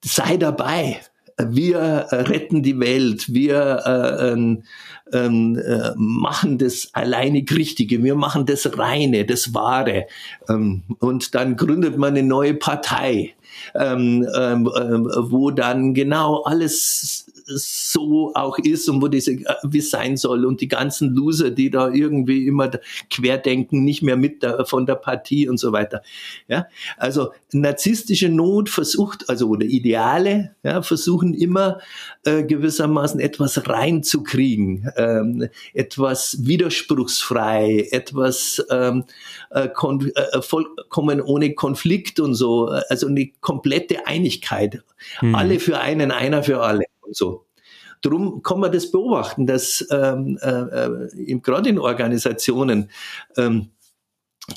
sei 0.04 0.38
dabei, 0.38 1.02
wir 1.38 2.08
retten 2.12 2.64
die 2.64 2.80
Welt, 2.80 3.34
wir 3.34 3.82
äh, 3.86 4.32
ähm, 4.32 4.64
ähm, 5.12 5.58
äh, 5.58 5.92
machen 5.98 6.58
das 6.58 6.90
alleinig 6.94 7.52
Richtige, 7.52 8.04
wir 8.04 8.16
machen 8.16 8.46
das 8.46 8.78
Reine, 8.78 9.26
das 9.26 9.54
Wahre. 9.54 10.08
Ähm, 10.48 10.84
und 11.00 11.36
dann 11.36 11.58
gründet 11.58 11.98
man 11.98 12.16
eine 12.16 12.24
neue 12.24 12.54
Partei, 12.54 13.36
ähm, 13.76 14.26
ähm, 14.36 14.70
ähm 14.78 15.10
wo 15.14 15.52
dann 15.52 15.94
genau 15.94 16.44
alles 16.44 17.26
so 17.46 18.32
auch 18.34 18.58
ist 18.58 18.89
und 18.89 19.02
wo 19.02 19.08
diese, 19.08 19.34
äh, 19.34 19.56
wie 19.64 19.80
es 19.80 19.89
sein 19.89 20.18
soll 20.18 20.46
und 20.46 20.62
die 20.62 20.68
ganzen 20.68 21.14
Loser, 21.14 21.52
die 21.52 21.70
da 21.70 21.89
irgendwie 21.89 22.48
immer 22.48 22.72
querdenken, 23.10 23.84
nicht 23.84 24.02
mehr 24.02 24.18
mit 24.18 24.43
der, 24.43 24.66
von 24.66 24.86
der 24.86 24.96
Partie 24.96 25.48
und 25.48 25.58
so 25.58 25.72
weiter. 25.72 26.02
Ja, 26.48 26.68
also 26.98 27.32
narzisstische 27.52 28.30
Not 28.30 28.70
versucht, 28.70 29.30
also 29.30 29.50
oder 29.50 29.66
Ideale, 29.66 30.56
ja, 30.64 30.82
versuchen 30.82 31.34
immer 31.34 31.80
äh, 32.24 32.43
gewissermaßen 32.43 33.20
etwas 33.20 33.68
reinzukriegen, 33.68 34.89
ähm, 34.98 35.50
etwas 35.74 36.38
widerspruchsfrei, 36.41 37.88
etwas 37.91 38.66
ähm, 38.70 39.06
äh, 39.52 39.68
äh, 39.68 40.41
vollkommen 40.41 41.22
ohne 41.22 41.54
Konflikt 41.54 42.20
und 42.20 42.36
so, 42.36 42.68
also 42.89 43.08
eine 43.08 43.32
komplette 43.41 44.08
Einigkeit. 44.08 44.84
Hm. 45.20 45.36
Alle 45.36 45.60
für 45.60 45.80
einen, 45.80 46.12
einer 46.12 46.43
für 46.43 46.62
alle 46.62 46.86
so. 47.16 47.45
Drum 48.01 48.43
kann 48.43 48.59
man 48.59 48.72
das 48.72 48.91
beobachten, 48.91 49.47
dass 49.47 49.86
ähm, 49.89 50.38
äh, 50.41 50.49
äh, 50.49 51.39
gerade 51.39 51.70
in 51.70 51.80
Organisationen 51.80 52.91
ähm, 53.38 53.72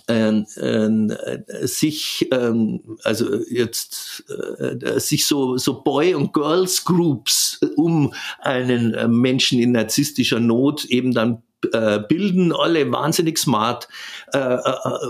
äh, 0.07 0.29
äh, 0.29 1.67
sich 1.67 2.29
ähm, 2.31 2.99
also 3.05 3.43
jetzt 3.49 4.25
äh, 4.29 5.01
sich 5.01 5.27
so 5.27 5.57
so 5.57 5.83
Boy 5.83 6.15
und 6.15 6.35
Girls 6.35 6.85
Groups 6.85 7.59
um 7.77 8.13
einen 8.41 8.93
äh, 8.93 9.09
Menschen 9.09 9.59
in 9.61 9.73
narzisstischer 9.73 10.41
Not 10.41 10.85
eben 10.85 11.15
dann 11.15 11.43
äh, 11.73 12.01
bilden 12.01 12.53
alle 12.53 12.91
wahnsinnig 12.93 13.39
smart, 13.39 13.89
äh, 14.33 14.39
äh, 14.39 14.59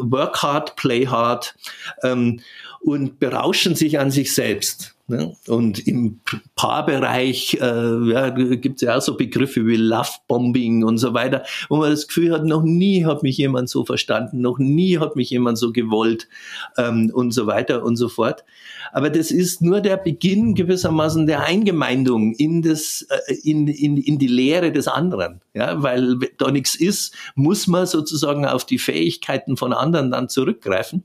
work 0.02 0.42
hard, 0.42 0.76
play 0.76 1.06
hard 1.06 1.54
ähm, 2.02 2.40
und 2.80 3.18
berauschen 3.18 3.74
sich 3.74 3.98
an 3.98 4.10
sich 4.10 4.32
selbst. 4.32 4.94
Ne? 5.10 5.34
Und 5.46 5.86
im 5.86 6.20
Paarbereich 6.54 7.56
äh, 7.62 8.10
ja, 8.12 8.28
gibt 8.28 8.76
es 8.76 8.82
ja 8.82 8.98
auch 8.98 9.00
so 9.00 9.16
Begriffe 9.16 9.66
wie 9.66 9.76
Lovebombing 9.76 10.84
und 10.84 10.98
so 10.98 11.14
weiter, 11.14 11.44
wo 11.70 11.78
man 11.78 11.90
das 11.90 12.08
Gefühl 12.08 12.30
hat, 12.30 12.44
noch 12.44 12.62
nie 12.62 13.06
hat 13.06 13.22
mich 13.22 13.38
jemand 13.38 13.70
so 13.70 13.86
verstanden, 13.86 14.42
noch 14.42 14.58
nie 14.58 14.98
hat 14.98 15.16
mich 15.16 15.30
jemand 15.30 15.56
so 15.56 15.72
gewollt 15.72 16.28
ähm, 16.76 17.10
und 17.14 17.30
so 17.30 17.46
weiter 17.46 17.84
und 17.84 17.96
so 17.96 18.10
fort. 18.10 18.44
Aber 18.92 19.08
das 19.08 19.30
ist 19.30 19.62
nur 19.62 19.80
der 19.80 19.96
Beginn 19.96 20.54
gewissermaßen 20.54 21.26
der 21.26 21.42
Eingemeindung 21.42 22.34
in, 22.34 22.60
das, 22.60 23.06
äh, 23.08 23.34
in, 23.44 23.66
in, 23.66 23.96
in 23.96 24.18
die 24.18 24.26
Lehre 24.28 24.72
des 24.72 24.88
anderen. 24.88 25.40
Ja, 25.54 25.82
weil 25.82 26.18
da 26.36 26.50
nichts 26.50 26.74
ist, 26.74 27.14
muss 27.34 27.66
man 27.66 27.86
sozusagen 27.86 28.44
auf 28.44 28.66
die 28.66 28.78
Fähigkeiten 28.78 29.56
von 29.56 29.72
anderen 29.72 30.10
dann 30.10 30.28
zurückgreifen. 30.28 31.04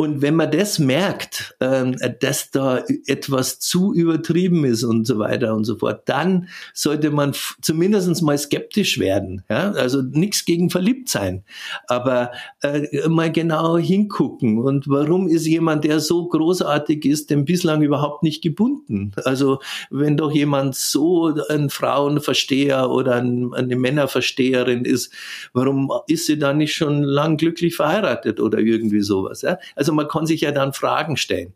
Und 0.00 0.22
wenn 0.22 0.34
man 0.34 0.50
das 0.50 0.78
merkt, 0.78 1.54
ähm, 1.60 1.94
dass 2.20 2.50
da 2.50 2.82
etwas 3.04 3.60
zu 3.60 3.92
übertrieben 3.92 4.64
ist 4.64 4.82
und 4.82 5.06
so 5.06 5.18
weiter 5.18 5.54
und 5.54 5.64
so 5.64 5.76
fort, 5.76 6.08
dann 6.08 6.48
sollte 6.72 7.10
man 7.10 7.34
zumindest 7.60 8.22
mal 8.22 8.38
skeptisch 8.38 8.98
werden. 8.98 9.42
Ja? 9.50 9.72
Also 9.72 10.00
nichts 10.00 10.46
gegen 10.46 10.70
verliebt 10.70 11.10
sein, 11.10 11.44
aber 11.86 12.30
äh, 12.62 13.10
mal 13.10 13.30
genau 13.30 13.76
hingucken. 13.76 14.60
Und 14.60 14.88
warum 14.88 15.28
ist 15.28 15.46
jemand, 15.46 15.84
der 15.84 16.00
so 16.00 16.26
großartig 16.28 17.04
ist, 17.04 17.28
denn 17.28 17.44
bislang 17.44 17.82
überhaupt 17.82 18.22
nicht 18.22 18.42
gebunden? 18.42 19.12
Also 19.26 19.58
wenn 19.90 20.16
doch 20.16 20.32
jemand 20.32 20.76
so 20.76 21.34
ein 21.50 21.68
Frauenversteher 21.68 22.88
oder 22.88 23.16
ein, 23.16 23.52
eine 23.52 23.76
Männerversteherin 23.76 24.86
ist, 24.86 25.12
warum 25.52 25.92
ist 26.06 26.24
sie 26.24 26.38
dann 26.38 26.56
nicht 26.56 26.72
schon 26.72 27.02
lang 27.02 27.36
glücklich 27.36 27.76
verheiratet 27.76 28.40
oder 28.40 28.60
irgendwie 28.60 29.02
sowas? 29.02 29.42
Ja? 29.42 29.58
Also 29.76 29.89
also 29.90 29.96
man 29.96 30.08
kann 30.08 30.26
sich 30.26 30.42
ja 30.42 30.52
dann 30.52 30.72
Fragen 30.72 31.16
stellen 31.16 31.52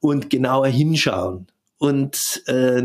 und 0.00 0.30
genauer 0.30 0.66
hinschauen. 0.66 1.46
Und, 1.78 2.42
äh, 2.46 2.82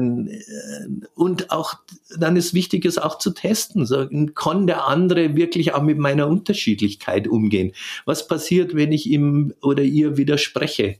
und 1.13 1.51
auch 1.51 1.75
dann 2.17 2.35
ist 2.35 2.55
wichtig, 2.55 2.83
es 2.83 2.97
auch 2.97 3.19
zu 3.19 3.31
testen. 3.31 3.85
So, 3.85 4.07
kann 4.33 4.65
der 4.65 4.87
andere 4.87 5.35
wirklich 5.35 5.73
auch 5.73 5.83
mit 5.83 5.99
meiner 5.99 6.27
Unterschiedlichkeit 6.27 7.27
umgehen? 7.27 7.73
Was 8.05 8.27
passiert, 8.27 8.75
wenn 8.75 8.91
ich 8.91 9.07
ihm 9.07 9.53
oder 9.61 9.83
ihr 9.83 10.17
widerspreche? 10.17 10.97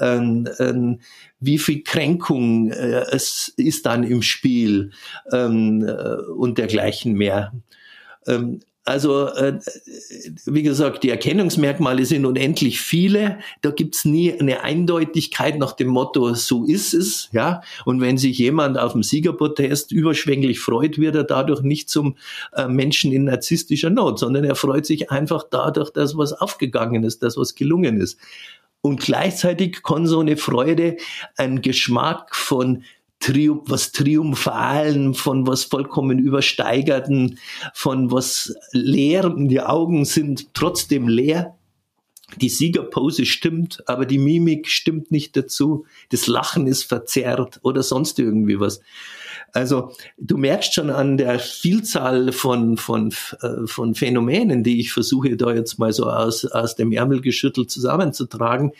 Ähm, 0.00 0.48
ähm, 0.58 1.00
wie 1.38 1.58
viel 1.58 1.82
Kränkung 1.84 2.70
äh, 2.70 3.04
es 3.12 3.52
ist 3.56 3.86
dann 3.86 4.02
im 4.02 4.22
Spiel 4.22 4.90
ähm, 5.32 5.84
äh, 5.86 6.16
und 6.32 6.58
dergleichen 6.58 7.12
mehr? 7.12 7.52
Also, 8.86 9.26
äh, 9.26 9.58
wie 10.44 10.62
gesagt, 10.62 11.02
die 11.02 11.10
Erkennungsmerkmale 11.10 12.06
sind 12.06 12.24
unendlich 12.24 12.80
viele. 12.80 13.40
Da 13.60 13.72
gibt's 13.72 14.04
nie 14.04 14.32
eine 14.32 14.62
Eindeutigkeit 14.62 15.58
nach 15.58 15.72
dem 15.72 15.88
Motto, 15.88 16.34
so 16.34 16.64
ist 16.64 16.94
es. 16.94 17.28
Ja? 17.32 17.62
Und 17.84 18.00
wenn 18.00 18.16
sich 18.16 18.38
jemand 18.38 18.78
auf 18.78 18.92
dem 18.92 19.02
Siegerprotest 19.02 19.90
überschwänglich 19.90 20.60
freut, 20.60 20.98
wird 20.98 21.16
er 21.16 21.24
dadurch 21.24 21.62
nicht 21.62 21.90
zum 21.90 22.14
äh, 22.52 22.68
Menschen 22.68 23.10
in 23.10 23.24
narzisstischer 23.24 23.90
Not, 23.90 24.20
sondern 24.20 24.44
er 24.44 24.54
freut 24.54 24.86
sich 24.86 25.10
einfach 25.10 25.42
dadurch, 25.50 25.90
dass 25.90 26.16
was 26.16 26.32
aufgegangen 26.32 27.02
ist, 27.02 27.24
dass 27.24 27.36
was 27.36 27.56
gelungen 27.56 28.00
ist. 28.00 28.20
Und 28.82 29.00
gleichzeitig 29.00 29.82
kann 29.82 30.06
so 30.06 30.20
eine 30.20 30.36
Freude 30.36 30.96
einen 31.36 31.60
Geschmack 31.60 32.36
von 32.36 32.84
Triumph, 33.26 33.64
was 33.66 33.90
Triumphalen, 33.90 35.12
von 35.12 35.48
was 35.48 35.64
vollkommen 35.64 36.20
Übersteigerten, 36.20 37.40
von 37.74 38.12
was 38.12 38.54
leeren, 38.70 39.48
die 39.48 39.60
Augen 39.60 40.04
sind 40.04 40.54
trotzdem 40.54 41.08
leer. 41.08 41.56
Die 42.40 42.48
Siegerpose 42.48 43.26
stimmt, 43.26 43.82
aber 43.88 44.06
die 44.06 44.18
Mimik 44.18 44.68
stimmt 44.68 45.10
nicht 45.10 45.36
dazu. 45.36 45.86
Das 46.10 46.28
Lachen 46.28 46.68
ist 46.68 46.84
verzerrt 46.84 47.58
oder 47.62 47.82
sonst 47.82 48.20
irgendwie 48.20 48.60
was. 48.60 48.80
Also 49.56 49.92
du 50.18 50.36
merkst 50.36 50.74
schon 50.74 50.90
an 50.90 51.16
der 51.16 51.38
Vielzahl 51.38 52.30
von, 52.32 52.76
von, 52.76 53.10
äh, 53.40 53.66
von 53.66 53.94
Phänomenen, 53.94 54.62
die 54.62 54.80
ich 54.80 54.92
versuche 54.92 55.34
da 55.34 55.54
jetzt 55.54 55.78
mal 55.78 55.94
so 55.94 56.10
aus, 56.10 56.44
aus 56.44 56.76
dem 56.76 56.92
Ärmel 56.92 57.22
geschüttelt 57.22 57.70
zusammenzutragen, 57.70 58.72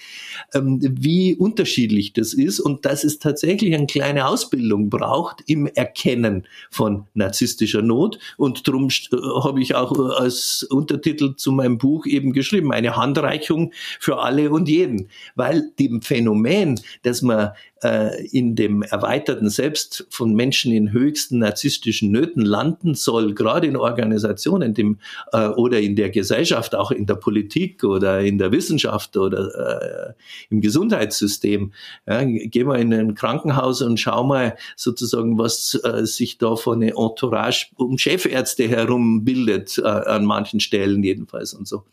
ähm, 0.52 0.78
wie 0.82 1.34
unterschiedlich 1.34 2.12
das 2.12 2.34
ist 2.34 2.60
und 2.60 2.84
dass 2.84 3.04
es 3.04 3.18
tatsächlich 3.18 3.74
eine 3.74 3.86
kleine 3.86 4.26
Ausbildung 4.26 4.90
braucht 4.90 5.42
im 5.46 5.66
Erkennen 5.66 6.46
von 6.70 7.06
narzisstischer 7.14 7.80
Not. 7.80 8.18
Und 8.36 8.68
darum 8.68 8.88
äh, 8.88 9.16
habe 9.42 9.62
ich 9.62 9.74
auch 9.74 9.98
äh, 9.98 10.22
als 10.22 10.62
Untertitel 10.62 11.36
zu 11.36 11.52
meinem 11.52 11.78
Buch 11.78 12.04
eben 12.04 12.34
geschrieben, 12.34 12.70
eine 12.70 12.96
Handreichung 12.96 13.72
für 13.98 14.18
alle 14.18 14.50
und 14.50 14.68
jeden. 14.68 15.08
Weil 15.36 15.70
dem 15.78 16.02
Phänomen, 16.02 16.78
dass 17.02 17.22
man 17.22 17.52
äh, 17.86 18.26
in 18.32 18.56
dem 18.56 18.82
erweiterten 18.82 19.48
Selbst 19.48 20.06
von 20.10 20.34
Menschen 20.34 20.72
in 20.72 20.92
höchsten 20.92 21.38
narzisstischen 21.38 22.10
Nöten 22.10 22.42
landen 22.42 22.94
soll, 22.94 23.34
gerade 23.34 23.66
in 23.66 23.76
Organisationen 23.76 24.74
dem, 24.74 24.98
äh, 25.32 25.48
oder 25.48 25.80
in 25.80 25.94
der 25.94 26.10
Gesellschaft, 26.10 26.74
auch 26.74 26.90
in 26.90 27.06
der 27.06 27.14
Politik 27.14 27.84
oder 27.84 28.20
in 28.20 28.38
der 28.38 28.50
Wissenschaft 28.50 29.16
oder 29.16 30.10
äh, 30.10 30.12
im 30.50 30.60
Gesundheitssystem. 30.60 31.72
Ja, 32.06 32.24
geh 32.24 32.64
mal 32.64 32.80
in 32.80 32.92
ein 32.92 33.14
Krankenhaus 33.14 33.82
und 33.82 33.98
schau 33.98 34.24
mal 34.24 34.56
sozusagen, 34.76 35.38
was 35.38 35.78
äh, 35.84 36.04
sich 36.06 36.38
da 36.38 36.56
von 36.56 36.82
eine 36.82 36.92
Entourage 36.96 37.66
um 37.76 37.98
Chefärzte 37.98 38.68
herum 38.68 39.24
bildet, 39.24 39.78
äh, 39.78 39.82
an 39.82 40.24
manchen 40.24 40.60
Stellen 40.60 41.02
jedenfalls 41.02 41.54
und 41.54 41.68
so. 41.68 41.84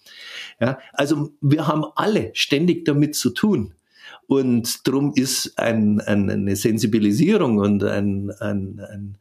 Ja, 0.60 0.80
also 0.94 1.32
wir 1.42 1.68
haben 1.68 1.86
alle 1.96 2.32
ständig 2.34 2.86
damit 2.86 3.16
zu 3.16 3.30
tun. 3.30 3.74
Und 4.28 4.88
darum 4.88 5.14
ist 5.16 5.58
ein, 5.58 6.00
ein, 6.02 6.30
eine 6.30 6.56
Sensibilisierung 6.56 7.58
und 7.58 7.84
ein, 7.84 8.32
ein, 8.40 8.80
ein 8.80 9.18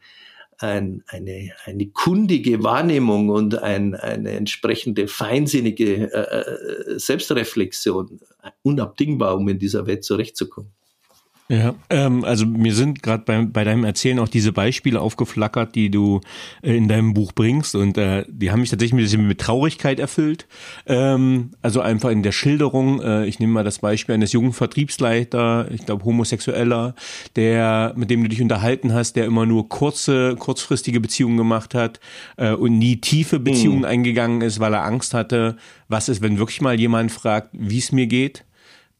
ein, 0.62 1.02
eine, 1.08 1.50
eine 1.64 1.86
kundige 1.88 2.62
Wahrnehmung 2.62 3.30
und 3.30 3.60
ein, 3.60 3.94
eine 3.94 4.30
entsprechende 4.30 5.08
feinsinnige 5.08 6.12
äh, 6.12 6.94
äh 6.94 6.98
Selbstreflexion 6.98 8.20
unabdingbar, 8.62 9.36
um 9.36 9.48
in 9.48 9.58
dieser 9.58 9.86
Welt 9.86 10.04
zurechtzukommen. 10.04 10.70
Ja, 11.52 11.74
ähm, 11.90 12.24
also 12.24 12.46
mir 12.46 12.74
sind 12.74 13.02
gerade 13.02 13.24
bei, 13.26 13.44
bei 13.44 13.62
deinem 13.62 13.84
Erzählen 13.84 14.18
auch 14.20 14.28
diese 14.28 14.52
Beispiele 14.52 14.98
aufgeflackert, 14.98 15.74
die 15.74 15.90
du 15.90 16.22
äh, 16.62 16.74
in 16.74 16.88
deinem 16.88 17.12
Buch 17.12 17.32
bringst 17.32 17.74
und 17.74 17.98
äh, 17.98 18.24
die 18.26 18.50
haben 18.50 18.60
mich 18.60 18.70
tatsächlich 18.70 18.94
ein 18.94 19.04
bisschen 19.04 19.28
mit 19.28 19.42
Traurigkeit 19.42 20.00
erfüllt. 20.00 20.46
Ähm, 20.86 21.50
also 21.60 21.82
einfach 21.82 22.08
in 22.08 22.22
der 22.22 22.32
Schilderung, 22.32 23.02
äh, 23.02 23.26
ich 23.26 23.38
nehme 23.38 23.52
mal 23.52 23.64
das 23.64 23.80
Beispiel 23.80 24.14
eines 24.14 24.32
jungen 24.32 24.54
Vertriebsleiter, 24.54 25.70
ich 25.70 25.84
glaube 25.84 26.06
Homosexueller, 26.06 26.94
der, 27.36 27.92
mit 27.96 28.08
dem 28.08 28.22
du 28.22 28.30
dich 28.30 28.40
unterhalten 28.40 28.94
hast, 28.94 29.16
der 29.16 29.26
immer 29.26 29.44
nur 29.44 29.68
kurze, 29.68 30.36
kurzfristige 30.36 31.00
Beziehungen 31.00 31.36
gemacht 31.36 31.74
hat 31.74 32.00
äh, 32.38 32.52
und 32.52 32.78
nie 32.78 32.96
tiefe 32.96 33.38
Beziehungen 33.38 33.80
mhm. 33.80 33.84
eingegangen 33.84 34.40
ist, 34.40 34.58
weil 34.58 34.72
er 34.72 34.84
Angst 34.84 35.12
hatte, 35.12 35.58
was 35.88 36.08
ist, 36.08 36.22
wenn 36.22 36.38
wirklich 36.38 36.62
mal 36.62 36.80
jemand 36.80 37.12
fragt, 37.12 37.50
wie 37.52 37.76
es 37.76 37.92
mir 37.92 38.06
geht 38.06 38.46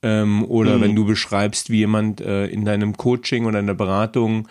ähm, 0.02 0.44
oder 0.44 0.76
mhm. 0.76 0.80
wenn 0.82 0.96
du 0.96 1.04
beschreibst, 1.04 1.70
wie 1.70 1.78
jemand 1.78 2.20
äh, 2.20 2.46
in 2.46 2.64
deinem 2.64 2.96
Coaching 2.96 3.46
oder 3.46 3.60
in 3.60 3.66
der 3.66 3.74
Beratung 3.74 4.48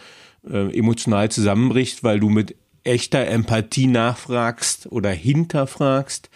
äh, 0.49 0.76
emotional 0.78 1.30
zusammenbricht, 1.30 2.04
weil 2.04 2.20
du 2.20 2.30
mit 2.30 2.56
echter 2.84 3.28
Empathie 3.28 3.88
nachfragst 3.88 4.91
oder 4.91 5.12
hinterfragst. 5.12 6.30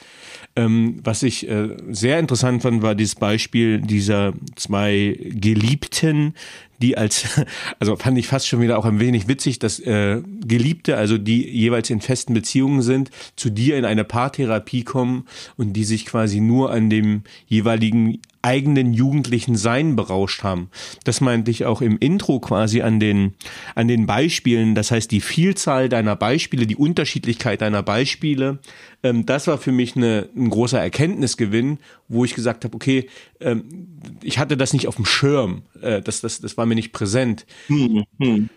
Ähm, 0.55 0.99
was 1.03 1.23
ich 1.23 1.49
äh, 1.49 1.75
sehr 1.89 2.19
interessant 2.19 2.61
fand, 2.61 2.81
war 2.81 2.95
dieses 2.95 3.15
Beispiel 3.15 3.81
dieser 3.81 4.33
zwei 4.55 5.17
Geliebten, 5.19 6.35
die 6.81 6.97
als, 6.97 7.41
also 7.79 7.95
fand 7.95 8.17
ich 8.17 8.27
fast 8.27 8.47
schon 8.47 8.61
wieder 8.61 8.77
auch 8.77 8.85
ein 8.85 8.99
wenig 8.99 9.27
witzig, 9.27 9.59
dass 9.59 9.79
äh, 9.79 10.21
Geliebte, 10.45 10.97
also 10.97 11.17
die 11.17 11.45
jeweils 11.49 11.89
in 11.89 11.99
festen 11.99 12.33
Beziehungen 12.33 12.81
sind, 12.81 13.09
zu 13.35 13.49
dir 13.49 13.77
in 13.77 13.85
eine 13.85 14.03
Paartherapie 14.03 14.83
kommen 14.83 15.25
und 15.57 15.73
die 15.73 15.83
sich 15.83 16.05
quasi 16.05 16.39
nur 16.39 16.71
an 16.71 16.89
dem 16.89 17.23
jeweiligen 17.47 18.19
eigenen 18.45 18.93
jugendlichen 18.93 19.55
Sein 19.55 19.95
berauscht 19.95 20.43
haben. 20.43 20.69
Das 21.03 21.19
meinte 21.19 21.49
ich 21.49 21.65
auch 21.65 21.81
im 21.81 21.97
Intro 21.97 22.39
quasi 22.39 22.81
an 22.81 22.99
den, 22.99 23.33
an 23.73 23.87
den 23.87 24.05
Beispielen. 24.05 24.75
Das 24.75 24.91
heißt, 24.91 25.09
die 25.09 25.19
Vielzahl 25.19 25.89
deiner 25.89 26.15
Beispiele, 26.15 26.67
die 26.67 26.75
Unterschiedlichkeit 26.75 27.61
deiner 27.61 27.81
Beispiele, 27.81 28.59
ähm, 29.01 29.25
das 29.25 29.47
war 29.47 29.57
für 29.57 29.71
mich 29.71 29.95
eine, 29.95 30.29
ein 30.35 30.51
großer 30.51 30.79
Erkenntnisgewinn, 30.79 31.79
wo 32.07 32.23
ich 32.23 32.35
gesagt 32.35 32.63
habe, 32.65 32.75
okay, 32.75 33.09
ähm, 33.39 33.87
ich 34.21 34.37
hatte 34.37 34.57
das 34.57 34.73
nicht 34.73 34.87
auf 34.87 34.95
dem 34.95 35.05
Schirm. 35.05 35.63
Äh, 35.81 36.01
das, 36.03 36.21
das, 36.21 36.39
das 36.39 36.55
war 36.55 36.67
mir 36.67 36.75
nicht 36.75 36.93
präsent. 36.93 37.47
Hm, 37.67 38.03
hm. 38.19 38.49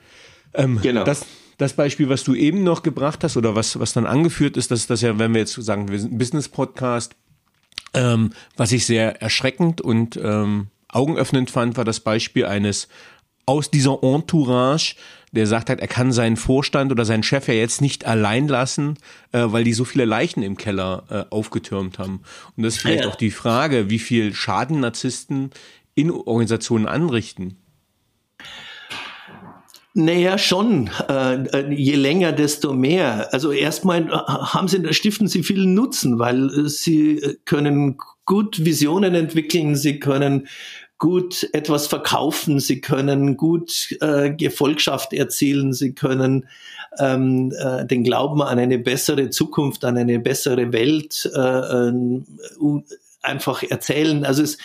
Ähm, 0.53 0.81
genau. 0.83 1.05
Das, 1.05 1.25
das 1.57 1.73
Beispiel, 1.73 2.11
was 2.11 2.25
du 2.25 2.35
eben 2.35 2.63
noch 2.63 2.83
gebracht 2.83 3.25
hast 3.25 3.39
oder 3.39 3.55
was, 3.55 3.81
was 3.81 3.95
dann 3.95 4.05
angeführt 4.05 4.59
ist, 4.59 4.71
dass 4.71 4.87
das 4.87 5.01
ja, 5.01 5.19
wenn 5.19 5.33
wir 5.33 5.41
jetzt 5.41 5.55
sagen, 5.55 5.89
wir 5.89 5.99
sind 5.99 6.13
ein 6.13 6.19
Business-Podcast, 6.19 7.17
ähm, 7.95 8.31
was 8.57 8.73
ich 8.73 8.87
sehr 8.87 9.21
erschreckend 9.23 9.81
und 9.81 10.19
ähm, 10.23 10.69
augenöffnend 10.89 11.51
fand, 11.51 11.77
war 11.77 11.85
das 11.85 12.01
Beispiel 12.01 12.47
eines 12.47 12.89
aus 13.47 13.71
dieser 13.71 14.03
Entourage, 14.03 14.95
der 15.33 15.47
sagt 15.47 15.71
hat, 15.71 15.81
er 15.81 15.89
kann 15.89 16.13
seinen 16.13 16.37
Vorstand 16.37 16.93
oder 16.93 17.05
seinen 17.05 17.23
Chef 17.23 17.49
ja 17.49 17.55
jetzt 17.55 17.81
nicht 17.81 18.07
allein 18.07 18.49
lassen, 18.49 18.99
äh, 19.33 19.45
weil 19.47 19.65
die 19.65 19.73
so 19.73 19.85
viele 19.85 20.05
Leichen 20.05 20.43
im 20.43 20.57
Keller 20.57 21.05
äh, 21.11 21.35
aufgetürmt 21.35 21.99
haben. 21.99 22.21
Und 22.57 22.63
das 22.63 22.75
ist 22.77 22.81
vielleicht 22.81 23.05
ja. 23.05 23.09
auch 23.09 23.17
die 23.17 23.31
Frage, 23.31 23.91
wie 23.91 23.99
viel 23.99 24.35
Schaden 24.35 24.81
Narzissten 24.81 25.51
in 25.95 26.11
Organisationen 26.11 26.87
anrichten. 26.87 27.57
Naja, 29.99 30.39
schon. 30.39 30.91
Äh, 31.09 31.75
je 31.75 31.97
länger, 31.97 32.31
desto 32.31 32.73
mehr. 32.73 33.33
Also 33.33 33.51
erstmal 33.51 34.07
äh, 34.07 34.13
haben 34.13 34.69
sie, 34.69 34.95
stiften 34.95 35.27
sie 35.27 35.43
viel 35.43 35.67
Nutzen, 35.67 36.21
weil 36.21 36.47
äh, 36.51 36.69
sie 36.69 37.21
können 37.45 37.99
gut 38.25 38.65
Visionen 38.65 39.17
entwickeln, 39.17 39.75
sie 39.75 39.99
können 39.99 40.47
gut 40.99 41.49
etwas 41.53 41.89
verkaufen, 41.89 42.61
sie 42.61 42.81
können 42.81 43.37
gut 43.37 43.97
äh, 44.01 44.31
Gefolgschaft 44.31 45.13
erzielen, 45.13 45.73
sie 45.73 45.95
können 45.95 46.47
ähm, 47.01 47.53
äh, 47.59 47.85
den 47.85 48.05
Glauben 48.05 48.41
an 48.41 48.61
eine 48.61 48.79
bessere 48.79 49.31
Zukunft, 49.31 49.85
an 49.85 49.99
eine 49.99 50.21
bessere 50.21 50.73
Welt 50.73 51.29
äh, 51.35 51.91
einfach 53.23 53.63
erzählen. 53.63 54.25
Also 54.25 54.43
es 54.43 54.59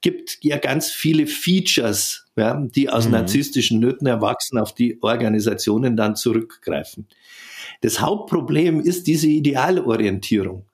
gibt 0.00 0.38
ja 0.42 0.58
ganz 0.58 0.90
viele 0.90 1.26
Features, 1.26 2.26
ja, 2.36 2.60
die 2.60 2.90
aus 2.90 3.06
mhm. 3.06 3.12
narzisstischen 3.12 3.80
Nöten 3.80 4.06
erwachsen, 4.06 4.58
auf 4.58 4.74
die 4.74 5.02
Organisationen 5.02 5.96
dann 5.96 6.16
zurückgreifen. 6.16 7.08
Das 7.80 8.00
Hauptproblem 8.00 8.80
ist 8.80 9.06
diese 9.06 9.28
Idealorientierung. 9.28 10.66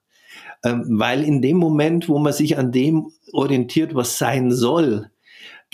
Ähm, 0.62 0.84
weil 0.88 1.24
in 1.24 1.40
dem 1.40 1.56
Moment, 1.56 2.08
wo 2.08 2.18
man 2.18 2.32
sich 2.32 2.58
an 2.58 2.70
dem 2.70 3.12
orientiert, 3.32 3.94
was 3.94 4.18
sein 4.18 4.52
soll, 4.52 5.10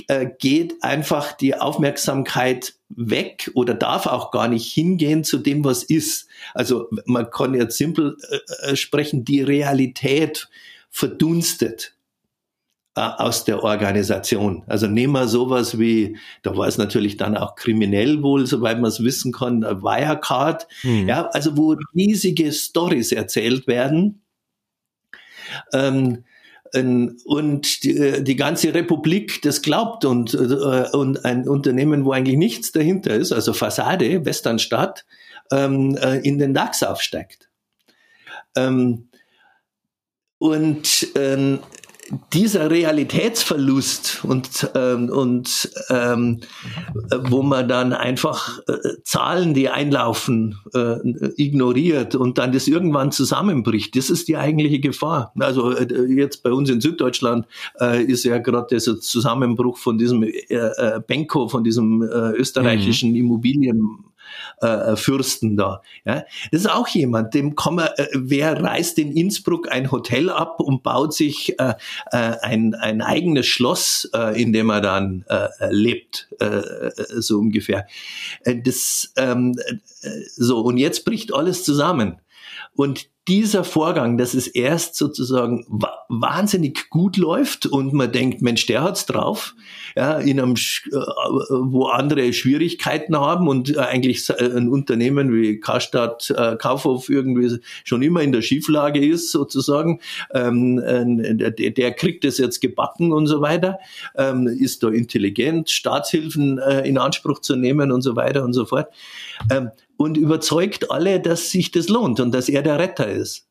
äh, 0.08 0.26
geht 0.38 0.82
einfach 0.82 1.32
die 1.32 1.54
Aufmerksamkeit 1.54 2.74
weg 2.88 3.50
oder 3.54 3.74
darf 3.74 4.06
auch 4.06 4.30
gar 4.30 4.46
nicht 4.46 4.72
hingehen 4.72 5.24
zu 5.24 5.38
dem, 5.38 5.64
was 5.64 5.82
ist. 5.82 6.28
Also 6.54 6.88
man 7.06 7.30
kann 7.30 7.54
jetzt 7.54 7.78
simpel 7.78 8.16
äh, 8.30 8.72
äh 8.72 8.76
sprechen, 8.76 9.24
die 9.24 9.42
Realität 9.42 10.48
verdunstet 10.96 11.94
äh, 12.94 13.02
aus 13.02 13.44
der 13.44 13.62
Organisation. 13.62 14.62
Also 14.66 14.86
nehmen 14.86 15.12
wir 15.12 15.28
sowas 15.28 15.78
wie, 15.78 16.16
da 16.42 16.56
war 16.56 16.66
es 16.68 16.78
natürlich 16.78 17.18
dann 17.18 17.36
auch 17.36 17.54
kriminell 17.54 18.22
wohl, 18.22 18.46
soweit 18.46 18.80
man 18.80 18.88
es 18.88 19.04
wissen 19.04 19.30
kann, 19.30 19.60
Wirecard, 19.60 20.66
hm. 20.80 21.06
ja, 21.06 21.26
also 21.26 21.58
wo 21.58 21.76
riesige 21.94 22.50
Stories 22.50 23.12
erzählt 23.12 23.66
werden. 23.66 24.22
Ähm, 25.74 26.24
und 26.72 27.84
die, 27.84 28.24
die, 28.24 28.36
ganze 28.36 28.72
Republik 28.72 29.42
das 29.42 29.60
glaubt 29.60 30.04
und, 30.06 30.32
äh, 30.32 30.88
und 30.96 31.24
ein 31.26 31.46
Unternehmen, 31.46 32.06
wo 32.06 32.12
eigentlich 32.12 32.38
nichts 32.38 32.72
dahinter 32.72 33.14
ist, 33.14 33.32
also 33.32 33.52
Fassade, 33.52 34.24
Westernstadt, 34.24 35.04
ähm, 35.52 35.96
äh, 35.96 36.18
in 36.20 36.38
den 36.38 36.54
DAX 36.54 36.82
aufsteigt. 36.82 37.50
Ähm, 38.56 39.08
und 40.38 41.08
ähm, 41.14 41.60
dieser 42.32 42.70
Realitätsverlust 42.70 44.24
und, 44.24 44.70
ähm, 44.74 45.10
und 45.10 45.70
ähm, 45.90 46.40
wo 47.24 47.42
man 47.42 47.68
dann 47.68 47.92
einfach 47.92 48.60
äh, 48.68 49.02
Zahlen, 49.02 49.54
die 49.54 49.68
einlaufen, 49.68 50.58
äh, 50.74 50.96
ignoriert 51.36 52.14
und 52.14 52.38
dann 52.38 52.52
das 52.52 52.68
irgendwann 52.68 53.12
zusammenbricht, 53.12 53.96
das 53.96 54.10
ist 54.10 54.28
die 54.28 54.36
eigentliche 54.36 54.80
Gefahr. 54.80 55.32
Also 55.38 55.72
äh, 55.72 55.86
jetzt 56.12 56.42
bei 56.42 56.52
uns 56.52 56.70
in 56.70 56.80
Süddeutschland 56.80 57.46
äh, 57.80 58.02
ist 58.04 58.24
ja 58.24 58.38
gerade 58.38 58.68
dieser 58.70 59.00
Zusammenbruch 59.00 59.78
von 59.78 59.98
diesem 59.98 60.22
äh, 60.22 60.28
äh, 60.48 61.00
Benko, 61.04 61.48
von 61.48 61.64
diesem 61.64 62.02
äh, 62.02 62.32
österreichischen 62.32 63.10
mhm. 63.10 63.16
Immobilien 63.16 64.04
äh, 64.60 64.96
Fürsten 64.96 65.56
da. 65.56 65.82
Ja? 66.04 66.24
Das 66.50 66.62
ist 66.62 66.70
auch 66.70 66.88
jemand, 66.88 67.34
dem 67.34 67.56
kann 67.56 67.76
man, 67.76 67.88
äh, 67.96 68.06
wer 68.14 68.62
reißt 68.62 68.98
in 68.98 69.12
Innsbruck 69.12 69.70
ein 69.70 69.90
Hotel 69.90 70.30
ab 70.30 70.60
und 70.60 70.82
baut 70.82 71.14
sich 71.14 71.58
äh, 71.58 71.74
äh, 72.12 72.16
ein, 72.42 72.74
ein 72.74 73.02
eigenes 73.02 73.46
Schloss, 73.46 74.08
äh, 74.14 74.40
in 74.40 74.52
dem 74.52 74.70
er 74.70 74.80
dann 74.80 75.24
äh, 75.28 75.48
lebt, 75.70 76.28
äh, 76.40 76.62
so 77.16 77.38
ungefähr. 77.38 77.86
Äh, 78.44 78.56
das, 78.62 79.12
ähm, 79.16 79.54
äh, 80.02 80.10
so, 80.34 80.60
und 80.60 80.78
jetzt 80.78 81.04
bricht 81.04 81.34
alles 81.34 81.64
zusammen. 81.64 82.20
Und 82.74 83.08
dieser 83.28 83.64
Vorgang, 83.64 84.18
dass 84.18 84.34
es 84.34 84.46
erst 84.46 84.94
sozusagen 84.94 85.66
wahnsinnig 86.08 86.90
gut 86.90 87.16
läuft 87.16 87.66
und 87.66 87.92
man 87.92 88.12
denkt, 88.12 88.40
Mensch, 88.40 88.66
der 88.66 88.82
hat's 88.82 89.06
drauf, 89.06 89.54
ja, 89.96 90.18
in 90.18 90.40
einem, 90.40 90.54
äh, 90.54 90.90
wo 90.92 91.86
andere 91.86 92.32
Schwierigkeiten 92.32 93.16
haben 93.16 93.48
und 93.48 93.74
äh, 93.74 93.80
eigentlich 93.80 94.30
ein 94.30 94.68
Unternehmen 94.68 95.34
wie 95.34 95.58
Karstadt, 95.58 96.30
äh, 96.36 96.56
Kaufhof 96.56 97.08
irgendwie 97.08 97.58
schon 97.84 98.02
immer 98.02 98.22
in 98.22 98.30
der 98.30 98.42
Schieflage 98.42 99.04
ist, 99.04 99.32
sozusagen, 99.32 100.00
ähm, 100.32 100.76
der, 100.76 101.50
der 101.50 101.92
kriegt 101.92 102.24
es 102.24 102.38
jetzt 102.38 102.60
gebacken 102.60 103.12
und 103.12 103.26
so 103.26 103.40
weiter, 103.40 103.78
ähm, 104.16 104.46
ist 104.46 104.82
da 104.82 104.88
intelligent, 104.88 105.70
Staatshilfen 105.70 106.58
in 106.84 106.98
Anspruch 106.98 107.40
zu 107.40 107.56
nehmen 107.56 107.90
und 107.90 108.02
so 108.02 108.16
weiter 108.16 108.44
und 108.44 108.52
so 108.52 108.64
fort. 108.66 108.88
Ähm, 109.50 109.70
und 109.96 110.16
überzeugt 110.16 110.90
alle, 110.90 111.20
dass 111.20 111.50
sich 111.50 111.70
das 111.70 111.88
lohnt 111.88 112.20
und 112.20 112.32
dass 112.32 112.48
er 112.48 112.62
der 112.62 112.78
Retter 112.78 113.08
ist. 113.08 113.46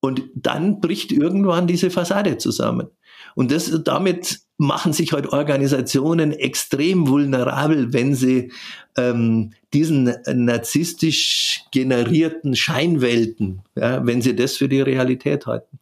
Und 0.00 0.22
dann 0.34 0.80
bricht 0.80 1.10
irgendwann 1.10 1.66
diese 1.66 1.90
Fassade 1.90 2.38
zusammen. 2.38 2.88
Und 3.34 3.50
das, 3.50 3.80
damit 3.84 4.40
machen 4.56 4.92
sich 4.92 5.12
heute 5.12 5.30
halt 5.30 5.40
Organisationen 5.40 6.32
extrem 6.32 7.08
vulnerabel, 7.08 7.92
wenn 7.92 8.14
sie 8.14 8.52
ähm, 8.96 9.52
diesen 9.74 10.14
narzisstisch 10.26 11.64
generierten 11.72 12.56
Scheinwelten, 12.56 13.62
ja, 13.74 14.06
wenn 14.06 14.22
sie 14.22 14.34
das 14.34 14.56
für 14.56 14.68
die 14.68 14.80
Realität 14.80 15.46
halten. 15.46 15.78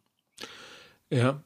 Ja, 1.09 1.41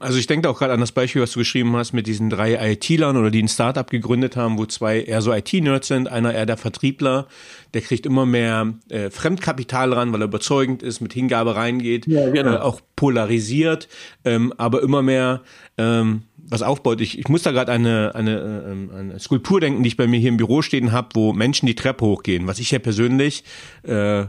also 0.00 0.18
ich 0.18 0.26
denke 0.26 0.48
auch 0.48 0.58
gerade 0.58 0.72
an 0.72 0.80
das 0.80 0.92
Beispiel, 0.92 1.22
was 1.22 1.32
du 1.32 1.38
geschrieben 1.38 1.74
hast 1.76 1.92
mit 1.92 2.06
diesen 2.06 2.30
drei 2.30 2.72
IT-Lern 2.72 3.16
oder 3.16 3.30
die 3.30 3.42
ein 3.42 3.48
Startup 3.48 3.88
gegründet 3.88 4.36
haben, 4.36 4.58
wo 4.58 4.66
zwei 4.66 5.00
eher 5.00 5.22
so 5.22 5.32
IT-Nerds 5.32 5.88
sind, 5.88 6.08
einer 6.08 6.34
eher 6.34 6.46
der 6.46 6.56
Vertriebler, 6.56 7.26
der 7.74 7.80
kriegt 7.80 8.06
immer 8.06 8.26
mehr 8.26 8.74
äh, 8.88 9.10
Fremdkapital 9.10 9.92
ran, 9.92 10.12
weil 10.12 10.22
er 10.22 10.26
überzeugend 10.28 10.82
ist, 10.82 11.00
mit 11.00 11.12
Hingabe 11.12 11.56
reingeht, 11.56 12.06
ja, 12.06 12.28
genau. 12.30 12.54
äh, 12.54 12.58
auch 12.58 12.80
polarisiert, 12.96 13.88
ähm, 14.24 14.52
aber 14.56 14.82
immer 14.82 15.02
mehr 15.02 15.42
ähm, 15.78 16.22
was 16.48 16.62
aufbaut. 16.62 17.00
Ich, 17.00 17.18
ich 17.18 17.28
muss 17.28 17.42
da 17.42 17.50
gerade 17.50 17.72
eine, 17.72 18.14
eine, 18.14 18.66
ähm, 18.68 18.90
eine 18.94 19.18
Skulptur 19.18 19.60
denken, 19.60 19.82
die 19.82 19.88
ich 19.88 19.96
bei 19.96 20.06
mir 20.06 20.18
hier 20.18 20.28
im 20.28 20.36
Büro 20.36 20.62
stehen 20.62 20.92
habe, 20.92 21.08
wo 21.14 21.32
Menschen 21.32 21.66
die 21.66 21.74
Treppe 21.74 22.04
hochgehen, 22.04 22.46
was 22.46 22.58
ich 22.58 22.70
ja 22.70 22.78
persönlich 22.78 23.44
äh, 23.82 24.24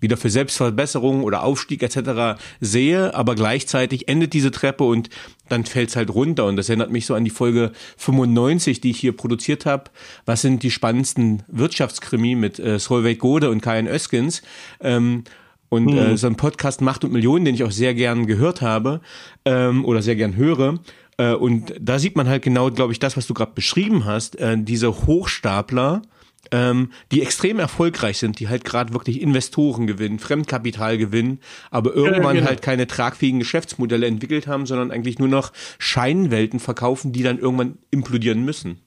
wieder 0.00 0.16
für 0.16 0.30
Selbstverbesserung 0.30 1.22
oder 1.22 1.44
Aufstieg 1.44 1.82
etc. 1.82 2.40
sehe, 2.60 3.14
aber 3.14 3.34
gleichzeitig 3.34 4.08
endet 4.08 4.32
diese 4.32 4.50
Treppe 4.50 4.84
und 4.84 5.08
dann 5.48 5.64
fällt's 5.64 5.96
halt 5.96 6.12
runter. 6.14 6.46
Und 6.46 6.56
das 6.56 6.68
erinnert 6.68 6.90
mich 6.90 7.06
so 7.06 7.14
an 7.14 7.24
die 7.24 7.30
Folge 7.30 7.72
95, 7.98 8.80
die 8.80 8.90
ich 8.90 8.98
hier 8.98 9.16
produziert 9.16 9.66
habe. 9.66 9.84
Was 10.26 10.42
sind 10.42 10.62
die 10.62 10.70
spannendsten 10.70 11.42
Wirtschaftskrimi 11.48 12.34
mit 12.34 12.58
äh, 12.58 12.78
Solveig 12.78 13.18
Gode 13.18 13.50
und 13.50 13.60
Kajan 13.60 13.86
Öskens? 13.86 14.42
Ähm, 14.80 15.24
und 15.72 15.90
hm. 15.90 15.98
äh, 15.98 16.16
so 16.18 16.26
ein 16.26 16.36
Podcast 16.36 16.82
Macht 16.82 17.02
und 17.02 17.12
Millionen, 17.12 17.46
den 17.46 17.54
ich 17.54 17.64
auch 17.64 17.70
sehr 17.70 17.94
gern 17.94 18.26
gehört 18.26 18.60
habe 18.60 19.00
ähm, 19.46 19.86
oder 19.86 20.02
sehr 20.02 20.16
gern 20.16 20.36
höre. 20.36 20.78
Äh, 21.18 21.34
und 21.34 21.74
da 21.80 21.98
sieht 21.98 22.16
man 22.16 22.28
halt 22.28 22.42
genau, 22.42 22.70
glaube 22.70 22.92
ich, 22.92 22.98
das, 22.98 23.16
was 23.16 23.26
du 23.26 23.34
gerade 23.34 23.52
beschrieben 23.54 24.04
hast, 24.04 24.36
äh, 24.36 24.56
diese 24.58 25.06
Hochstapler, 25.06 26.02
ähm, 26.50 26.90
die 27.12 27.22
extrem 27.22 27.58
erfolgreich 27.58 28.18
sind, 28.18 28.40
die 28.40 28.48
halt 28.48 28.64
gerade 28.64 28.92
wirklich 28.92 29.20
Investoren 29.20 29.86
gewinnen, 29.86 30.18
Fremdkapital 30.18 30.98
gewinnen, 30.98 31.38
aber 31.70 31.94
irgendwann 31.94 32.34
ja, 32.34 32.40
genau. 32.40 32.46
halt 32.46 32.62
keine 32.62 32.86
tragfähigen 32.86 33.38
Geschäftsmodelle 33.38 34.06
entwickelt 34.06 34.46
haben, 34.46 34.66
sondern 34.66 34.90
eigentlich 34.90 35.18
nur 35.18 35.28
noch 35.28 35.52
Scheinwelten 35.78 36.60
verkaufen, 36.60 37.12
die 37.12 37.22
dann 37.22 37.38
irgendwann 37.38 37.78
implodieren 37.90 38.44
müssen. 38.44 38.80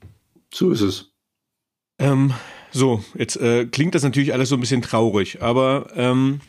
So 0.53 0.71
ist 0.71 0.81
es. 0.81 1.11
Ähm, 1.97 2.33
so, 2.71 3.03
jetzt 3.17 3.37
äh, 3.37 3.65
klingt 3.65 3.95
das 3.95 4.03
natürlich 4.03 4.33
alles 4.33 4.49
so 4.49 4.55
ein 4.55 4.61
bisschen 4.61 4.81
traurig, 4.81 5.41
aber 5.41 5.87
ähm, 5.95 6.41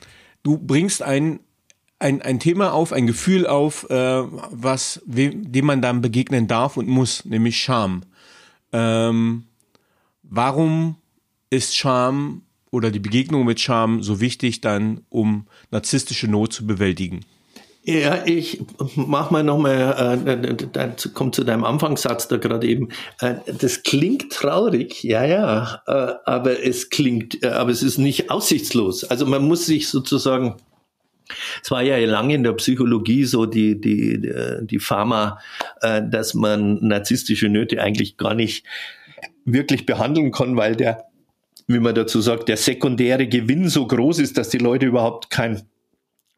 du 0.43 0.59
bringst 0.59 1.03
ein 1.03 1.41
ein, 1.99 2.23
ein 2.23 2.41
Thema 2.41 2.73
auf, 2.73 2.93
ein 2.93 3.07
Gefühl 3.07 3.47
auf, 3.47 3.89
äh, 3.91 4.23
was 4.51 5.01
dem 5.07 5.65
man 5.65 5.83
dann 5.83 6.01
begegnen 6.01 6.47
darf 6.47 6.77
und 6.77 6.89
muss, 6.89 7.25
nämlich 7.25 7.59
Scham. 7.59 8.03
Ähm, 8.73 9.45
warum 10.23 10.97
ist 11.51 11.77
Scham 11.77 12.43
oder 12.71 12.91
die 12.91 12.99
Begegnung 12.99 13.47
mit 13.47 13.61
Scham 13.61 14.03
so 14.03 14.21
wichtig 14.21 14.61
dann, 14.61 15.03
um 15.09 15.47
narzisstische 15.71 16.29
Not 16.29 16.53
zu 16.53 16.67
bewältigen? 16.67 17.25
Ja, 17.89 18.27
ich 18.27 18.61
mach 18.97 19.31
mal 19.31 19.45
nochmal, 19.45 20.19
äh, 20.27 21.09
kommt 21.15 21.37
zu 21.37 21.45
deinem 21.45 21.63
Anfangssatz 21.63 22.27
da 22.27 22.37
gerade 22.37 22.67
eben. 22.67 22.89
Äh, 23.21 23.37
das 23.61 23.85
klingt 23.85 24.33
traurig, 24.33 25.05
ja, 25.05 25.25
ja, 25.25 25.83
äh, 25.87 26.15
aber 26.25 26.65
es 26.65 26.91
klingt, 26.91 27.45
äh, 27.45 27.51
aber 27.51 27.71
es 27.71 27.85
ist 27.85 27.99
nicht 27.99 28.29
aussichtslos. 28.29 29.05
Also 29.05 29.25
man 29.25 29.47
muss 29.47 29.67
sich 29.67 29.89
sozusagen 29.89 30.57
es 31.63 31.71
war 31.71 31.83
ja 31.83 31.97
lange 31.99 32.35
in 32.35 32.43
der 32.43 32.53
Psychologie 32.55 33.25
so 33.25 33.47
die, 33.47 33.81
die, 33.81 34.31
die 34.63 34.79
Pharma, 34.79 35.39
äh, 35.81 36.03
dass 36.09 36.35
man 36.35 36.87
narzisstische 36.87 37.49
Nöte 37.49 37.81
eigentlich 37.81 38.17
gar 38.17 38.35
nicht 38.35 38.65
wirklich 39.45 39.87
behandeln 39.87 40.33
kann, 40.33 40.57
weil 40.57 40.77
der, 40.77 41.05
wie 41.67 41.79
man 41.79 41.95
dazu 41.95 42.21
sagt, 42.21 42.49
der 42.49 42.57
sekundäre 42.57 43.27
Gewinn 43.27 43.69
so 43.69 43.87
groß 43.87 44.19
ist, 44.19 44.39
dass 44.39 44.49
die 44.49 44.59
Leute 44.59 44.87
überhaupt 44.87 45.31
kein 45.31 45.63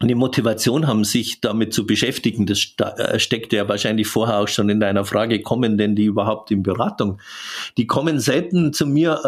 eine 0.00 0.14
Motivation 0.14 0.86
haben, 0.86 1.02
sich 1.02 1.40
damit 1.40 1.74
zu 1.74 1.84
beschäftigen. 1.84 2.46
Das 2.46 2.74
äh, 2.78 3.18
steckt 3.18 3.52
ja 3.52 3.68
wahrscheinlich 3.68 4.06
vorher 4.06 4.38
auch 4.38 4.48
schon 4.48 4.68
in 4.68 4.78
deiner 4.78 5.04
Frage, 5.04 5.42
kommen 5.42 5.76
denn 5.76 5.96
die 5.96 6.04
überhaupt 6.04 6.52
in 6.52 6.62
Beratung? 6.62 7.20
Die 7.76 7.86
kommen 7.88 8.20
selten 8.20 8.72
zu 8.72 8.86
mir 8.86 9.20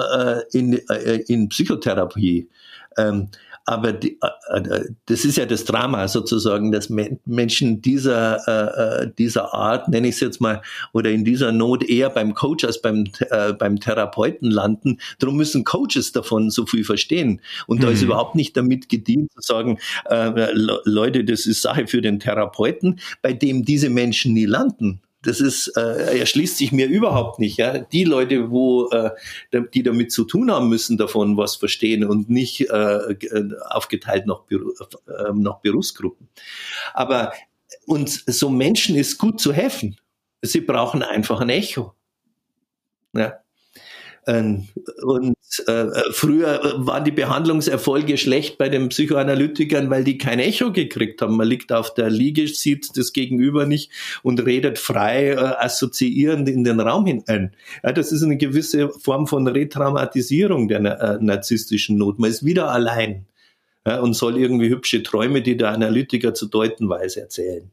äh, 0.52 0.56
in, 0.56 0.74
äh, 0.88 1.22
in 1.26 1.48
Psychotherapie. 1.48 2.48
Ähm, 2.96 3.30
aber 3.70 3.92
die, 3.92 4.18
äh, 4.20 4.58
äh, 4.58 4.84
das 5.06 5.24
ist 5.24 5.38
ja 5.38 5.46
das 5.46 5.64
Drama 5.64 6.08
sozusagen, 6.08 6.72
dass 6.72 6.90
Menschen 6.90 7.80
dieser, 7.80 9.02
äh, 9.02 9.10
dieser 9.16 9.54
Art, 9.54 9.88
nenne 9.88 10.08
ich 10.08 10.16
es 10.16 10.20
jetzt 10.20 10.40
mal, 10.40 10.60
oder 10.92 11.10
in 11.10 11.24
dieser 11.24 11.52
Not 11.52 11.88
eher 11.88 12.10
beim 12.10 12.34
Coach 12.34 12.64
als 12.64 12.82
beim, 12.82 13.04
äh, 13.30 13.52
beim 13.52 13.78
Therapeuten 13.78 14.50
landen. 14.50 14.98
Darum 15.20 15.36
müssen 15.36 15.62
Coaches 15.62 16.10
davon 16.10 16.50
so 16.50 16.66
viel 16.66 16.82
verstehen. 16.82 17.40
Und 17.68 17.78
mhm. 17.78 17.82
da 17.82 17.90
ist 17.90 18.00
mhm. 18.00 18.06
überhaupt 18.06 18.34
nicht 18.34 18.56
damit 18.56 18.88
gedient 18.88 19.30
zu 19.32 19.40
sagen, 19.40 19.78
äh, 20.06 20.50
Leute, 20.84 21.24
das 21.24 21.46
ist 21.46 21.62
Sache 21.62 21.86
für 21.86 22.00
den 22.00 22.18
Therapeuten, 22.18 22.98
bei 23.22 23.32
dem 23.32 23.64
diese 23.64 23.88
Menschen 23.88 24.34
nie 24.34 24.46
landen 24.46 25.00
das 25.22 25.40
ist, 25.40 25.76
äh, 25.76 26.18
erschließt 26.18 26.56
sich 26.56 26.72
mir 26.72 26.86
überhaupt 26.86 27.38
nicht. 27.38 27.58
Ja? 27.58 27.78
Die 27.78 28.04
Leute, 28.04 28.50
wo, 28.50 28.88
äh, 28.88 29.10
die 29.74 29.82
damit 29.82 30.12
zu 30.12 30.24
tun 30.24 30.50
haben 30.50 30.68
müssen, 30.68 30.96
davon 30.96 31.36
was 31.36 31.56
verstehen 31.56 32.04
und 32.04 32.30
nicht 32.30 32.68
äh, 32.70 33.16
aufgeteilt 33.68 34.26
nach, 34.26 34.42
äh, 34.50 35.32
nach 35.34 35.60
Berufsgruppen. 35.60 36.28
Aber 36.94 37.32
uns 37.86 38.24
so 38.26 38.48
Menschen 38.48 38.96
ist 38.96 39.18
gut 39.18 39.40
zu 39.40 39.52
helfen. 39.52 39.96
Sie 40.42 40.60
brauchen 40.60 41.02
einfach 41.02 41.40
ein 41.40 41.50
Echo. 41.50 41.94
Ja. 43.12 43.40
Ähm, 44.26 44.68
und 45.02 45.34
äh, 45.66 45.86
früher 46.12 46.74
waren 46.76 47.04
die 47.04 47.10
Behandlungserfolge 47.10 48.18
schlecht 48.18 48.58
bei 48.58 48.68
den 48.68 48.88
Psychoanalytikern, 48.88 49.90
weil 49.90 50.04
die 50.04 50.18
kein 50.18 50.38
Echo 50.38 50.72
gekriegt 50.72 51.22
haben. 51.22 51.36
Man 51.36 51.48
liegt 51.48 51.72
auf 51.72 51.94
der 51.94 52.10
Liege, 52.10 52.46
sieht 52.46 52.96
das 52.96 53.12
Gegenüber 53.12 53.66
nicht 53.66 53.90
und 54.22 54.44
redet 54.44 54.78
frei, 54.78 55.30
äh, 55.30 55.36
assoziierend 55.36 56.48
in 56.48 56.64
den 56.64 56.80
Raum 56.80 57.06
hinein. 57.06 57.54
Das 57.82 58.12
ist 58.12 58.22
eine 58.22 58.36
gewisse 58.36 58.90
Form 58.90 59.26
von 59.26 59.46
Retraumatisierung 59.46 60.68
der 60.68 60.80
äh, 60.80 61.18
narzisstischen 61.20 61.96
Not. 61.96 62.18
Man 62.18 62.30
ist 62.30 62.44
wieder 62.44 62.70
allein 62.70 63.26
und 63.84 64.12
soll 64.12 64.36
irgendwie 64.36 64.68
hübsche 64.68 65.02
Träume, 65.02 65.40
die 65.40 65.56
der 65.56 65.70
Analytiker 65.70 66.34
zu 66.34 66.46
deuten 66.46 66.88
weiß, 66.90 67.16
erzählen. 67.16 67.70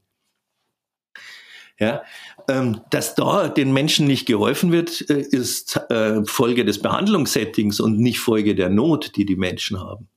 Ja, 1.80 2.02
ähm, 2.50 2.82
dass 2.90 3.14
da 3.14 3.50
den 3.50 3.72
Menschen 3.72 4.08
nicht 4.08 4.26
geholfen 4.26 4.72
wird, 4.72 5.08
äh, 5.12 5.20
ist 5.20 5.80
äh, 5.92 6.26
Folge 6.26 6.66
des 6.66 6.82
Behandlungssettings 6.82 7.80
und 7.80 8.00
nicht 8.00 8.20
Folge 8.20 8.56
der 8.56 8.70
Not, 8.70 9.16
die 9.16 9.26
die 9.26 9.36
Menschen 9.36 9.80
haben. 9.80 10.08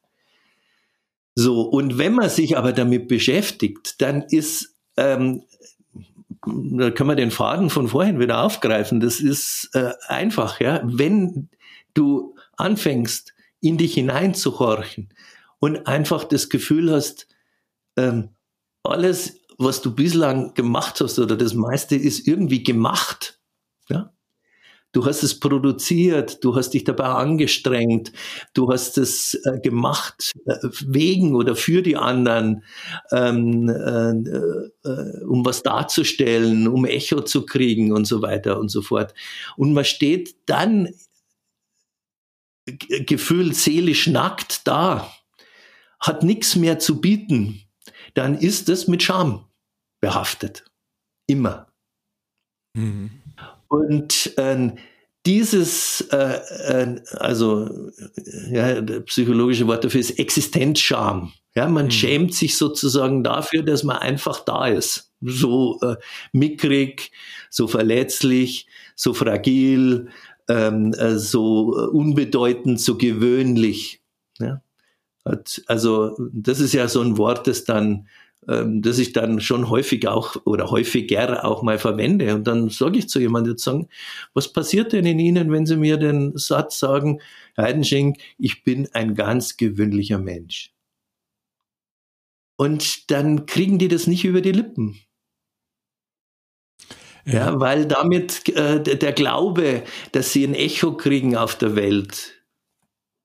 So, 1.34 1.62
und 1.62 1.98
wenn 1.98 2.14
man 2.14 2.30
sich 2.30 2.56
aber 2.56 2.72
damit 2.72 3.08
beschäftigt, 3.08 4.00
dann 4.00 4.22
ist, 4.22 4.74
ähm, 4.96 5.42
da 6.46 6.90
können 6.90 7.10
wir 7.10 7.16
den 7.16 7.30
Faden 7.30 7.68
von 7.68 7.88
vorhin 7.88 8.18
wieder 8.18 8.42
aufgreifen. 8.42 9.00
Das 9.00 9.20
ist 9.20 9.70
äh, 9.74 9.92
einfach, 10.08 10.60
ja. 10.60 10.80
Wenn 10.84 11.50
du 11.94 12.34
anfängst, 12.56 13.34
in 13.60 13.76
dich 13.76 13.94
hineinzuhorchen 13.94 15.12
und 15.58 15.86
einfach 15.86 16.24
das 16.24 16.48
Gefühl 16.48 16.90
hast, 16.90 17.28
ähm, 17.96 18.30
alles 18.82 19.39
was 19.60 19.82
du 19.82 19.94
bislang 19.94 20.54
gemacht 20.54 21.00
hast 21.00 21.18
oder 21.18 21.36
das 21.36 21.54
meiste 21.54 21.94
ist 21.94 22.26
irgendwie 22.26 22.62
gemacht. 22.62 23.38
Ja? 23.88 24.12
Du 24.92 25.04
hast 25.04 25.22
es 25.22 25.38
produziert, 25.38 26.42
du 26.42 26.56
hast 26.56 26.70
dich 26.70 26.82
dabei 26.82 27.04
angestrengt, 27.04 28.10
du 28.54 28.72
hast 28.72 28.96
es 28.98 29.34
äh, 29.44 29.60
gemacht 29.60 30.32
äh, 30.46 30.56
wegen 30.86 31.36
oder 31.36 31.54
für 31.54 31.82
die 31.82 31.96
anderen, 31.96 32.64
ähm, 33.12 33.68
äh, 33.68 34.10
äh, 34.88 35.24
um 35.24 35.44
was 35.44 35.62
darzustellen, 35.62 36.66
um 36.66 36.86
Echo 36.86 37.20
zu 37.20 37.44
kriegen 37.44 37.92
und 37.92 38.06
so 38.06 38.22
weiter 38.22 38.58
und 38.58 38.70
so 38.70 38.82
fort. 38.82 39.14
Und 39.56 39.74
man 39.74 39.84
steht 39.84 40.36
dann 40.46 40.88
gefühlt 42.64 43.56
seelisch 43.56 44.06
nackt 44.06 44.66
da, 44.66 45.12
hat 46.00 46.24
nichts 46.24 46.56
mehr 46.56 46.78
zu 46.78 47.00
bieten, 47.00 47.62
dann 48.14 48.36
ist 48.36 48.68
es 48.68 48.88
mit 48.88 49.02
Scham 49.02 49.44
behaftet. 50.00 50.64
Immer. 51.26 51.68
Mhm. 52.74 53.10
Und 53.68 54.36
äh, 54.36 54.72
dieses, 55.26 56.00
äh, 56.12 56.40
äh, 56.68 57.00
also 57.16 57.90
ja, 58.50 58.80
psychologische 59.02 59.66
Wort 59.66 59.84
dafür 59.84 60.00
ist 60.00 60.18
Existenzscham. 60.18 61.32
Ja, 61.54 61.68
man 61.68 61.86
mhm. 61.86 61.90
schämt 61.90 62.34
sich 62.34 62.56
sozusagen 62.56 63.24
dafür, 63.24 63.62
dass 63.62 63.82
man 63.82 63.96
einfach 63.98 64.40
da 64.44 64.66
ist. 64.68 65.12
So 65.20 65.78
äh, 65.82 65.96
mickrig, 66.32 67.10
so 67.50 67.68
verletzlich, 67.68 68.66
so 68.94 69.12
fragil, 69.12 70.08
ähm, 70.48 70.94
äh, 70.94 71.18
so 71.18 71.74
unbedeutend, 71.92 72.80
so 72.80 72.96
gewöhnlich. 72.96 74.00
Ja? 74.38 74.62
Also 75.66 76.16
das 76.32 76.60
ist 76.60 76.72
ja 76.72 76.88
so 76.88 77.02
ein 77.02 77.18
Wort, 77.18 77.46
das 77.46 77.64
dann 77.64 78.08
ähm, 78.48 78.82
das 78.82 78.98
ich 78.98 79.12
dann 79.12 79.40
schon 79.40 79.68
häufig 79.68 80.08
auch 80.08 80.36
oder 80.44 80.70
häufiger 80.70 81.44
auch 81.44 81.62
mal 81.62 81.78
verwende. 81.78 82.34
Und 82.34 82.46
dann 82.46 82.70
sage 82.70 82.98
ich 82.98 83.08
zu 83.08 83.20
jemandem 83.20 83.58
sagen, 83.58 83.88
was 84.34 84.52
passiert 84.52 84.92
denn 84.92 85.06
in 85.06 85.18
Ihnen, 85.18 85.52
wenn 85.52 85.66
Sie 85.66 85.76
mir 85.76 85.96
den 85.96 86.36
Satz 86.36 86.78
sagen, 86.78 87.20
Herr 87.54 87.64
Heidenschink, 87.64 88.18
ich 88.38 88.64
bin 88.64 88.88
ein 88.92 89.14
ganz 89.14 89.56
gewöhnlicher 89.56 90.18
Mensch. 90.18 90.72
Und 92.56 93.10
dann 93.10 93.46
kriegen 93.46 93.78
die 93.78 93.88
das 93.88 94.06
nicht 94.06 94.24
über 94.24 94.40
die 94.40 94.52
Lippen. 94.52 94.98
Ja, 97.24 97.32
ja 97.32 97.60
weil 97.60 97.86
damit 97.86 98.48
äh, 98.50 98.82
der 98.82 99.12
Glaube, 99.12 99.82
dass 100.12 100.32
sie 100.32 100.44
ein 100.44 100.54
Echo 100.54 100.96
kriegen 100.96 101.36
auf 101.36 101.56
der 101.56 101.76
Welt, 101.76 102.39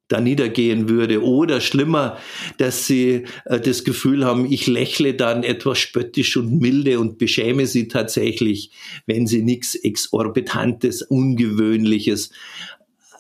da 0.08 0.22
niedergehen 0.22 0.88
würde. 0.90 1.24
Oder 1.24 1.62
schlimmer, 1.62 2.18
dass 2.58 2.88
sie 2.88 3.26
äh, 3.46 3.60
das 3.60 3.84
Gefühl 3.84 4.26
haben, 4.26 4.52
ich 4.52 4.68
lächle 4.68 5.14
dann 5.14 5.44
etwas 5.44 5.80
spöttisch 5.80 6.38
und 6.38 6.60
milde 6.60 7.00
und 7.00 7.18
beschäme 7.18 7.68
sie 7.68 7.88
tatsächlich, 7.88 8.72
wenn 9.06 9.28
sie 9.28 9.42
nichts 9.42 9.76
Exorbitantes, 9.76 11.02
Ungewöhnliches, 11.02 12.32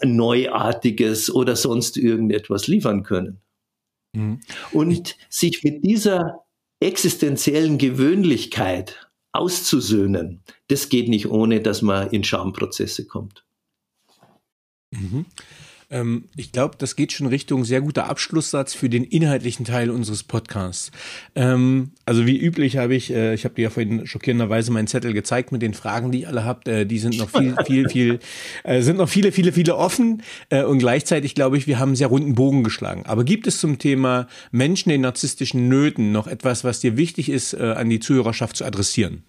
Neuartiges 0.03 1.33
oder 1.33 1.55
sonst 1.55 1.97
irgendetwas 1.97 2.67
liefern 2.67 3.03
können. 3.03 3.39
Mhm. 4.13 4.41
Und 4.71 5.15
sich 5.29 5.63
mit 5.63 5.83
dieser 5.83 6.45
existenziellen 6.79 7.77
Gewöhnlichkeit 7.77 9.09
auszusöhnen, 9.31 10.43
das 10.67 10.89
geht 10.89 11.09
nicht 11.09 11.27
ohne, 11.27 11.61
dass 11.61 11.81
man 11.81 12.09
in 12.11 12.23
Schamprozesse 12.23 13.05
kommt. 13.05 13.45
Mhm. 14.91 15.25
Ähm, 15.95 16.25
ich 16.35 16.51
glaube, 16.51 16.75
das 16.77 16.95
geht 16.95 17.13
schon 17.13 17.27
Richtung 17.27 17.63
sehr 17.63 17.81
guter 17.81 18.09
Abschlusssatz 18.09 18.73
für 18.73 18.89
den 18.89 19.03
inhaltlichen 19.03 19.65
Teil 19.65 19.89
unseres 19.89 20.23
Podcasts. 20.23 20.91
Ähm, 21.35 21.91
also 22.05 22.25
wie 22.25 22.37
üblich 22.37 22.77
habe 22.77 22.95
ich, 22.95 23.11
äh, 23.11 23.33
ich 23.33 23.45
habe 23.45 23.55
dir 23.55 23.63
ja 23.63 23.69
vorhin 23.69 24.05
schockierenderweise 24.05 24.71
meinen 24.71 24.87
Zettel 24.87 25.13
gezeigt 25.13 25.51
mit 25.53 25.61
den 25.61 25.73
Fragen, 25.73 26.11
die 26.11 26.21
ihr 26.21 26.27
alle 26.27 26.43
habt. 26.43 26.67
Äh, 26.67 26.85
die 26.85 26.99
sind 26.99 27.17
noch 27.17 27.29
viel, 27.29 27.55
viel, 27.65 27.89
viel, 27.89 28.19
äh, 28.63 28.81
sind 28.81 28.97
noch 28.97 29.09
viele, 29.09 29.31
viele, 29.31 29.53
viele 29.53 29.77
offen. 29.77 30.21
Äh, 30.49 30.63
und 30.63 30.79
gleichzeitig 30.79 31.33
glaube 31.33 31.57
ich, 31.57 31.65
wir 31.65 31.79
haben 31.79 31.89
einen 31.89 31.95
sehr 31.95 32.07
runden 32.07 32.35
Bogen 32.35 32.63
geschlagen. 32.63 33.05
Aber 33.05 33.23
gibt 33.23 33.47
es 33.47 33.59
zum 33.59 33.79
Thema 33.79 34.27
Menschen 34.51 34.91
in 34.91 35.01
narzisstischen 35.01 35.69
Nöten 35.69 36.11
noch 36.11 36.27
etwas, 36.27 36.65
was 36.65 36.81
dir 36.81 36.97
wichtig 36.97 37.29
ist, 37.29 37.53
äh, 37.53 37.61
an 37.61 37.89
die 37.89 37.99
Zuhörerschaft 37.99 38.57
zu 38.57 38.65
adressieren? 38.65 39.23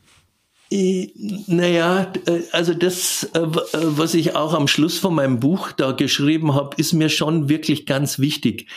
Naja, 0.70 2.12
äh, 2.26 2.40
also 2.52 2.74
das, 2.74 3.24
äh, 3.34 3.38
äh, 3.38 3.46
was 3.72 4.14
ich 4.14 4.34
auch 4.34 4.52
am 4.52 4.66
Schluss 4.66 4.98
von 4.98 5.14
meinem 5.14 5.38
Buch 5.38 5.72
da 5.72 5.92
geschrieben 5.92 6.54
habe, 6.54 6.76
ist 6.76 6.92
mir 6.92 7.08
schon 7.08 7.48
wirklich 7.48 7.86
ganz 7.86 8.18
wichtig. 8.18 8.68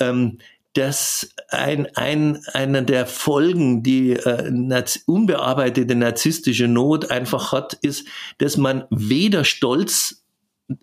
Ähm, 0.00 0.38
dass 0.74 1.34
ein, 1.48 1.88
ein, 1.96 2.44
einer 2.52 2.82
der 2.82 3.04
Folgen, 3.04 3.82
die 3.82 4.16
unbearbeitete 5.04 5.96
narzisstische 5.96 6.68
Not 6.68 7.10
einfach 7.10 7.50
hat, 7.50 7.74
ist, 7.82 8.06
dass 8.38 8.56
man 8.56 8.84
weder 8.88 9.42
stolz 9.42 10.22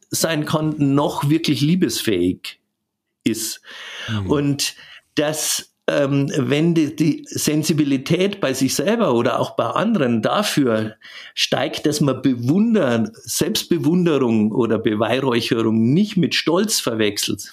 sein 0.10 0.44
kann, 0.44 0.76
noch 0.78 1.30
wirklich 1.30 1.62
liebesfähig 1.62 2.60
ist. 3.24 3.62
Mhm. 4.10 4.30
Und 4.30 4.76
dass 5.16 5.72
ähm, 5.88 6.32
wenn 6.36 6.74
die, 6.74 6.96
die 6.96 7.26
Sensibilität 7.28 8.40
bei 8.40 8.54
sich 8.54 8.76
selber 8.76 9.14
oder 9.14 9.40
auch 9.40 9.52
bei 9.52 9.66
anderen 9.66 10.22
dafür 10.22 10.96
steigt, 11.34 11.86
dass 11.86 12.02
man 12.02 12.22
bewundern, 12.22 13.12
Selbstbewunderung 13.14 14.52
oder 14.52 14.80
Beweihräucherung 14.80 15.94
nicht 15.94 16.18
mit 16.18 16.36
Stolz 16.36 16.80
verwechselt, 16.80 17.52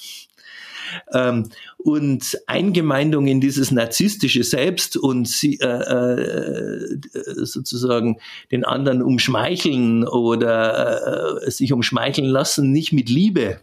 ähm, 1.13 1.49
und 1.79 2.39
Eingemeindung 2.47 3.27
in 3.27 3.41
dieses 3.41 3.71
narzisstische 3.71 4.45
Selbst 4.45 4.97
und 4.97 5.29
sie, 5.29 5.59
äh, 5.61 5.67
äh, 5.67 6.99
sozusagen 7.45 8.19
den 8.51 8.65
anderen 8.65 9.03
umschmeicheln 9.03 10.07
oder 10.07 11.43
äh, 11.45 11.51
sich 11.51 11.73
umschmeicheln 11.73 12.29
lassen, 12.29 12.73
nicht 12.73 12.93
mit 12.93 13.09
Liebe. 13.09 13.61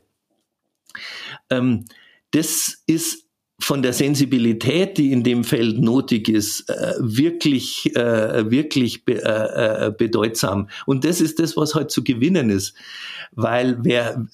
Ähm, 1.49 1.85
das 2.31 2.83
ist 2.85 3.25
von 3.61 3.81
der 3.81 3.93
Sensibilität, 3.93 4.97
die 4.97 5.11
in 5.11 5.23
dem 5.23 5.43
Feld 5.43 5.79
notig 5.79 6.29
ist, 6.29 6.69
äh, 6.69 6.93
wirklich, 6.99 7.95
äh, 7.95 8.49
wirklich 8.49 9.07
äh, 9.07 9.91
bedeutsam. 9.97 10.69
Und 10.85 11.05
das 11.05 11.21
ist 11.21 11.39
das, 11.39 11.55
was 11.55 11.75
heute 11.75 11.87
zu 11.87 12.03
gewinnen 12.03 12.49
ist. 12.49 12.73
Weil 13.33 13.77
wer 13.83 14.27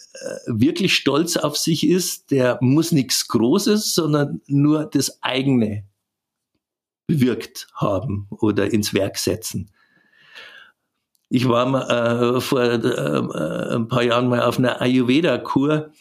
wirklich 0.47 0.95
stolz 0.95 1.37
auf 1.37 1.55
sich 1.55 1.87
ist, 1.87 2.31
der 2.31 2.57
muss 2.61 2.91
nichts 2.91 3.27
Großes, 3.27 3.93
sondern 3.93 4.41
nur 4.47 4.85
das 4.85 5.21
eigene 5.21 5.83
bewirkt 7.05 7.67
haben 7.75 8.27
oder 8.31 8.71
ins 8.71 8.93
Werk 8.93 9.17
setzen. 9.17 9.71
Ich 11.29 11.47
war 11.47 11.65
mal, 11.65 12.37
äh, 12.37 12.41
vor 12.41 12.61
äh, 12.61 13.75
ein 13.75 13.87
paar 13.87 14.03
Jahren 14.03 14.29
mal 14.29 14.41
auf 14.41 14.57
einer 14.57 14.81
Ayurveda-Kur, 14.81 15.91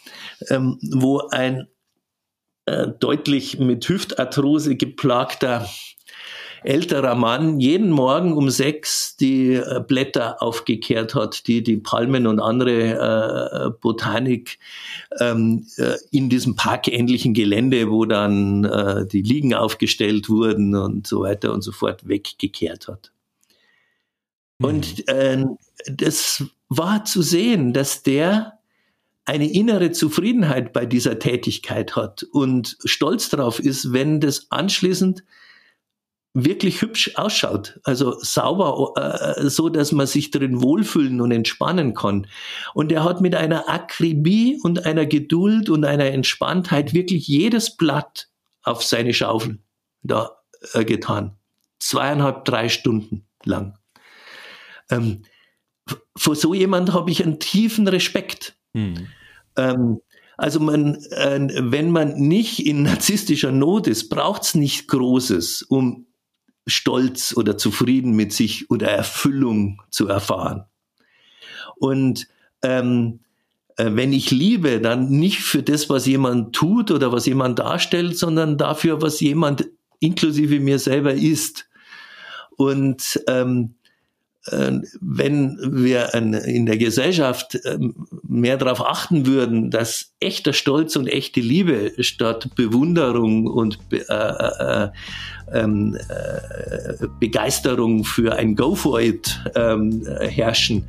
ähm, 0.49 0.79
wo 0.93 1.20
ein 1.31 1.66
äh, 2.67 2.89
deutlich 2.89 3.59
mit 3.59 3.89
Hüftarthrose 3.89 4.77
geplagter 4.77 5.67
älterer 6.67 7.14
Mann 7.14 7.61
jeden 7.61 7.91
Morgen 7.91 8.33
um 8.33 8.51
sechs 8.51 9.17
die 9.17 9.55
äh, 9.55 9.81
Blätter 9.87 10.43
aufgekehrt 10.43 11.14
hat, 11.14 11.47
die 11.47 11.62
die 11.62 11.77
Palmen 11.77 12.27
und 12.27 12.41
andere 12.41 13.71
äh, 13.71 13.71
Botanik 13.81 14.59
ähm, 15.21 15.67
äh, 15.77 15.95
in 16.11 16.29
diesem 16.29 16.57
parkähnlichen 16.57 17.35
Gelände, 17.35 17.89
wo 17.89 18.05
dann 18.05 18.64
äh, 18.64 19.07
die 19.07 19.23
Liegen 19.23 19.55
aufgestellt 19.55 20.29
wurden 20.29 20.75
und 20.75 21.07
so 21.07 21.21
weiter 21.21 21.53
und 21.53 21.62
so 21.62 21.71
fort, 21.71 22.09
weggekehrt 22.09 22.89
hat. 22.89 23.12
Mhm. 24.59 24.67
Und 24.67 25.09
äh, 25.09 25.45
das 25.87 26.45
war 26.69 27.05
zu 27.05 27.23
sehen, 27.23 27.73
dass 27.73 28.03
der 28.03 28.56
eine 29.27 29.53
innere 29.53 29.91
Zufriedenheit 29.91 30.72
bei 30.72 30.87
dieser 30.87 31.18
Tätigkeit 31.18 31.97
hat 31.97 32.22
und 32.22 32.79
stolz 32.85 33.29
darauf 33.29 33.59
ist, 33.59 33.93
wenn 33.93 34.20
das 34.20 34.47
anschließend 34.51 35.24
wirklich 36.33 36.83
hübsch 36.83 37.12
ausschaut, 37.16 37.81
also 37.83 38.18
sauber, 38.20 38.93
äh, 38.97 39.49
so 39.49 39.68
dass 39.68 39.91
man 39.93 40.07
sich 40.07 40.31
drin 40.31 40.62
wohlfühlen 40.62 41.20
und 41.20 41.33
entspannen 41.33 41.95
kann. 41.95 42.27
Und 42.74 42.93
er 42.93 43.05
hat 43.05 43.20
mit 43.20 43.35
einer 43.35 43.68
Akribie 43.68 44.61
und 44.62 44.85
einer 44.85 45.07
Geduld 45.07 45.70
und 45.70 45.85
einer 45.85 46.07
Entspanntheit 46.07 46.93
wirklich 46.93 47.27
jedes 47.27 47.77
Blatt 47.77 48.29
auf 48.62 48.83
seine 48.83 49.14
Schaufel 49.14 49.59
da 50.03 50.37
äh, 50.74 50.85
getan. 50.85 51.37
Zweieinhalb, 51.79 52.45
drei 52.45 52.68
Stunden 52.68 53.27
lang. 53.45 53.79
Ähm, 54.91 55.22
vor 56.16 56.37
so 56.37 56.53
jemand 56.53 56.93
habe 56.93 57.11
ich 57.11 57.24
einen 57.24 57.41
tiefen 57.41 57.89
Respekt. 57.89 58.57
Mhm. 58.74 59.09
Ähm, 59.57 60.01
also 60.37 60.61
man, 60.61 60.97
äh, 61.11 61.49
wenn 61.59 61.91
man 61.91 62.15
nicht 62.15 62.65
in 62.67 62.83
narzisstischer 62.83 63.53
Not 63.53 63.87
ist, 63.87 64.09
braucht 64.09 64.43
es 64.43 64.55
nicht 64.55 64.89
Großes, 64.89 65.63
um 65.63 66.07
Stolz 66.67 67.35
oder 67.37 67.57
zufrieden 67.57 68.13
mit 68.13 68.33
sich 68.33 68.71
oder 68.71 68.89
Erfüllung 68.89 69.81
zu 69.91 70.09
erfahren. 70.09 70.65
Und 71.77 72.27
ähm, 72.63 73.21
äh, 73.77 73.91
wenn 73.93 74.13
ich 74.13 74.31
liebe, 74.31 74.81
dann 74.81 75.09
nicht 75.11 75.41
für 75.41 75.63
das, 75.63 75.89
was 75.89 76.07
jemand 76.07 76.55
tut 76.55 76.91
oder 76.91 77.13
was 77.13 77.27
jemand 77.27 77.59
darstellt, 77.59 78.19
sondern 78.19 78.59
dafür, 78.59 79.01
was 79.01 79.21
jemand 79.21 79.69
inklusive 80.01 80.61
mir 80.61 80.79
selber 80.79 81.15
ist. 81.15 81.69
Und 82.57 83.23
ähm, 83.29 83.75
äh, 83.75 83.76
wenn 84.51 85.59
wir 85.61 86.14
in 86.14 86.66
der 86.66 86.76
Gesellschaft 86.76 87.59
ähm, 87.64 88.07
mehr 88.26 88.57
darauf 88.57 88.84
achten 88.84 89.26
würden, 89.26 89.70
dass 89.70 90.12
echter 90.20 90.53
Stolz 90.53 90.97
und 90.97 91.09
echte 91.09 91.40
Liebe 91.40 91.92
statt 92.01 92.51
Bewunderung 92.55 93.47
und 93.47 93.78
äh, 93.92 93.99
äh, 93.99 94.88
ähm, 95.53 95.97
äh, 96.09 97.07
Begeisterung 97.20 98.05
für 98.05 98.36
ein 98.36 98.55
Go 98.55 98.74
for 98.74 99.01
it 99.01 99.40
ähm, 99.55 100.07
herrschen, 100.20 100.84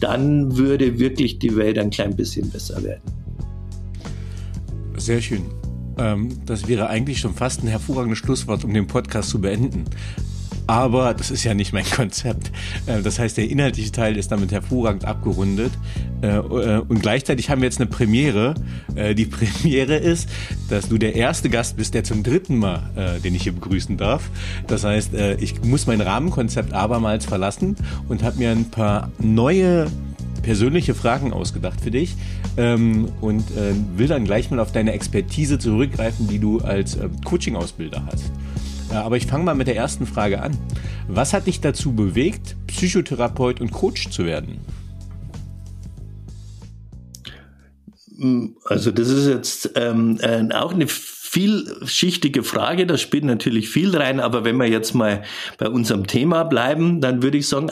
dann 0.00 0.56
würde 0.56 0.98
wirklich 0.98 1.38
die 1.38 1.54
Welt 1.56 1.78
ein 1.78 1.90
klein 1.90 2.16
bisschen 2.16 2.50
besser 2.50 2.82
werden. 2.82 3.02
Sehr 4.96 5.20
schön. 5.20 5.42
Ähm, 5.98 6.28
das 6.46 6.68
wäre 6.68 6.88
eigentlich 6.88 7.20
schon 7.20 7.34
fast 7.34 7.62
ein 7.62 7.68
hervorragendes 7.68 8.18
Schlusswort, 8.18 8.64
um 8.64 8.72
den 8.72 8.86
Podcast 8.86 9.30
zu 9.30 9.40
beenden. 9.40 9.84
Aber 10.66 11.14
das 11.14 11.30
ist 11.30 11.44
ja 11.44 11.54
nicht 11.54 11.72
mein 11.72 11.84
Konzept. 11.90 12.52
Äh, 12.86 13.02
das 13.02 13.18
heißt, 13.18 13.36
der 13.36 13.48
inhaltliche 13.48 13.92
Teil 13.92 14.16
ist 14.16 14.32
damit 14.32 14.52
hervorragend 14.52 15.04
abgerundet. 15.04 15.72
Äh, 16.22 16.36
äh, 16.36 16.78
und 16.88 17.00
gleichzeitig 17.00 17.50
haben 17.50 17.60
wir 17.60 17.66
jetzt 17.66 17.80
eine 17.80 17.90
Premiere. 17.90 18.54
Die 19.16 19.24
Premiere 19.26 19.96
ist, 19.96 20.28
dass 20.68 20.88
du 20.88 20.98
der 20.98 21.14
erste 21.14 21.48
Gast 21.48 21.76
bist, 21.76 21.94
der 21.94 22.04
zum 22.04 22.22
dritten 22.22 22.56
Mal, 22.56 23.18
den 23.24 23.34
ich 23.34 23.44
hier 23.44 23.52
begrüßen 23.52 23.96
darf. 23.96 24.28
Das 24.66 24.84
heißt, 24.84 25.12
ich 25.38 25.62
muss 25.62 25.86
mein 25.86 26.00
Rahmenkonzept 26.00 26.72
abermals 26.72 27.24
verlassen 27.24 27.76
und 28.08 28.22
habe 28.22 28.38
mir 28.38 28.50
ein 28.50 28.70
paar 28.70 29.10
neue 29.18 29.86
persönliche 30.42 30.94
Fragen 30.94 31.32
ausgedacht 31.32 31.80
für 31.80 31.90
dich 31.90 32.16
ähm, 32.56 33.08
und 33.20 33.44
will 33.96 34.08
dann 34.08 34.24
gleich 34.24 34.50
mal 34.50 34.60
auf 34.60 34.72
deine 34.72 34.92
Expertise 34.92 35.58
zurückgreifen, 35.58 36.28
die 36.28 36.38
du 36.38 36.58
als 36.60 36.98
Coaching-Ausbilder 37.24 38.04
hast. 38.06 38.30
Aber 38.92 39.16
ich 39.16 39.26
fange 39.26 39.44
mal 39.44 39.54
mit 39.54 39.66
der 39.66 39.76
ersten 39.76 40.06
Frage 40.06 40.42
an. 40.42 40.56
Was 41.08 41.32
hat 41.32 41.46
dich 41.46 41.60
dazu 41.60 41.94
bewegt, 41.94 42.56
Psychotherapeut 42.66 43.60
und 43.60 43.72
Coach 43.72 44.10
zu 44.10 44.24
werden? 44.24 44.60
Also 48.64 48.90
das 48.90 49.08
ist 49.08 49.26
jetzt 49.26 49.72
ähm, 49.74 50.18
äh, 50.20 50.46
auch 50.54 50.72
eine 50.72 50.86
vielschichtige 50.86 52.42
Frage, 52.42 52.86
da 52.86 52.98
spielt 52.98 53.24
natürlich 53.24 53.70
viel 53.70 53.96
rein, 53.96 54.20
aber 54.20 54.44
wenn 54.44 54.58
wir 54.58 54.68
jetzt 54.68 54.94
mal 54.94 55.24
bei 55.56 55.66
unserem 55.68 56.06
Thema 56.06 56.44
bleiben, 56.44 57.00
dann 57.00 57.22
würde 57.22 57.38
ich 57.38 57.48
sagen, 57.48 57.70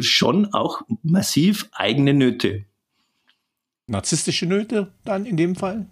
schon 0.00 0.52
auch 0.52 0.82
massiv 1.02 1.70
eigene 1.72 2.12
Nöte. 2.12 2.66
Narzisstische 3.86 4.44
Nöte 4.44 4.92
dann 5.04 5.24
in 5.24 5.38
dem 5.38 5.56
Fall? 5.56 5.86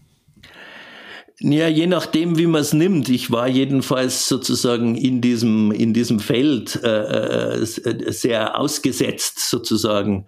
Ja, 1.42 1.68
je 1.68 1.86
nachdem, 1.86 2.36
wie 2.36 2.46
man 2.46 2.60
es 2.60 2.74
nimmt. 2.74 3.08
Ich 3.08 3.30
war 3.30 3.48
jedenfalls 3.48 4.28
sozusagen 4.28 4.94
in 4.94 5.22
diesem 5.22 5.72
in 5.72 5.94
diesem 5.94 6.20
Feld 6.20 6.76
äh, 6.84 7.62
äh, 7.62 7.64
sehr 7.64 8.58
ausgesetzt 8.58 9.48
sozusagen. 9.48 10.26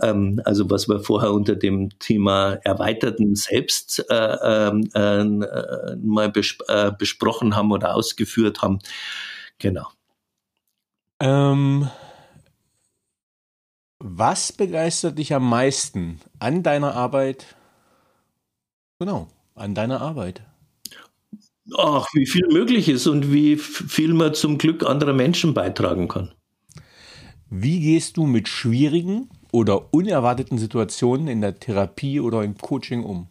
Ähm, 0.00 0.40
also 0.46 0.70
was 0.70 0.88
wir 0.88 1.00
vorher 1.00 1.32
unter 1.32 1.54
dem 1.54 1.90
Thema 1.98 2.54
erweiterten 2.64 3.34
Selbst 3.34 4.06
äh, 4.08 4.36
ähm, 4.70 4.88
äh, 4.94 5.96
mal 5.96 6.30
bes 6.30 6.56
äh, 6.68 6.92
besprochen 6.98 7.54
haben 7.54 7.70
oder 7.70 7.94
ausgeführt 7.94 8.62
haben. 8.62 8.78
Genau. 9.58 9.88
Ähm, 11.20 11.90
was 13.98 14.50
begeistert 14.50 15.18
dich 15.18 15.34
am 15.34 15.46
meisten 15.46 16.20
an 16.38 16.62
deiner 16.62 16.94
Arbeit? 16.94 17.54
Genau, 18.98 19.28
an 19.54 19.74
deiner 19.74 20.00
Arbeit. 20.00 20.42
Ach, 21.72 22.06
wie 22.12 22.26
viel 22.26 22.46
möglich 22.48 22.88
ist 22.88 23.06
und 23.06 23.32
wie 23.32 23.56
viel 23.56 24.12
man 24.12 24.34
zum 24.34 24.58
Glück 24.58 24.84
anderer 24.84 25.14
Menschen 25.14 25.54
beitragen 25.54 26.08
kann. 26.08 26.32
Wie 27.48 27.80
gehst 27.80 28.16
du 28.16 28.26
mit 28.26 28.48
schwierigen 28.48 29.30
oder 29.50 29.94
unerwarteten 29.94 30.58
Situationen 30.58 31.28
in 31.28 31.40
der 31.40 31.58
Therapie 31.58 32.20
oder 32.20 32.42
im 32.42 32.58
Coaching 32.58 33.04
um? 33.04 33.28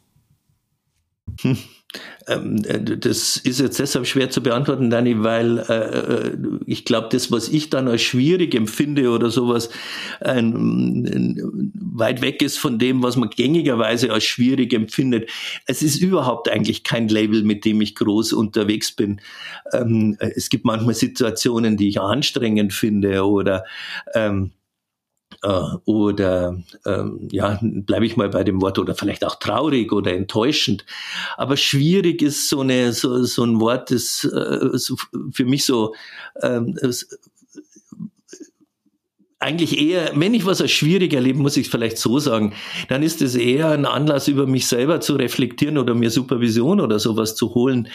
Hm. 1.41 1.57
Ähm, 2.27 2.63
äh, 2.65 2.79
das 2.79 3.37
ist 3.37 3.59
jetzt 3.59 3.79
deshalb 3.79 4.07
schwer 4.07 4.29
zu 4.29 4.41
beantworten, 4.41 4.89
Dani, 4.89 5.23
weil 5.23 5.59
äh, 5.59 5.73
äh 5.73 6.37
ich 6.65 6.85
glaube, 6.85 7.09
das, 7.11 7.31
was 7.31 7.49
ich 7.49 7.69
dann 7.69 7.87
als 7.87 8.01
schwierig 8.01 8.55
empfinde 8.55 9.09
oder 9.09 9.29
sowas, 9.29 9.69
ein, 10.21 11.71
weit 11.75 12.21
weg 12.21 12.41
ist 12.41 12.57
von 12.57 12.79
dem, 12.79 13.03
was 13.03 13.15
man 13.15 13.29
gängigerweise 13.29 14.11
als 14.11 14.23
schwierig 14.23 14.73
empfindet. 14.73 15.29
Es 15.65 15.81
ist 15.81 15.97
überhaupt 15.97 16.49
eigentlich 16.49 16.83
kein 16.83 17.07
Label, 17.07 17.43
mit 17.43 17.65
dem 17.65 17.81
ich 17.81 17.95
groß 17.95 18.33
unterwegs 18.33 18.91
bin. 18.91 19.21
Ähm, 19.73 20.17
es 20.19 20.49
gibt 20.49 20.65
manchmal 20.65 20.95
Situationen, 20.95 21.77
die 21.77 21.89
ich 21.89 21.99
anstrengend 21.99 22.73
finde 22.73 23.25
oder 23.25 23.65
ähm, 24.13 24.45
äh, 24.45 24.62
oder 25.85 26.57
ähm, 26.85 27.27
ja, 27.31 27.59
bleibe 27.61 28.05
ich 28.05 28.17
mal 28.17 28.29
bei 28.29 28.43
dem 28.43 28.61
Wort 28.61 28.79
oder 28.79 28.95
vielleicht 28.95 29.25
auch 29.25 29.35
traurig 29.35 29.91
oder 29.91 30.13
enttäuschend. 30.13 30.85
Aber 31.37 31.57
schwierig 31.57 32.21
ist 32.21 32.49
so 32.49 32.61
eine 32.61 32.93
so, 32.93 33.23
so 33.23 33.43
ein 33.43 33.59
Wort, 33.59 33.91
das 33.91 34.23
äh, 34.23 34.77
so 34.77 34.95
für 35.31 35.45
mich 35.45 35.65
so 35.65 35.93
ähm, 36.41 36.77
eigentlich 39.43 39.79
eher, 39.79 40.11
wenn 40.15 40.33
ich 40.33 40.45
was 40.45 40.61
als 40.61 40.71
schwierig 40.71 41.13
erlebe, 41.13 41.39
muss 41.39 41.57
ich 41.57 41.65
es 41.65 41.71
vielleicht 41.71 41.97
so 41.97 42.19
sagen, 42.19 42.53
dann 42.87 43.03
ist 43.03 43.21
es 43.21 43.35
eher 43.35 43.69
ein 43.69 43.85
Anlass, 43.85 44.27
über 44.27 44.47
mich 44.47 44.67
selber 44.67 45.01
zu 45.01 45.15
reflektieren 45.15 45.77
oder 45.77 45.93
mir 45.93 46.09
Supervision 46.09 46.79
oder 46.79 46.99
sowas 46.99 47.35
zu 47.35 47.53
holen, 47.53 47.89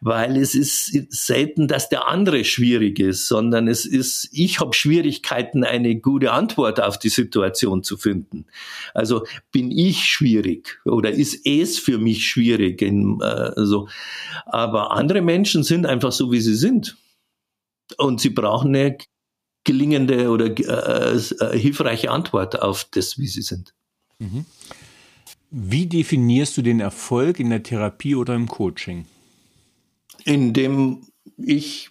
weil 0.00 0.36
es 0.36 0.54
ist 0.54 0.92
selten, 1.10 1.68
dass 1.68 1.88
der 1.88 2.06
andere 2.08 2.44
schwierig 2.44 2.98
ist, 2.98 3.26
sondern 3.26 3.66
es 3.66 3.86
ist, 3.86 4.28
ich 4.32 4.60
habe 4.60 4.74
Schwierigkeiten, 4.74 5.64
eine 5.64 5.96
gute 5.96 6.32
Antwort 6.32 6.80
auf 6.80 6.98
die 6.98 7.08
Situation 7.08 7.82
zu 7.82 7.96
finden. 7.96 8.46
Also 8.94 9.24
bin 9.52 9.70
ich 9.70 10.04
schwierig 10.04 10.80
oder 10.84 11.10
ist 11.10 11.46
es 11.46 11.78
für 11.78 11.98
mich 11.98 12.26
schwierig? 12.26 12.82
In, 12.82 13.20
äh, 13.20 13.52
so. 13.56 13.88
Aber 14.46 14.92
andere 14.92 15.22
Menschen 15.22 15.62
sind 15.62 15.86
einfach 15.86 16.12
so, 16.12 16.30
wie 16.30 16.40
sie 16.40 16.54
sind. 16.54 16.96
Und 17.96 18.20
sie 18.20 18.30
brauchen 18.30 18.74
eine 18.74 18.96
gelingende 19.64 20.30
oder 20.30 20.46
äh, 20.46 21.16
äh, 21.16 21.58
hilfreiche 21.58 22.10
Antwort 22.10 22.60
auf 22.60 22.86
das, 22.90 23.18
wie 23.18 23.26
sie 23.26 23.42
sind. 23.42 23.74
Mhm. 24.18 24.44
Wie 25.50 25.86
definierst 25.86 26.56
du 26.56 26.62
den 26.62 26.80
Erfolg 26.80 27.40
in 27.40 27.50
der 27.50 27.62
Therapie 27.62 28.14
oder 28.14 28.34
im 28.34 28.46
Coaching? 28.46 29.06
Indem 30.24 31.06
ich 31.36 31.90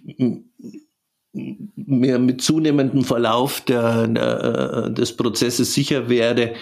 mir 1.34 2.20
mit 2.20 2.42
zunehmendem 2.42 3.04
Verlauf 3.04 3.62
der, 3.62 4.08
der, 4.08 4.90
des 4.90 5.16
Prozesses 5.16 5.74
sicher 5.74 6.10
werde, 6.10 6.56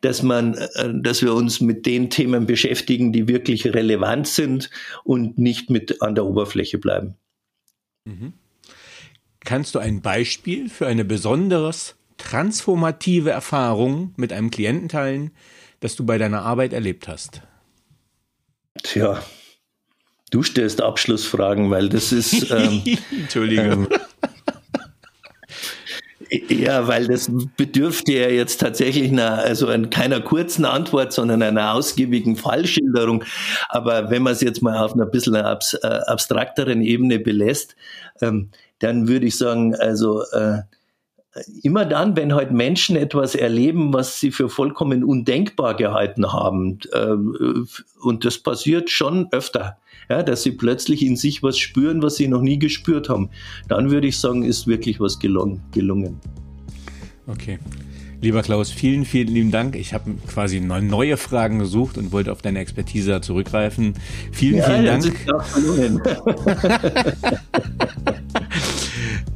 dass 0.00 0.22
man, 0.22 0.56
dass 0.94 1.22
wir 1.22 1.34
uns 1.34 1.60
mit 1.60 1.86
den 1.86 2.08
Themen 2.08 2.46
beschäftigen, 2.46 3.12
die 3.12 3.28
wirklich 3.28 3.66
relevant 3.66 4.26
sind 4.26 4.70
und 5.02 5.38
nicht 5.38 5.70
mit 5.70 6.00
an 6.02 6.14
der 6.14 6.24
Oberfläche 6.24 6.78
bleiben. 6.78 7.16
Mhm. 8.04 8.32
Kannst 9.44 9.74
du 9.74 9.78
ein 9.78 10.00
Beispiel 10.00 10.68
für 10.70 10.86
eine 10.86 11.04
besonders 11.04 11.96
transformative 12.16 13.30
Erfahrung 13.30 14.14
mit 14.16 14.32
einem 14.32 14.50
Klienten 14.50 14.88
teilen, 14.88 15.32
das 15.80 15.96
du 15.96 16.06
bei 16.06 16.16
deiner 16.16 16.42
Arbeit 16.42 16.72
erlebt 16.72 17.08
hast? 17.08 17.42
Tja, 18.82 19.22
du 20.30 20.42
stellst 20.42 20.80
Abschlussfragen, 20.80 21.70
weil 21.70 21.88
das 21.88 22.12
ist. 22.12 22.50
Ähm, 22.50 22.82
Entschuldigung. 23.20 23.86
Ähm, 23.90 23.98
ja, 26.48 26.88
weil 26.88 27.06
das 27.06 27.30
bedürfte 27.56 28.12
ja 28.12 28.28
jetzt 28.28 28.60
tatsächlich 28.60 29.10
einer, 29.10 29.38
also 29.38 29.68
an 29.68 29.90
keiner 29.90 30.20
kurzen 30.20 30.64
Antwort, 30.64 31.12
sondern 31.12 31.42
einer 31.42 31.74
ausgiebigen 31.74 32.36
Fallschilderung. 32.36 33.24
Aber 33.68 34.10
wenn 34.10 34.22
man 34.22 34.32
es 34.32 34.40
jetzt 34.40 34.62
mal 34.62 34.78
auf 34.78 34.94
einer 34.94 35.06
bisschen 35.06 35.34
äh, 35.34 35.40
abstrakteren 35.42 36.82
Ebene 36.82 37.18
belässt, 37.18 37.76
ähm, 38.20 38.50
dann 38.78 39.08
würde 39.08 39.26
ich 39.26 39.38
sagen, 39.38 39.74
also 39.74 40.22
äh, 40.32 40.62
immer 41.62 41.84
dann, 41.84 42.16
wenn 42.16 42.34
halt 42.34 42.52
Menschen 42.52 42.96
etwas 42.96 43.34
erleben, 43.34 43.92
was 43.92 44.20
sie 44.20 44.30
für 44.30 44.48
vollkommen 44.48 45.04
undenkbar 45.04 45.74
gehalten 45.74 46.32
haben, 46.32 46.78
äh, 46.92 47.14
und 48.00 48.24
das 48.24 48.38
passiert 48.38 48.90
schon 48.90 49.28
öfter, 49.32 49.78
ja, 50.08 50.22
dass 50.22 50.42
sie 50.42 50.52
plötzlich 50.52 51.04
in 51.04 51.16
sich 51.16 51.42
was 51.42 51.58
spüren, 51.58 52.02
was 52.02 52.16
sie 52.16 52.28
noch 52.28 52.42
nie 52.42 52.58
gespürt 52.58 53.08
haben, 53.08 53.30
dann 53.68 53.90
würde 53.90 54.06
ich 54.06 54.18
sagen, 54.18 54.44
ist 54.44 54.66
wirklich 54.66 55.00
was 55.00 55.18
gelungen. 55.18 55.62
gelungen. 55.72 56.20
Okay. 57.26 57.58
Lieber 58.20 58.42
Klaus, 58.42 58.70
vielen, 58.70 59.04
vielen 59.04 59.28
lieben 59.28 59.50
Dank. 59.50 59.76
Ich 59.76 59.92
habe 59.92 60.12
quasi 60.26 60.60
neue 60.60 61.16
Fragen 61.18 61.58
gesucht 61.58 61.98
und 61.98 62.10
wollte 62.10 62.32
auf 62.32 62.40
deine 62.40 62.58
Expertise 62.60 63.20
zurückgreifen. 63.20 63.94
Vielen, 64.32 64.56
ja, 64.56 64.64
vielen 64.64 66.02
Dank. 66.02 66.24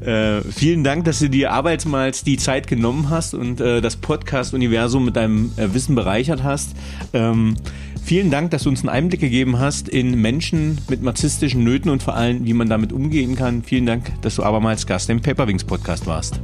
Äh, 0.08 0.40
vielen 0.40 0.84
Dank, 0.84 1.04
dass 1.04 1.18
du 1.18 1.28
dir 1.28 1.52
arbeitsmals 1.52 2.24
die 2.24 2.38
Zeit 2.38 2.66
genommen 2.66 3.10
hast 3.10 3.34
und 3.34 3.60
äh, 3.60 3.82
das 3.82 3.96
Podcast-Universum 3.96 5.04
mit 5.04 5.16
deinem 5.16 5.52
äh, 5.58 5.74
Wissen 5.74 5.94
bereichert 5.94 6.42
hast. 6.42 6.70
Ähm, 7.12 7.56
vielen 8.02 8.30
Dank, 8.30 8.50
dass 8.52 8.62
du 8.62 8.70
uns 8.70 8.80
einen 8.80 8.88
Einblick 8.88 9.20
gegeben 9.20 9.58
hast 9.58 9.86
in 9.86 10.18
Menschen 10.18 10.80
mit 10.88 11.02
narzisstischen 11.02 11.62
Nöten 11.62 11.90
und 11.90 12.02
vor 12.02 12.14
allem, 12.14 12.46
wie 12.46 12.54
man 12.54 12.70
damit 12.70 12.90
umgehen 12.90 13.36
kann. 13.36 13.62
Vielen 13.62 13.84
Dank, 13.84 14.10
dass 14.22 14.36
du 14.36 14.44
abermals 14.44 14.86
Gast 14.86 15.10
im 15.10 15.20
Paperwings 15.20 15.64
Podcast 15.64 16.06
warst. 16.06 16.40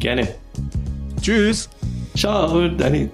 Gerne. 0.00 0.26
Tschüss. 1.22 1.68
Ciao, 2.16 2.66
Danny. 2.66 3.08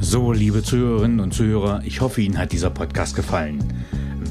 So, 0.00 0.32
liebe 0.32 0.64
Zuhörerinnen 0.64 1.20
und 1.20 1.32
Zuhörer, 1.32 1.80
ich 1.84 2.00
hoffe, 2.00 2.22
Ihnen 2.22 2.38
hat 2.38 2.50
dieser 2.50 2.70
Podcast 2.70 3.14
gefallen. 3.14 3.81